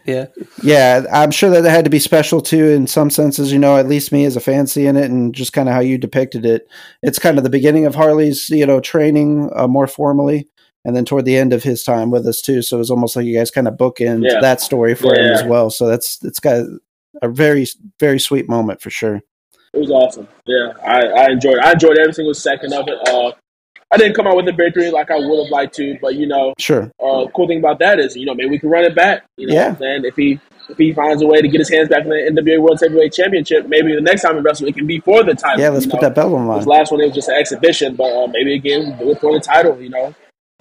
[0.05, 0.27] yeah.
[0.63, 3.77] Yeah, I'm sure that it had to be special too in some senses, you know,
[3.77, 6.45] at least me as a fan seeing it and just kind of how you depicted
[6.45, 6.69] it.
[7.03, 10.49] It's kind of the beginning of Harley's, you know, training uh, more formally
[10.85, 12.63] and then toward the end of his time with us too.
[12.63, 14.41] So it was almost like you guys kind of bookend Yeah.
[14.41, 15.71] that story for him as well.
[15.71, 16.65] So that's it's got
[17.21, 17.67] a very
[18.01, 19.21] very sweet moment for sure.
[19.75, 20.29] It was awesome.
[20.47, 21.55] Yeah, I, I enjoyed.
[21.55, 21.65] It.
[21.65, 23.09] I enjoyed every single second of it.
[23.09, 23.33] Uh,
[23.93, 26.27] I didn't come out with a victory like I would have liked to, but you
[26.27, 26.91] know, Sure.
[26.99, 29.25] uh, cool thing about that is you know maybe we can run it back.
[29.37, 29.63] You know, Yeah.
[29.65, 30.05] what I'm saying?
[30.05, 32.59] if he if he finds a way to get his hands back in the NWA
[32.61, 35.61] World Heavyweight Championship, maybe the next time we wrestle it can be for the title.
[35.61, 36.09] Yeah, let's put know?
[36.09, 38.97] that belt on This last one it was just an exhibition, but uh, maybe again
[38.99, 39.79] do it for the title.
[39.81, 40.15] You know,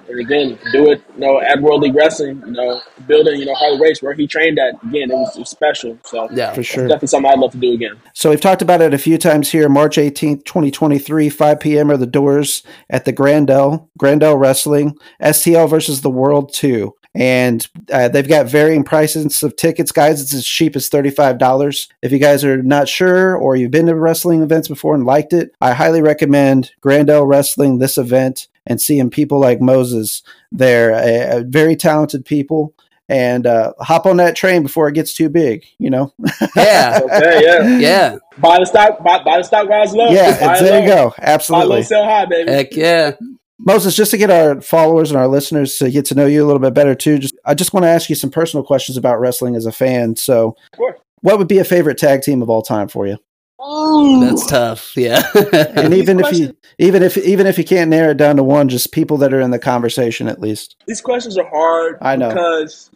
[0.09, 3.53] and again, do it, you know, at World League Wrestling, you know, building, you know,
[3.55, 4.75] Harley Race where he trained at.
[4.83, 5.97] Again, it was, it was special.
[6.05, 6.53] So Yeah.
[6.53, 6.87] For sure.
[6.87, 7.99] definitely something I'd love to do again.
[8.13, 9.69] So we've talked about it a few times here.
[9.69, 11.91] March 18th, 2023, 5 p.m.
[11.91, 16.93] are the doors at the Grandel, Grandel Wrestling, STL versus the World 2.
[17.13, 20.21] And uh, they've got varying prices of tickets, guys.
[20.21, 21.89] It's as cheap as $35.
[22.01, 25.33] If you guys are not sure or you've been to wrestling events before and liked
[25.33, 30.21] it, I highly recommend Grandel Wrestling, this event, and seeing people like Moses
[30.51, 30.93] there.
[30.93, 32.73] Uh, very talented people.
[33.09, 36.13] And uh, hop on that train before it gets too big, you know?
[36.55, 36.99] Yeah.
[37.03, 37.77] Okay, yeah.
[37.77, 38.15] Yeah.
[38.37, 40.09] Buy the stock, buy, buy the stock while it's low.
[40.09, 40.95] Yeah, Buy it's- it there you low.
[40.95, 41.03] go.
[41.17, 41.83] Buy low, Absolutely.
[41.83, 42.49] sell high, baby.
[42.51, 43.11] Heck yeah.
[43.59, 46.47] Moses, just to get our followers and our listeners to get to know you a
[46.47, 49.19] little bit better too, just I just want to ask you some personal questions about
[49.19, 50.15] wrestling as a fan.
[50.15, 50.95] So, Sure.
[51.19, 53.17] what would be a favorite tag team of all time for you?
[53.61, 54.47] That's oh.
[54.47, 54.97] tough.
[54.97, 55.21] Yeah.
[55.53, 58.69] And even if you even if even if you can't narrow it down to one,
[58.69, 60.75] just people that are in the conversation at least.
[60.87, 61.97] These questions are hard.
[62.01, 62.29] I know.
[62.29, 62.89] because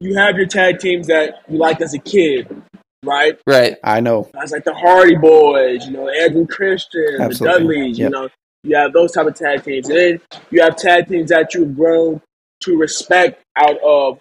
[0.00, 2.62] you have your tag teams that you liked as a kid,
[3.04, 3.38] right?
[3.46, 3.76] right.
[3.82, 4.30] I know.
[4.32, 8.04] That's like the Hardy Boys, you know, Edge and Christian, the Dudleys, Yep.
[8.06, 8.28] you know,
[8.62, 9.88] you have those type of tag teams.
[9.88, 10.20] And then
[10.50, 12.20] you have tag teams that you've grown
[12.62, 14.20] to respect out of,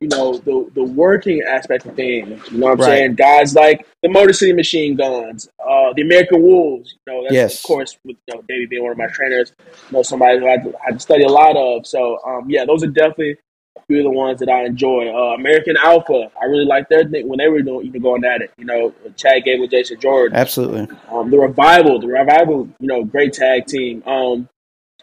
[0.00, 2.50] you know, the the working aspect of things.
[2.50, 2.86] You know what I'm Right.
[2.86, 3.14] saying?
[3.16, 7.58] Guys like the Motor City Machine Guns, uh, the American Wolves, you know, that's Yes.
[7.58, 10.46] of course with you know, Davey being one of my trainers, you know, somebody who
[10.48, 11.86] I had to study a lot of.
[11.86, 13.36] So um, yeah, those are definitely
[13.76, 15.08] a few of the ones that I enjoy.
[15.14, 18.40] Uh, American Alpha, I really like their thing when they were doing, even going at
[18.40, 18.52] it.
[18.56, 20.34] You know, Chad Gable, Jason Jordan.
[20.36, 20.88] Absolutely.
[21.12, 24.02] Um, the revival, the revival, you know, great tag team.
[24.06, 24.48] Um,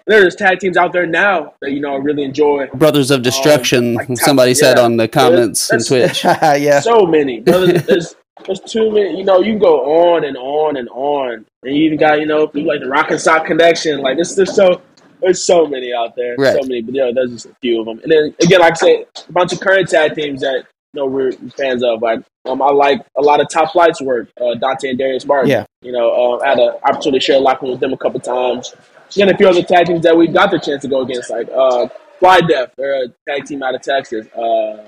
[0.08, 2.68] there's tag teams out there now that you know I really enjoy.
[2.74, 3.94] Brothers of Destruction.
[3.94, 6.24] like top- somebody said on the comments on Twitch.
[6.42, 6.80] yeah.
[6.80, 7.42] So many.
[7.42, 8.16] Brother, there's
[8.46, 9.18] there's too many.
[9.18, 12.26] You know, you can go on and on and on, and you even got you
[12.26, 14.00] know people like the Rock and Sock Connection.
[14.00, 14.82] Like this, there's so
[15.22, 16.36] there's so many out there.
[16.38, 16.54] Right.
[16.54, 18.00] So many, but yeah, there's just a few of them.
[18.04, 21.06] And then again, like I said, a bunch of current tag teams that you know
[21.06, 22.02] we're fans of.
[22.02, 24.30] Like um, I like a lot of Top Flight's work.
[24.40, 25.50] Uh, Dante and Darius Martin.
[25.50, 25.66] Yeah.
[25.82, 27.98] You know, uh, I had an opportunity to share a locker room with them a
[27.98, 28.74] couple of times.
[29.20, 31.48] And a few other tag teams that we got the chance to go against, like
[31.50, 31.88] uh,
[32.20, 32.74] Fly Death.
[32.78, 34.28] They're a tag team out of Texas.
[34.34, 34.86] Uh,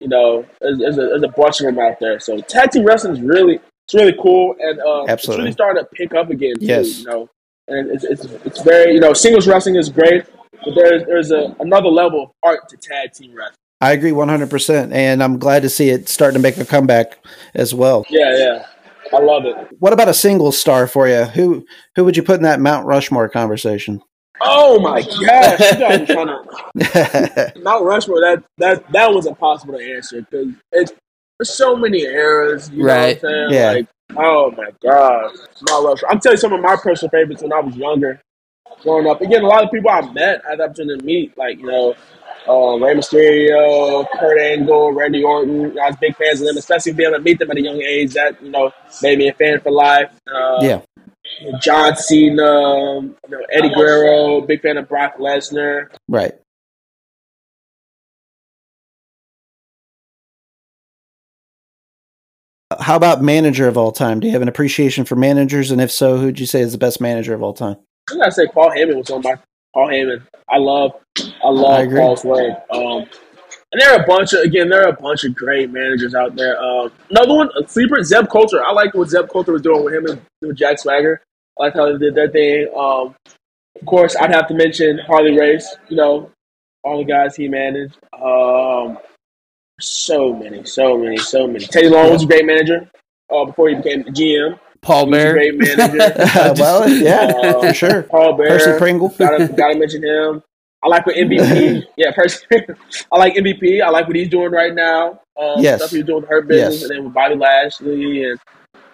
[0.00, 2.18] you know, there's, there's, a, there's a bunch of them out there.
[2.18, 5.88] So tag team wrestling is really it's really cool, and uh, it's really starting to
[5.92, 6.54] pick up again.
[6.58, 7.00] Too, Yes.
[7.00, 7.28] you know,
[7.68, 10.24] and it's, it's it's very you know singles wrestling is great,
[10.64, 13.56] but there's there's a, another level of art to tag team wrestling.
[13.80, 14.92] I agree 100%.
[14.92, 17.18] And I'm glad to see it starting to make a comeback
[17.52, 18.06] as well.
[18.08, 18.66] Yeah, yeah,
[19.14, 19.56] I love it.
[19.78, 21.24] What about a single star for you?
[21.24, 21.66] Who
[21.96, 24.02] who would you put in that Mount Rushmore conversation?
[24.40, 26.28] Oh my gosh, you guys trying
[26.78, 28.20] to Mount Rushmore.
[28.20, 30.92] That that that was impossible to answer because it's
[31.38, 32.70] there's so many eras.
[32.70, 33.22] You Right.
[33.22, 33.52] know what I'm saying?
[33.52, 33.72] Yeah.
[33.72, 33.86] Like,
[34.16, 35.36] oh my gosh,
[35.68, 36.10] Mount Rushmore.
[36.12, 38.20] I'm telling you some of my personal favorites when I was younger,
[38.82, 39.20] growing up.
[39.20, 41.66] Again, a lot of people I met, I had the opportunity to meet, like you
[41.66, 41.94] know.
[42.48, 45.78] Um, Rey Mysterio, Kurt Angle, Randy Orton.
[45.78, 47.80] I was big fans of them, especially being able to meet them at a young
[47.80, 48.14] age.
[48.14, 50.10] That you know made me a fan for life.
[50.26, 50.80] Uh, yeah.
[51.60, 55.88] John Cena, you know, Eddie Guerrero, big fan of Brock Lesnar.
[56.08, 56.34] Right.
[62.80, 64.20] How about manager of all time?
[64.20, 65.70] Do you have an appreciation for managers?
[65.70, 67.76] And if so, who'd you say is the best manager of all time?
[68.10, 69.36] I gotta say Paul Heyman was on my
[69.74, 70.26] Paul Heyman.
[70.48, 71.86] I love I love I.
[71.86, 72.58] Paul's work.
[72.70, 73.06] Um,
[73.72, 76.36] and there are a bunch of again there are a bunch of great managers out
[76.36, 76.62] there.
[76.62, 78.62] Um, another one, a sleeper, Zeb Colter.
[78.64, 81.22] I like what Zeb Colter was doing with him and with Jack Swagger.
[81.58, 82.68] I like how they did that thing.
[82.76, 83.14] Um,
[83.80, 85.74] of course, I'd have to mention Harley Race.
[85.88, 86.30] You know,
[86.84, 87.96] all the guys he managed.
[88.20, 88.98] Um,
[89.80, 91.64] so many, so many, so many.
[91.64, 92.88] Teddy Long was a great manager
[93.34, 94.58] uh, before he became the GM.
[94.82, 95.32] Paul He Bear.
[95.32, 95.98] great manager.
[96.58, 98.02] well, yeah, Uh, for sure.
[98.04, 98.48] Paul Bear.
[98.58, 99.08] Percy Pringle.
[99.10, 100.42] gotta, gotta mention him.
[100.84, 101.84] I like what MVP.
[101.96, 102.44] yeah, Percy.
[103.12, 103.80] I like MVP.
[103.82, 105.20] I like what he's doing right now.
[105.40, 105.78] Um, Yes.
[105.80, 106.82] Stuff he's doing with Hurt Business, Yes.
[106.82, 108.38] and then with Bobby Lashley, and,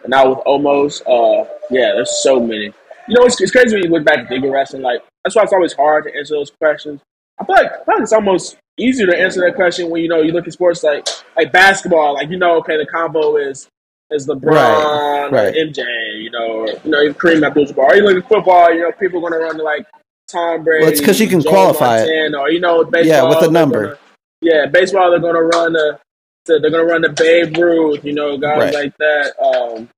[0.02, 1.00] and now with Omos.
[1.06, 2.72] Uh, yeah, there's so many.
[3.08, 4.82] You know, it's, it's crazy when you look back at Digger Wrestling.
[4.82, 7.00] Like that's why it's always hard to answer those questions.
[7.40, 10.08] I feel like, I feel like it's almost easier to answer that question when you
[10.08, 12.14] know you look at sports like like basketball.
[12.14, 13.66] Like you know, okay, the combo is
[14.10, 15.54] is LeBron Right, right.
[15.54, 15.82] or MJ.
[16.22, 17.78] You know, you know, Kareem Abdul-Jabbar.
[17.78, 18.72] Or you look at football.
[18.72, 19.86] You know, people are going to run like
[20.30, 20.84] Tom Brady.
[20.84, 22.34] Well, it's 'cause you can Joe qualify it.
[22.34, 23.82] Or you know, baseball, Yeah, with a number.
[23.84, 23.98] gonna-
[24.40, 25.98] yeah, baseball they're going to run the
[26.46, 28.02] they're going to run the Babe Ruth.
[28.04, 28.74] You know, guys Right.
[28.74, 29.32] like that.
[29.38, 29.88] Um,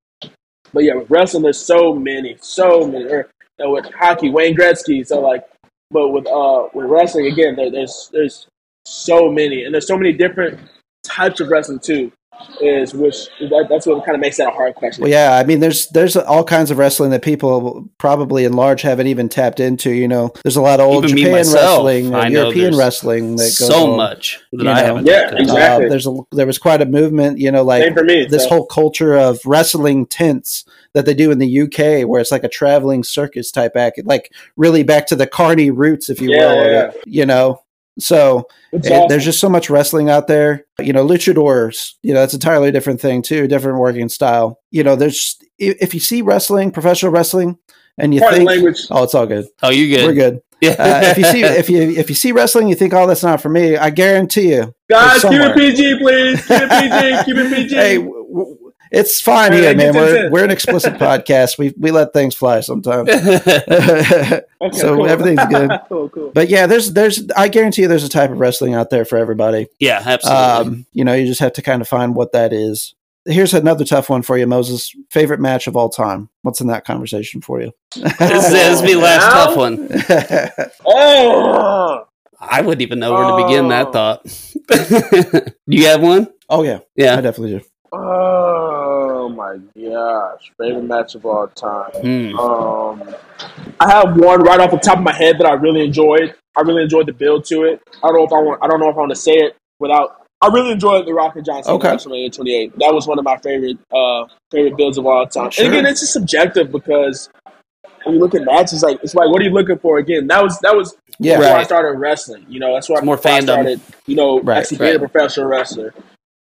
[0.72, 3.04] but yeah, with wrestling, there's so many, so many.
[3.04, 3.28] Or
[3.58, 5.06] you know, with hockey, Wayne Gretzky.
[5.06, 5.44] So like,
[5.92, 8.46] but with uh with wrestling again, there, there's there's
[8.84, 10.58] so many, and there's so many different
[11.04, 12.10] types of wrestling too.
[12.60, 15.02] Is which that, that's what kind of makes that a hard question.
[15.02, 18.82] Well, yeah, I mean, there's there's all kinds of wrestling that people probably in large
[18.82, 19.90] haven't even tapped into.
[19.92, 23.42] You know, there's a lot of old Even Japan myself, wrestling, I European wrestling that
[23.58, 23.96] goes so on.
[23.96, 24.86] much that you I know.
[24.86, 25.06] haven't.
[25.06, 25.42] Yeah, looked into.
[25.42, 25.86] exactly.
[25.86, 28.26] Uh, there's a there was quite a movement, you know, like Same for me.
[28.26, 28.48] this so.
[28.50, 32.48] whole culture of wrestling tents that they do in the UK, where it's like a
[32.48, 36.54] traveling circus type act, like really back to the carny roots, if you Yeah, will.
[36.70, 37.62] yeah, of it, You know,
[37.98, 39.08] so It's and awesome.
[39.08, 40.64] there's just so much wrestling out there.
[40.78, 41.92] You know, luchadors.
[42.02, 44.58] You know, that's an entirely different thing too, different working style.
[44.70, 47.58] You know, there's if if you see wrestling, professional wrestling,
[47.98, 48.86] and you Part think, language.
[48.90, 50.06] oh, it's all good, Oh, you good?
[50.06, 50.40] we're good.
[50.62, 50.72] Yeah.
[50.78, 53.40] Uh, if you see if you if you see wrestling, you think, oh, that's not
[53.40, 53.78] for me.
[53.78, 56.38] I guarantee you, Guys, keep it PG, please.
[56.46, 57.24] Keep it PG.
[57.24, 57.74] Keep it PG.
[57.74, 58.58] hey, w- w-
[58.90, 59.94] it's fine here, man.
[59.94, 61.58] We're we're an explicit podcast.
[61.58, 63.08] We we let things fly sometimes.
[64.62, 65.06] Okay, so cool.
[65.06, 65.70] everything's good.
[65.88, 66.32] cool, cool.
[66.34, 69.16] But yeah, there's there's I guarantee you there's a type of wrestling out there for
[69.16, 69.68] everybody.
[69.78, 70.42] yeah, absolutely.
[70.80, 72.94] Um, you know, you just have to kind of find what that is.
[73.24, 74.94] Here's another tough one for you, Moses.
[75.10, 76.28] Favorite match of all time.
[76.42, 77.72] What's in that conversation for you?
[77.94, 79.44] this, this be the last Now?
[79.46, 79.88] tough one.
[80.86, 82.04] Oh,
[82.38, 83.92] I wouldn't even know where to begin that Oh.
[83.92, 85.46] thought.
[85.66, 86.28] you have one?
[86.48, 87.64] oh yeah, yeah, I definitely do.
[87.92, 88.39] oh
[89.56, 90.52] my gosh!
[90.58, 91.90] Favorite match of all time.
[92.00, 92.38] Hmm.
[92.38, 93.14] Um,
[93.80, 96.34] I have one right off the top of my head that I really enjoyed.
[96.56, 97.80] I really enjoyed the build to it.
[98.02, 98.62] I don't know if I want.
[98.62, 100.16] I don't know if I want to say it without.
[100.42, 101.88] I really enjoyed the Rock and Johnson Okay.
[101.88, 102.78] WrestleMania 28.
[102.78, 105.50] That was one of my favorite uh, favorite builds of all time.
[105.50, 105.66] Sure.
[105.66, 107.28] And again, it's just subjective because
[108.04, 109.98] when you look at matches, like it's like, what are you looking for?
[109.98, 112.46] Again, that was that was Yeah, before I started wrestling.
[112.48, 113.42] You know, that's where It's more before I fandom.
[113.44, 113.80] started.
[114.06, 115.92] You know, Right, actually being a professional wrestler.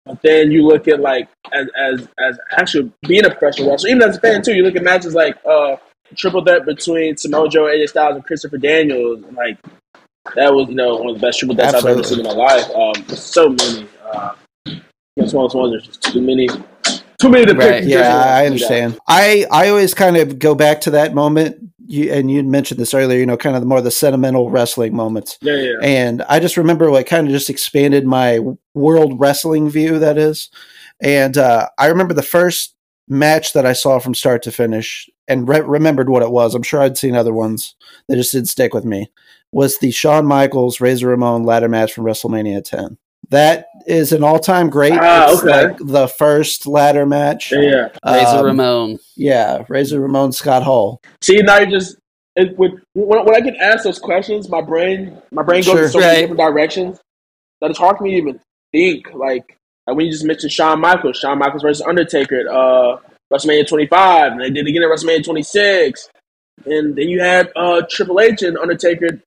[0.07, 4.03] But then you look at like as as as actually being a professional wrestler, even
[4.03, 4.53] as a fan too.
[4.53, 5.75] You look at matches like uh
[6.15, 9.23] triple threat between Samoa Joe, AJ Styles, and Christopher Daniels.
[9.23, 9.57] and Like
[10.35, 12.33] that was you know one of the best triple threats I've ever seen in my
[12.33, 12.69] life.
[12.71, 13.87] Um, so many.
[14.11, 14.35] Uh,
[15.15, 15.71] it's one of those ones.
[15.73, 16.47] There's just too many.
[17.19, 17.71] Too many to pick.
[17.71, 18.99] Right, Yeah, I understand.
[19.07, 21.57] I I always kind of go back to that moment.
[21.87, 23.19] You and you mentioned this earlier.
[23.19, 25.37] You know, kind of the more the sentimental wrestling moments.
[25.41, 25.75] Yeah, yeah.
[25.81, 28.39] And I just remember what kind of just expanded my
[28.73, 29.99] world wrestling view.
[29.99, 30.49] That is,
[31.01, 32.75] and uh, I remember the first
[33.07, 36.53] match that I saw from start to finish, and re- remembered what it was.
[36.53, 37.75] I'm sure I'd seen other ones
[38.07, 39.09] that just didn't stick with me.
[39.51, 42.97] Was the Shawn Michaels Razor Ramon ladder match from WrestleMania 10?
[43.29, 44.93] That is an all-time great.
[44.93, 45.67] Ah, it's okay.
[45.67, 47.51] like the first ladder match.
[47.51, 47.87] yeah, yeah.
[48.05, 48.99] Razor Um, Ramon.
[49.15, 51.01] Yeah, Razor Ramon Scott Hall.
[51.21, 51.97] See, now you just
[52.35, 55.83] it, with, when, when I get asked those questions, my brain my brain goes Sure.
[55.85, 56.99] in so many different directions
[57.61, 58.39] that it's hard for me to even
[58.71, 59.13] think.
[59.13, 62.97] Like, like when you just mentioned Shawn Michaels, Shawn Michaels versus Undertaker, at, uh,
[63.33, 66.09] WrestleMania 25, and they did it again at WrestleMania 26,
[66.65, 69.19] and then you had uh, Triple H and Undertaker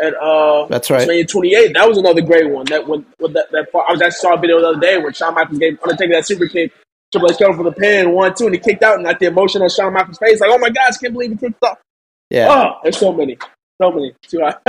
[0.00, 1.08] at uh, That's right.
[1.08, 1.74] WrestleMania 28.
[1.74, 2.66] That was another great one.
[2.66, 5.12] That when, when that, that I was actually saw a video the other day where
[5.12, 6.72] Shawn Michaels gave Undertaker that super kick.
[7.12, 9.26] Triple H covered for the pin, one, two, and he kicked out, and like the
[9.26, 11.78] emotion on Shawn Michaels' face, like, oh my gosh, can't believe he kicked out.
[12.28, 12.48] Yeah.
[12.50, 13.38] Oh, there's so many.
[13.80, 14.12] So many.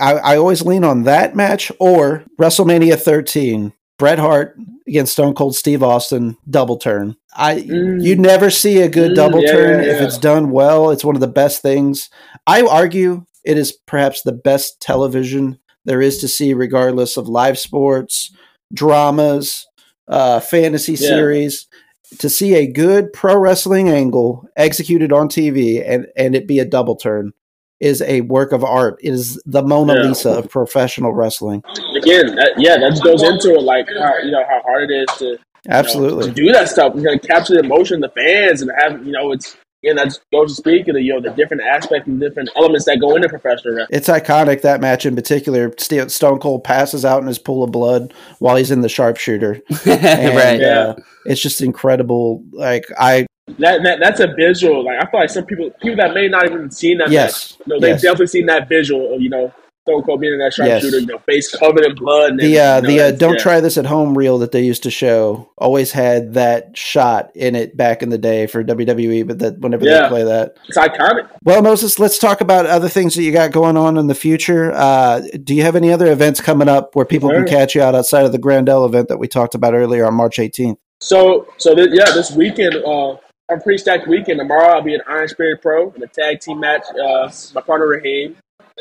[0.00, 5.54] I, I always lean on that match or WrestleMania 13, Bret Hart against Stone Cold
[5.56, 7.16] Steve Austin, double turn.
[7.34, 8.02] I Mm.
[8.02, 10.90] you never see a good Mm, double yeah, turn yeah, if it's done well.
[10.90, 12.10] It's one of the best things.
[12.46, 17.58] I argue it is perhaps the best television there is to see, regardless of live
[17.58, 18.32] sports,
[18.72, 19.66] dramas,
[20.08, 20.98] uh, fantasy Yeah.
[20.98, 21.66] series.
[22.18, 26.64] To see a good pro wrestling angle executed on TV and, and it be a
[26.64, 27.32] double turn
[27.78, 28.98] is a work of art.
[29.02, 30.08] It is the Mona Yeah.
[30.08, 31.62] Lisa of professional wrestling.
[31.96, 35.18] Again, that, yeah, that goes into it, like how, you know how hard it is
[35.18, 36.24] to you know, Absolutely.
[36.26, 36.94] to do that stuff.
[36.94, 40.04] You're gonna capture the emotion of the fans and have you know it's again that
[40.04, 42.98] just goes to speak of the you know the different aspects and different elements that
[43.00, 43.96] go into professional wrestling.
[43.96, 45.72] It's iconic that match in particular.
[45.78, 49.60] St- Stone Cold passes out in his pool of blood while he's in the sharpshooter.
[49.90, 50.62] And, right.
[50.62, 50.96] uh,
[51.26, 52.44] it's just incredible.
[52.52, 53.26] Like I
[53.58, 54.84] That, that that's a visual.
[54.84, 57.10] Like I feel like some people people that may not even seen that.
[57.10, 58.02] yes, match, you know, they've yes.
[58.02, 59.52] definitely seen that visual of you know
[59.86, 61.06] Stone Cold being in that sharpshooter, Yes.
[61.08, 62.32] know, face covered in blood.
[62.32, 63.42] And the uh, the uh, don't yeah.
[63.42, 67.54] try this at home reel that they used to show always had that shot in
[67.54, 69.26] it back in the day for WWE.
[69.26, 71.28] But that whenever they play that, It's iconic.
[71.44, 74.70] Well, Moses, let's talk about other things that you got going on in the future.
[74.72, 77.94] Uh, do you have any other events coming up where people can catch you out
[77.94, 80.76] outside of the Grandel event that we talked about earlier on March 18th?
[81.00, 83.16] So, so th- yeah, this weekend, uh,
[83.50, 84.38] a pretty stacked weekend.
[84.38, 86.84] Tomorrow, I'll be at Iron Spirit Pro in a tag team match.
[86.90, 88.36] Uh, my partner Raheem.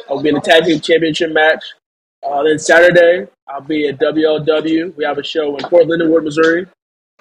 [0.10, 1.64] I'll be in a tag team championship match.
[2.28, 4.96] Uh, then Saturday, I'll be at WLW.
[4.96, 6.68] We have a show in Fort Leonard Wood, Missouri.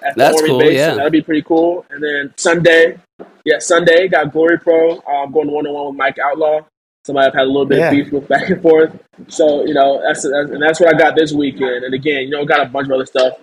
[0.01, 0.89] At the That's Army cool, base, yeah.
[0.91, 1.85] so that'll be pretty cool.
[1.89, 2.97] And then Sunday,
[3.45, 4.97] yeah, Sunday got Glory Pro.
[4.97, 6.61] Uh, I'm going one on one with Mike Outlaw.
[7.05, 7.87] Somebody I've had a little bit Yeah.
[7.87, 8.97] of beef with back and forth.
[9.27, 11.83] So you know that's, that's and that's what I got this weekend.
[11.83, 13.33] And again, you know, got a bunch of other stuff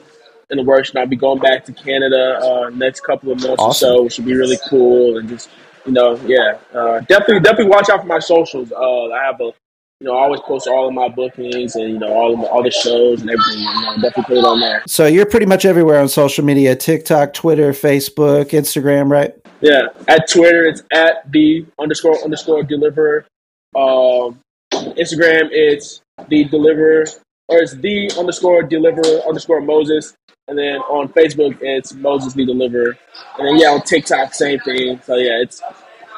[0.50, 3.60] in the works, and I'll be going back to Canada uh, next couple of months
[3.62, 3.88] Awesome.
[3.88, 5.18] or so, which should be really cool.
[5.18, 5.50] And just
[5.86, 8.72] you know, yeah, uh, definitely definitely watch out for my socials.
[8.72, 9.52] Uh, I have a
[10.00, 12.44] you know, I always post all of my bookings and you know all of my,
[12.46, 13.60] all the shows and everything.
[13.60, 14.82] You know, definitely put it on there.
[14.86, 19.34] So you're pretty much everywhere on social media: TikTok, Twitter, Facebook, Instagram, right?
[19.62, 23.26] Yeah, at Twitter it's at the underscore underscore deliverer.
[23.74, 24.40] Um,
[24.72, 27.06] Instagram it's the deliverer
[27.48, 30.16] or it's the underscore deliverer underscore Moses,
[30.48, 32.97] and then on Facebook it's Moses the deliverer,
[33.39, 35.01] and then yeah on TikTok same thing.
[35.05, 35.62] So yeah, it's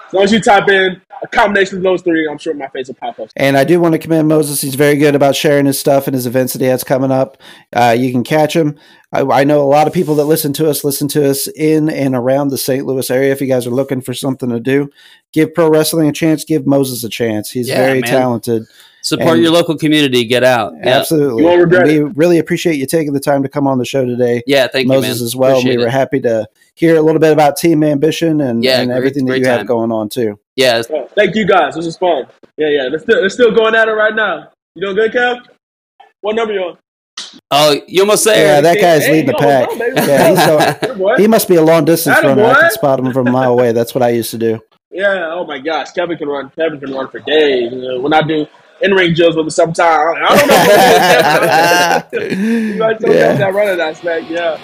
[0.09, 2.89] as long as you type in a combination of those three, I'm sure my face
[2.89, 3.29] will pop up.
[3.37, 4.61] And I do want to commend Moses.
[4.61, 7.39] He's very good about sharing his stuff and his events that he has coming up.
[7.73, 8.79] Uh, you can catch him.
[9.13, 11.91] I, I know a lot of people that listen to us listen to us in
[11.91, 12.87] and around the St.
[12.87, 13.33] Louis area.
[13.33, 14.91] If you guys are looking for something to do,
[15.33, 16.45] give pro wrestling a chance.
[16.45, 17.51] Give Moses a chance.
[17.51, 18.11] He's Yeah, very man.
[18.11, 18.63] talented.
[19.03, 20.25] Support And- your local community.
[20.25, 20.73] Get out.
[20.77, 20.99] Yeah.
[20.99, 21.43] Absolutely.
[21.43, 24.05] You won't regret we really appreciate you taking the time to come on the show
[24.05, 24.43] today.
[24.47, 24.67] Yeah.
[24.67, 25.27] Thank Moses you, man.
[25.27, 25.51] as well.
[25.53, 25.93] Appreciate we were it.
[25.93, 29.31] happy to hear a little bit about Team Ambition and, Yeah, and great- everything that
[29.33, 30.39] great you have going on too.
[30.57, 30.83] Yeah.
[30.91, 31.75] Oh, thank you guys.
[31.77, 32.25] This was fun.
[32.57, 32.89] Yeah, yeah.
[32.91, 34.51] They're still, they're still going at it right now.
[34.75, 35.41] You doing good, Kev?
[36.21, 36.79] What number you on?
[37.51, 39.69] Oh, you almost say Yeah, that guy's Hey, leading the pack.
[39.69, 40.07] what's up.
[40.09, 42.45] Yeah, he's so, he must be a long distance Atta runner.
[42.45, 43.73] I can spot him from a mile away.
[43.73, 44.61] That's what I used to do.
[44.91, 46.51] Yeah, oh my gosh, Kevin can run.
[46.57, 47.71] Kevin can run for days.
[47.73, 48.47] You know, when I do
[48.81, 50.21] in ring drills with him, sometimes I don't
[52.21, 52.29] know.
[52.37, 53.35] You guys don't Yeah.
[53.35, 54.57] that running aspect, yeah.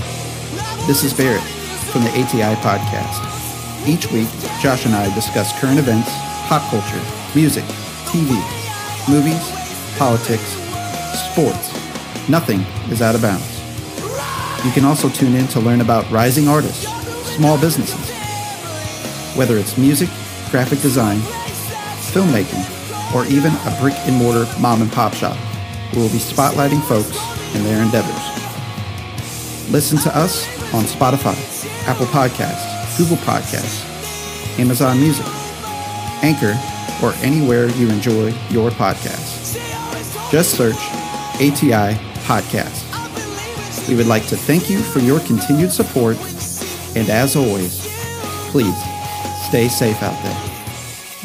[0.86, 1.42] This is Barrett
[1.90, 3.30] from the ATI Podcast.
[3.88, 4.28] Each week,
[4.60, 6.08] Josh and I discuss current events,
[6.48, 7.00] pop culture,
[7.34, 7.64] music,
[8.06, 8.30] TV,
[9.08, 9.42] movies,
[9.98, 10.56] politics,
[11.32, 11.72] sports.
[12.28, 12.60] Nothing
[12.90, 13.50] is out of bounds.
[14.64, 16.86] You can also tune in to learn about rising artists,
[17.36, 18.10] small businesses.
[19.36, 20.08] Whether it's music,
[20.50, 21.18] graphic design,
[22.12, 22.64] filmmaking,
[23.14, 25.36] or even a brick and mortar mom and pop shop,
[25.94, 27.16] we will be spotlighting folks
[27.54, 28.34] and their endeavors.
[29.70, 31.36] Listen to us on Spotify,
[31.86, 33.88] Apple Podcasts, Google Podcasts,
[34.58, 35.26] Amazon Music,
[36.22, 36.58] Anchor,
[37.02, 39.54] or anywhere you enjoy your podcasts.
[40.30, 40.76] Just search
[41.36, 42.82] ATI Podcast.
[43.88, 46.16] We would like to thank you for your continued support,
[46.96, 47.86] and as always,
[48.50, 48.76] please
[49.48, 50.53] stay safe out there.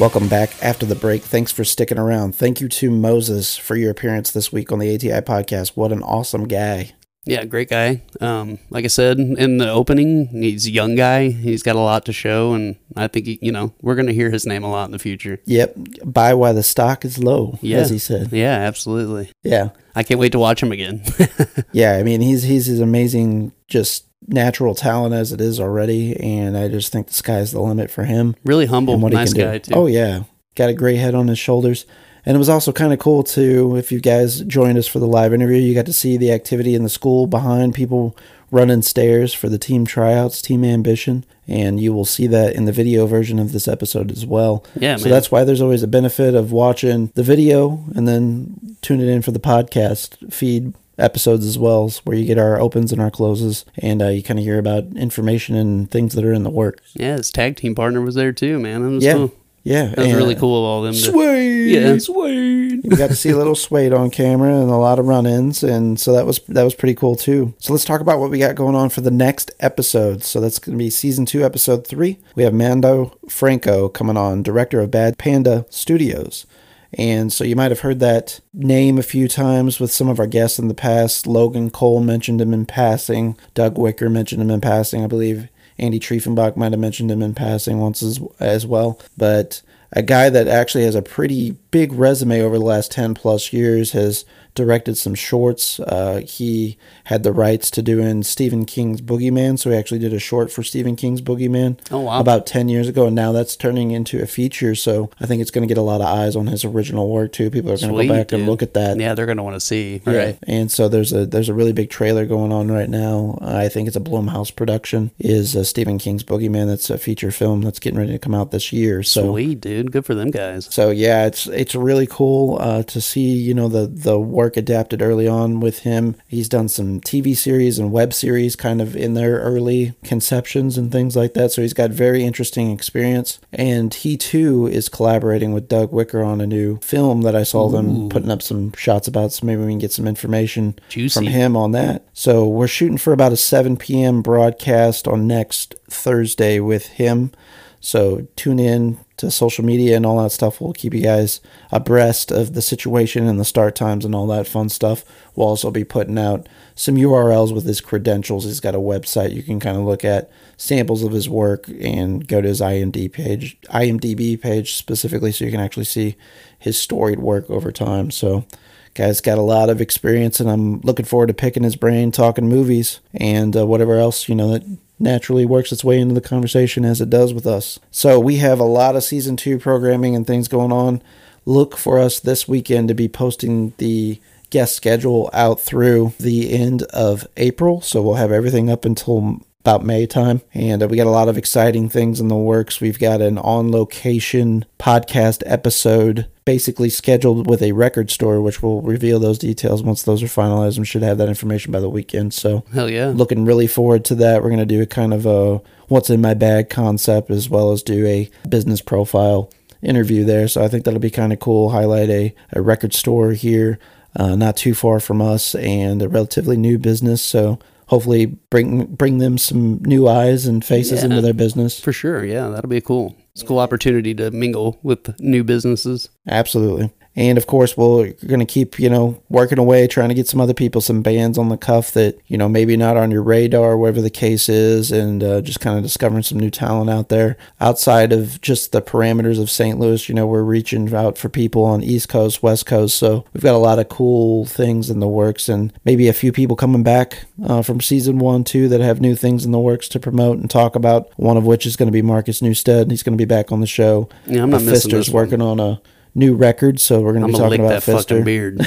[0.00, 1.20] Welcome back after the break.
[1.20, 2.34] Thanks for sticking around.
[2.34, 5.76] Thank you to Moses for your appearance this week on the ATI podcast.
[5.76, 6.92] What an awesome guy.
[7.26, 8.00] Yeah, great guy.
[8.18, 11.28] Um, like I said in the opening, he's a young guy.
[11.28, 14.14] He's got a lot to show, and I think he, you know we're going to
[14.14, 15.38] hear his name a lot in the future.
[15.44, 15.76] Yep.
[16.06, 18.32] Buy while the stock is low, Yeah, as he said.
[18.32, 19.30] Yeah, absolutely.
[19.42, 19.68] Yeah.
[19.94, 21.02] I can't wait to watch him again.
[21.72, 21.96] Yeah.
[21.96, 26.16] I mean, he's he's his amazing, just natural talent as it is already.
[26.18, 28.36] And I just think the sky's the limit for him.
[28.44, 29.72] really humble, nice guy do.
[29.72, 29.74] too.
[29.74, 30.24] Oh yeah,
[30.54, 31.86] got a great head on his shoulders.
[32.26, 33.76] And it was also kind of cool too.
[33.76, 36.74] If you guys joined us for the live interview, you got to see the activity
[36.74, 38.16] in the school behind people
[38.50, 42.72] running stairs for the team tryouts, team ambition, and you will see that in the
[42.72, 44.64] video version of this episode as well.
[44.74, 45.12] Yeah, so man.
[45.12, 49.30] that's why there's always a benefit of watching the video and then tuning in for
[49.30, 54.00] the podcast feed episodes as well, where you get our opens and our closes, and
[54.02, 56.92] uh, you kind of hear about information and things that are in the works.
[56.94, 58.82] Yeah, his tag team partner was there too, man.
[58.82, 59.12] That was Yeah.
[59.14, 59.32] cool.
[59.62, 60.94] Yeah, That was and- really cool of all them.
[60.94, 61.72] To, Sweet.
[61.74, 62.80] yeah, sweet.
[62.82, 66.00] we got to see a little Suede on camera and a lot of run-ins, and
[66.00, 67.52] so that was that was pretty cool too.
[67.58, 70.22] So let's talk about what we got going on for the next episode.
[70.24, 72.18] So that's going to be season two, episode three.
[72.34, 76.46] We have Mando Franco coming on, director of Bad Panda Studios.
[76.94, 80.26] And so you might have heard that name a few times with some of our
[80.26, 81.26] guests in the past.
[81.26, 83.36] Logan Cole mentioned him in passing.
[83.54, 85.04] Doug Wicker mentioned him in passing.
[85.04, 85.48] I believe
[85.78, 89.00] Andy Triefenbach might have mentioned him in passing once as, as well.
[89.16, 89.62] But
[89.92, 93.92] a guy that actually has a pretty big resume over the last 10 plus years
[93.92, 95.78] has directed some shorts.
[95.80, 100.18] Uh, he had the rights to doing Stephen King's Boogeyman, so he actually did a
[100.18, 102.20] short for Stephen King's Boogeyman Oh, wow.
[102.20, 104.74] about 10 years ago, and now that's turning into a feature.
[104.74, 107.32] So I think it's going to get a lot of eyes on his original work
[107.32, 107.50] too.
[107.50, 108.98] People are going to go back and look at that.
[108.98, 110.00] Yeah, they're gonna want to see.
[110.06, 110.12] Yeah.
[110.16, 110.38] Right.
[110.44, 113.38] And so there's a there's a really big trailer going on right now.
[113.40, 115.10] I think it's a Blumhouse production.
[115.18, 116.66] Is uh, Stephen King's Boogeyman?
[116.66, 119.02] That's a feature film that's getting ready to come out this year.
[119.02, 119.92] So Sweet, dude.
[119.92, 120.68] Good for them guys.
[120.72, 125.02] so yeah, it's it's really cool uh, to see you know the the work adapted
[125.02, 126.16] early on with him.
[126.26, 130.90] He's done some TV series and web series kind of in their early conceptions and
[130.90, 131.52] things like that.
[131.52, 136.40] So he's got very interesting experience, and he too is collaborating with Doug Wicker on
[136.40, 139.32] a new film that I saw them putting up some shots about.
[139.32, 141.14] So maybe we can get some information Juicy.
[141.14, 142.06] from him on that.
[142.12, 144.22] So we're shooting for about a 7 p.m.
[144.22, 147.32] broadcast on next Thursday with him.
[147.80, 150.60] So tune in to social media and all that stuff.
[150.60, 151.40] We'll keep you guys
[151.70, 155.04] abreast of the situation and the start times and all that fun stuff.
[155.34, 158.44] We'll also be putting out some URLs with his credentials.
[158.44, 162.26] He's got a website you can kind of look at samples of his work and
[162.26, 166.16] go to his IMDb page, IMDb page specifically, so you can actually see
[166.58, 168.10] his storied work over time.
[168.10, 168.46] So,
[168.94, 172.48] guy's got a lot of experience, and I'm looking forward to picking his brain, talking
[172.48, 174.64] movies, and uh, whatever else you know that
[174.98, 177.78] naturally works its way into the conversation as it does with us.
[177.90, 181.02] So we have a lot of season two programming and things going on.
[181.46, 186.82] Look for us this weekend to be posting the guest schedule out through the end
[186.84, 187.80] of April.
[187.80, 190.40] So we'll have everything up until about May time.
[190.54, 192.80] And uh, we got a lot of exciting things in the works.
[192.80, 198.80] We've got an on location podcast episode basically scheduled with a record store, which will
[198.80, 202.34] reveal those details once those are finalized We should have that information by the weekend.
[202.34, 203.08] So, Hell yeah.
[203.14, 204.42] looking really forward to that.
[204.42, 207.70] We're going to do a kind of a what's in my bag concept as well
[207.70, 209.50] as do a business profile
[209.82, 210.48] interview there.
[210.48, 211.70] So, I think that'll be kind of cool.
[211.70, 213.78] Highlight a, a record store here.
[214.16, 217.60] Uh, not too far from us and a relatively new business so
[217.90, 221.06] hopefully bring bring them some new eyes and faces Yeah.
[221.06, 221.78] into their business.
[221.80, 222.24] For sure.
[222.24, 223.16] Yeah, that'll be cool.
[223.32, 226.08] It's a cool opportunity to mingle with new businesses.
[226.28, 226.90] Absolutely.
[227.20, 230.40] And of course, we're going to keep, you know, working away, trying to get some
[230.40, 233.76] other people, some bands on the cuff that, you know, maybe not on your radar,
[233.76, 237.36] whatever the case is, and uh, just kind of discovering some new talent out there
[237.60, 239.78] outside of just the parameters of St.
[239.78, 240.08] Louis.
[240.08, 242.96] You know, we're reaching out for people on East Coast, West Coast.
[242.96, 246.32] So we've got a lot of cool things in the works and maybe a few
[246.32, 249.88] people coming back uh, from season one, too, that have new things in the works
[249.88, 251.10] to promote and talk about.
[251.18, 252.90] One of which is going to be Marcus Newstead.
[252.90, 254.08] He's going to be back on the show.
[254.26, 255.22] Yeah, I'm not missing this one.
[255.22, 255.82] working on a
[256.20, 258.60] new record, so we're going to be gonna talking about that fucking beard.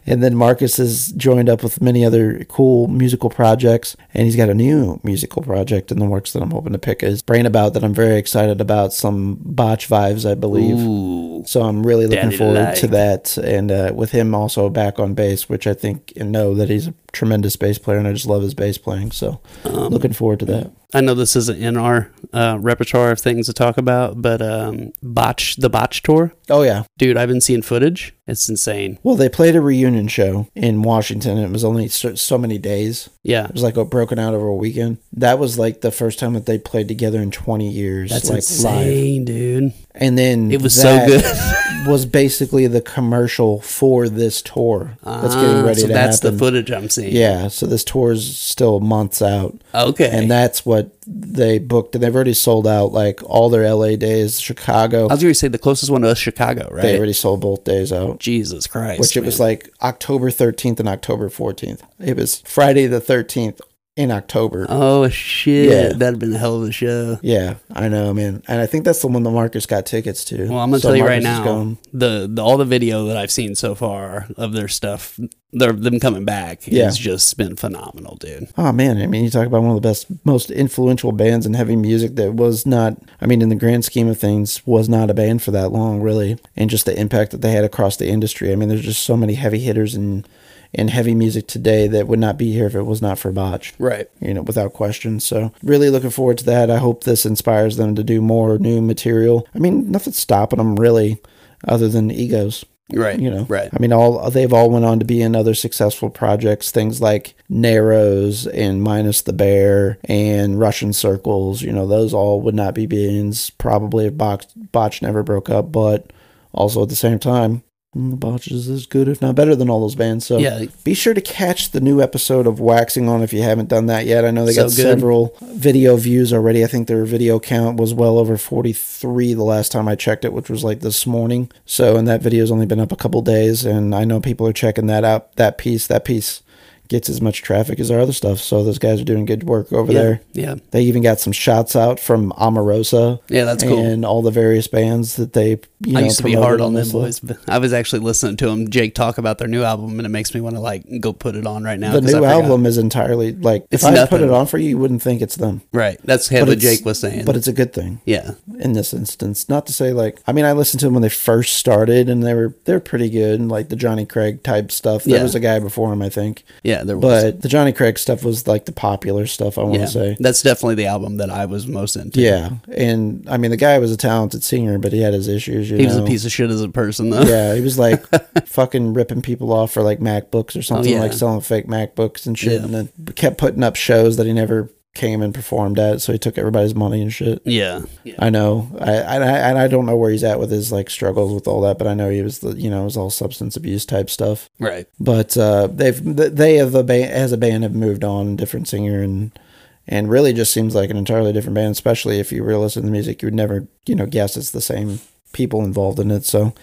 [0.06, 4.48] and then Marcus has joined up with many other cool musical projects, and he's got
[4.48, 7.74] a new musical project in the works that I'm hoping to pick his brain about.
[7.74, 8.92] That I'm very excited about.
[8.92, 10.78] Some botch vibes, I believe.
[10.78, 11.44] Ooh.
[11.46, 15.48] So I'm really looking forward to that, and uh, with him also back on bass,
[15.48, 18.42] which I think and know that he's a tremendous bass player, and I just love
[18.42, 19.12] his bass playing.
[19.12, 20.70] So Um, looking forward to that.
[20.94, 24.92] I know this isn't in our uh, repertoire of things to talk about, but um,
[25.02, 27.16] botch the botch tour, Oh yeah, dude.
[27.16, 28.14] I've been seeing footage.
[28.28, 28.98] It's insane.
[29.02, 31.38] well they played a reunion show in Washington.
[31.38, 33.08] and It was only so, so many days.
[33.24, 34.98] Yeah, It was like a broken out over a weekend.
[35.14, 38.36] That was like the first time that they played together in 20 years, that's like
[38.38, 39.72] insane, dude.
[39.94, 41.24] And then It was so good.
[41.86, 46.36] was basically the commercial for this tour that's getting Ah, ready so to that's happen.
[46.36, 47.14] the footage I'm seeing.
[47.14, 50.10] Yeah, so this tour is still months out, Okay.
[50.12, 54.38] and that's what they booked, and they've already sold out like all their LA days.
[54.38, 56.82] Chicago, I was going to say the closest one to us, Chicago, right?
[56.82, 58.17] they already sold both days out.
[58.18, 59.00] Jesus Christ.
[59.00, 61.80] Which it was like October 13th and October 14th.
[61.98, 63.60] It was Friday the 13th
[63.98, 64.64] in October.
[64.68, 65.68] Oh shit!
[65.68, 65.82] Yeah.
[65.88, 67.18] That'd have been a hell of a show.
[67.20, 68.44] Yeah, I know, man.
[68.46, 70.48] And I think that's the one that Marcus got tickets to.
[70.48, 73.06] Well, I'm gonna So tell you right Marcus is now, the, the all the video
[73.06, 75.18] that I've seen so far of their stuff,
[75.52, 76.84] their them coming back, Yeah.
[76.84, 78.48] has just been phenomenal, dude.
[78.56, 81.54] Oh man, I mean, you talk about one of the best, most influential bands in
[81.54, 85.10] heavy music that was not, I mean, in the grand scheme of things, was not
[85.10, 88.06] a band for that long, really, and just the impact that they had across the
[88.08, 88.52] industry.
[88.52, 90.24] I mean, there's just so many heavy hitters in
[90.72, 93.72] in heavy music today that would not be here if it was not for Botch.
[93.78, 94.08] Right.
[94.20, 95.18] You know, without question.
[95.20, 96.70] So, really looking forward to that.
[96.70, 99.48] I hope this inspires them to do more new material.
[99.54, 101.20] I mean, nothing's stopping them really,
[101.66, 102.64] other than egos.
[102.90, 103.20] Right.
[103.20, 103.68] you know Right.
[103.70, 107.34] i mean all they've all went on to be in other successful projects things like
[107.50, 112.86] narrows and minus the bear and russian circles you know those all would not be
[112.86, 116.10] beings probably if botch, botch never broke up but
[116.54, 117.62] also at the same time
[117.96, 120.66] Mm, botch is as good if not better than all those bands so Yeah.
[120.84, 124.04] be sure to catch the new episode of waxing on if you haven't done that
[124.04, 124.26] yet.
[124.26, 126.62] I know they got several video views already.
[126.62, 130.34] I think their video count was well over 43 the last time i checked it
[130.34, 131.50] which was like this morning.
[131.64, 134.52] So and that video's only been up a couple days and i know people are
[134.52, 136.42] checking that out that piece that piece
[136.88, 139.72] gets as much traffic as our other stuff so those guys are doing good work
[139.72, 139.98] over Yeah.
[140.02, 140.54] there Yeah.
[140.70, 143.78] they even got some shots out from Emarosa Yeah, that's cool.
[143.84, 146.74] and all the various bands that they you know I used to be hard on
[146.74, 149.98] them boys, but I was actually listening to them, Jake, talk about their new album,
[149.98, 151.92] and it makes me want to like go put it on right now.
[151.92, 154.78] the new album is entirely like It's if I put it on for you, you
[154.78, 155.62] wouldn't think it's them.
[155.72, 155.98] right?
[156.02, 157.24] That's what Jake was saying.
[157.26, 159.48] But it's a good thing yeah, in this instance.
[159.48, 162.24] Not to say like I mean I listened to them when they first started and
[162.24, 165.04] they were they're pretty good and like the Jonny Craig type stuff.
[165.04, 165.22] There Yeah.
[165.22, 166.42] was a guy before him I think.
[166.64, 167.24] yeah, there was.
[167.24, 170.16] But the Jonny Craig stuff was like the popular stuff I want to yeah, say.
[170.20, 172.20] that's definitely the album that I was most into.
[172.20, 172.50] Yeah.
[172.74, 175.76] And I mean the guy was a talented singer but he had his issues, you
[175.78, 177.22] he was a piece of shit as a person, though.
[177.22, 178.04] yeah, he was like
[178.46, 181.02] fucking ripping people off for like MacBooks or something, Oh, yeah.
[181.02, 182.64] like selling fake MacBooks and shit, Yeah.
[182.64, 186.18] and then kept putting up shows that he never came and performed at, so he
[186.18, 187.40] took everybody's money and shit.
[187.44, 187.82] Yeah.
[188.18, 188.68] I know.
[188.80, 191.46] I and I and I don't know where he's at with his like struggles with
[191.46, 193.84] all that, but I know he was the you know it was all substance abuse
[193.84, 194.50] type stuff.
[194.58, 194.86] Right.
[194.98, 199.02] But uh, they've they have a band as a band have moved on, different singer
[199.02, 199.38] and
[199.86, 201.72] and really just seems like an entirely different band.
[201.72, 204.50] Especially if you were listening to the music, you would never you know guess it's
[204.50, 205.00] the same
[205.32, 206.24] people involved in it.
[206.24, 206.54] So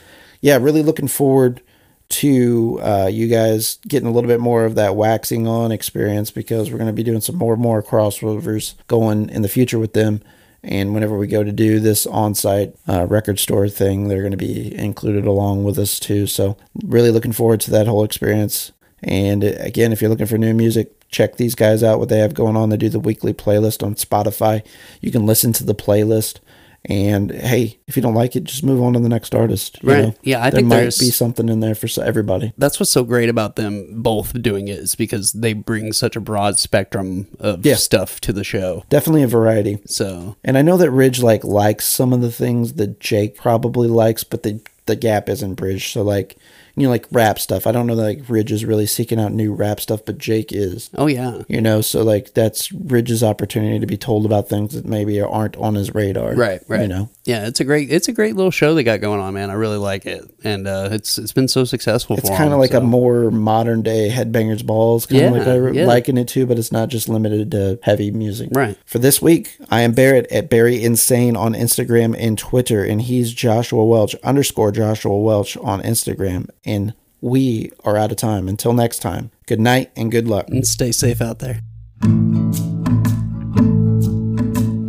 [0.42, 1.62] yeah, really looking forward
[2.08, 6.70] to uh, you guys getting a little bit more of that waxing on experience because
[6.70, 9.94] we're going to be doing some more and more crossovers going in the future with
[9.94, 10.22] them.
[10.64, 14.32] And whenever we go to do this on site uh, record store thing, they're going
[14.32, 16.26] to be included along with us too.
[16.26, 18.72] So, really looking forward to that whole experience.
[19.04, 22.34] And again, if you're looking for new music, check these guys out, what they have
[22.34, 22.70] going on.
[22.70, 24.66] They do the weekly playlist on Spotify.
[25.02, 26.40] You can listen to the playlist.
[26.88, 29.80] And hey, if you don't like it, just move on to the next artist.
[29.82, 30.04] Right.
[30.06, 30.16] know?
[30.22, 32.54] Yeah, I think there think might there's- be something in there for everybody.
[32.58, 36.20] That's what's so great about them both doing it is because they bring such a
[36.22, 37.76] broad spectrum of Yeah.
[37.76, 38.84] stuff to the show.
[38.90, 39.80] Definitely a variety.
[39.88, 43.88] So And I know that Ridge like likes some of the things that Jake probably
[43.88, 45.92] likes, but the the gap isn't bridged.
[45.92, 46.38] So like
[46.76, 47.66] you know, like rap stuff.
[47.68, 50.52] I don't know that like Ridge is really seeking out new rap stuff, but Jake
[50.52, 50.90] is.
[50.96, 51.42] oh yeah.
[51.48, 55.56] You know, so like that's Ridge's opportunity to be told about things that maybe aren't
[55.58, 56.34] on his radar.
[56.36, 56.82] Right, right.
[56.82, 57.10] You know.
[57.24, 59.50] Yeah, it's a great it's a great little show they got going on, man.
[59.50, 60.30] I really like it.
[60.44, 62.80] And uh, it's it's been so successful It's for kind of like so.
[62.80, 65.86] a more modern day Headbangers Balls, kind of Yeah, like I yeah.
[65.86, 68.50] liken it to, but it's not just limited to heavy music.
[68.52, 68.78] Right.
[68.86, 73.34] For this week, I am Barrett at Barry Insane on Instagram and Twitter, and he's
[73.34, 76.50] Joshua Welch underscore Joshua Welch on Instagram.
[76.66, 78.48] And we are out of time.
[78.48, 80.48] Until next time, good night and good luck.
[80.50, 81.62] and stay safe out there.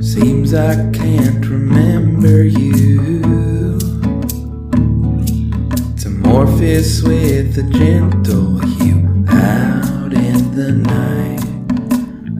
[0.03, 3.78] Seems I can't remember you.
[5.94, 11.44] It's amorphous with a gentle hue out in the night,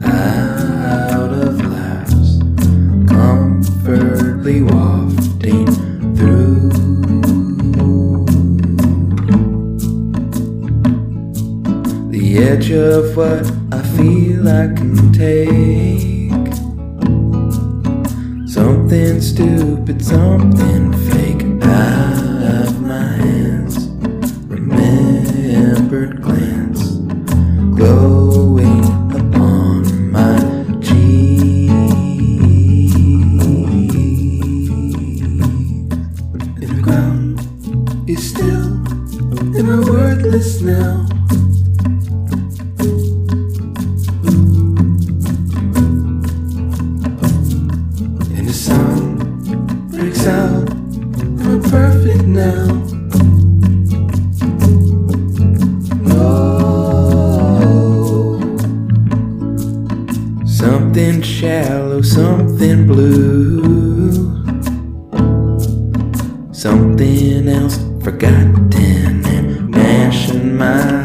[0.03, 2.39] out of laughs,
[3.07, 5.06] comfortably wafting
[12.47, 16.31] edge of what I feel I can take.
[18.47, 23.89] Something stupid, something fake out of my hands.
[24.47, 26.83] Remembered glance
[27.75, 30.39] glowing upon my
[30.81, 31.69] cheek.
[36.61, 37.41] The ground
[38.09, 38.67] is still,
[39.57, 41.06] and we're worthless now.
[61.17, 64.11] Something shallow, something blue,
[66.53, 70.96] something else forgotten, and gnashing my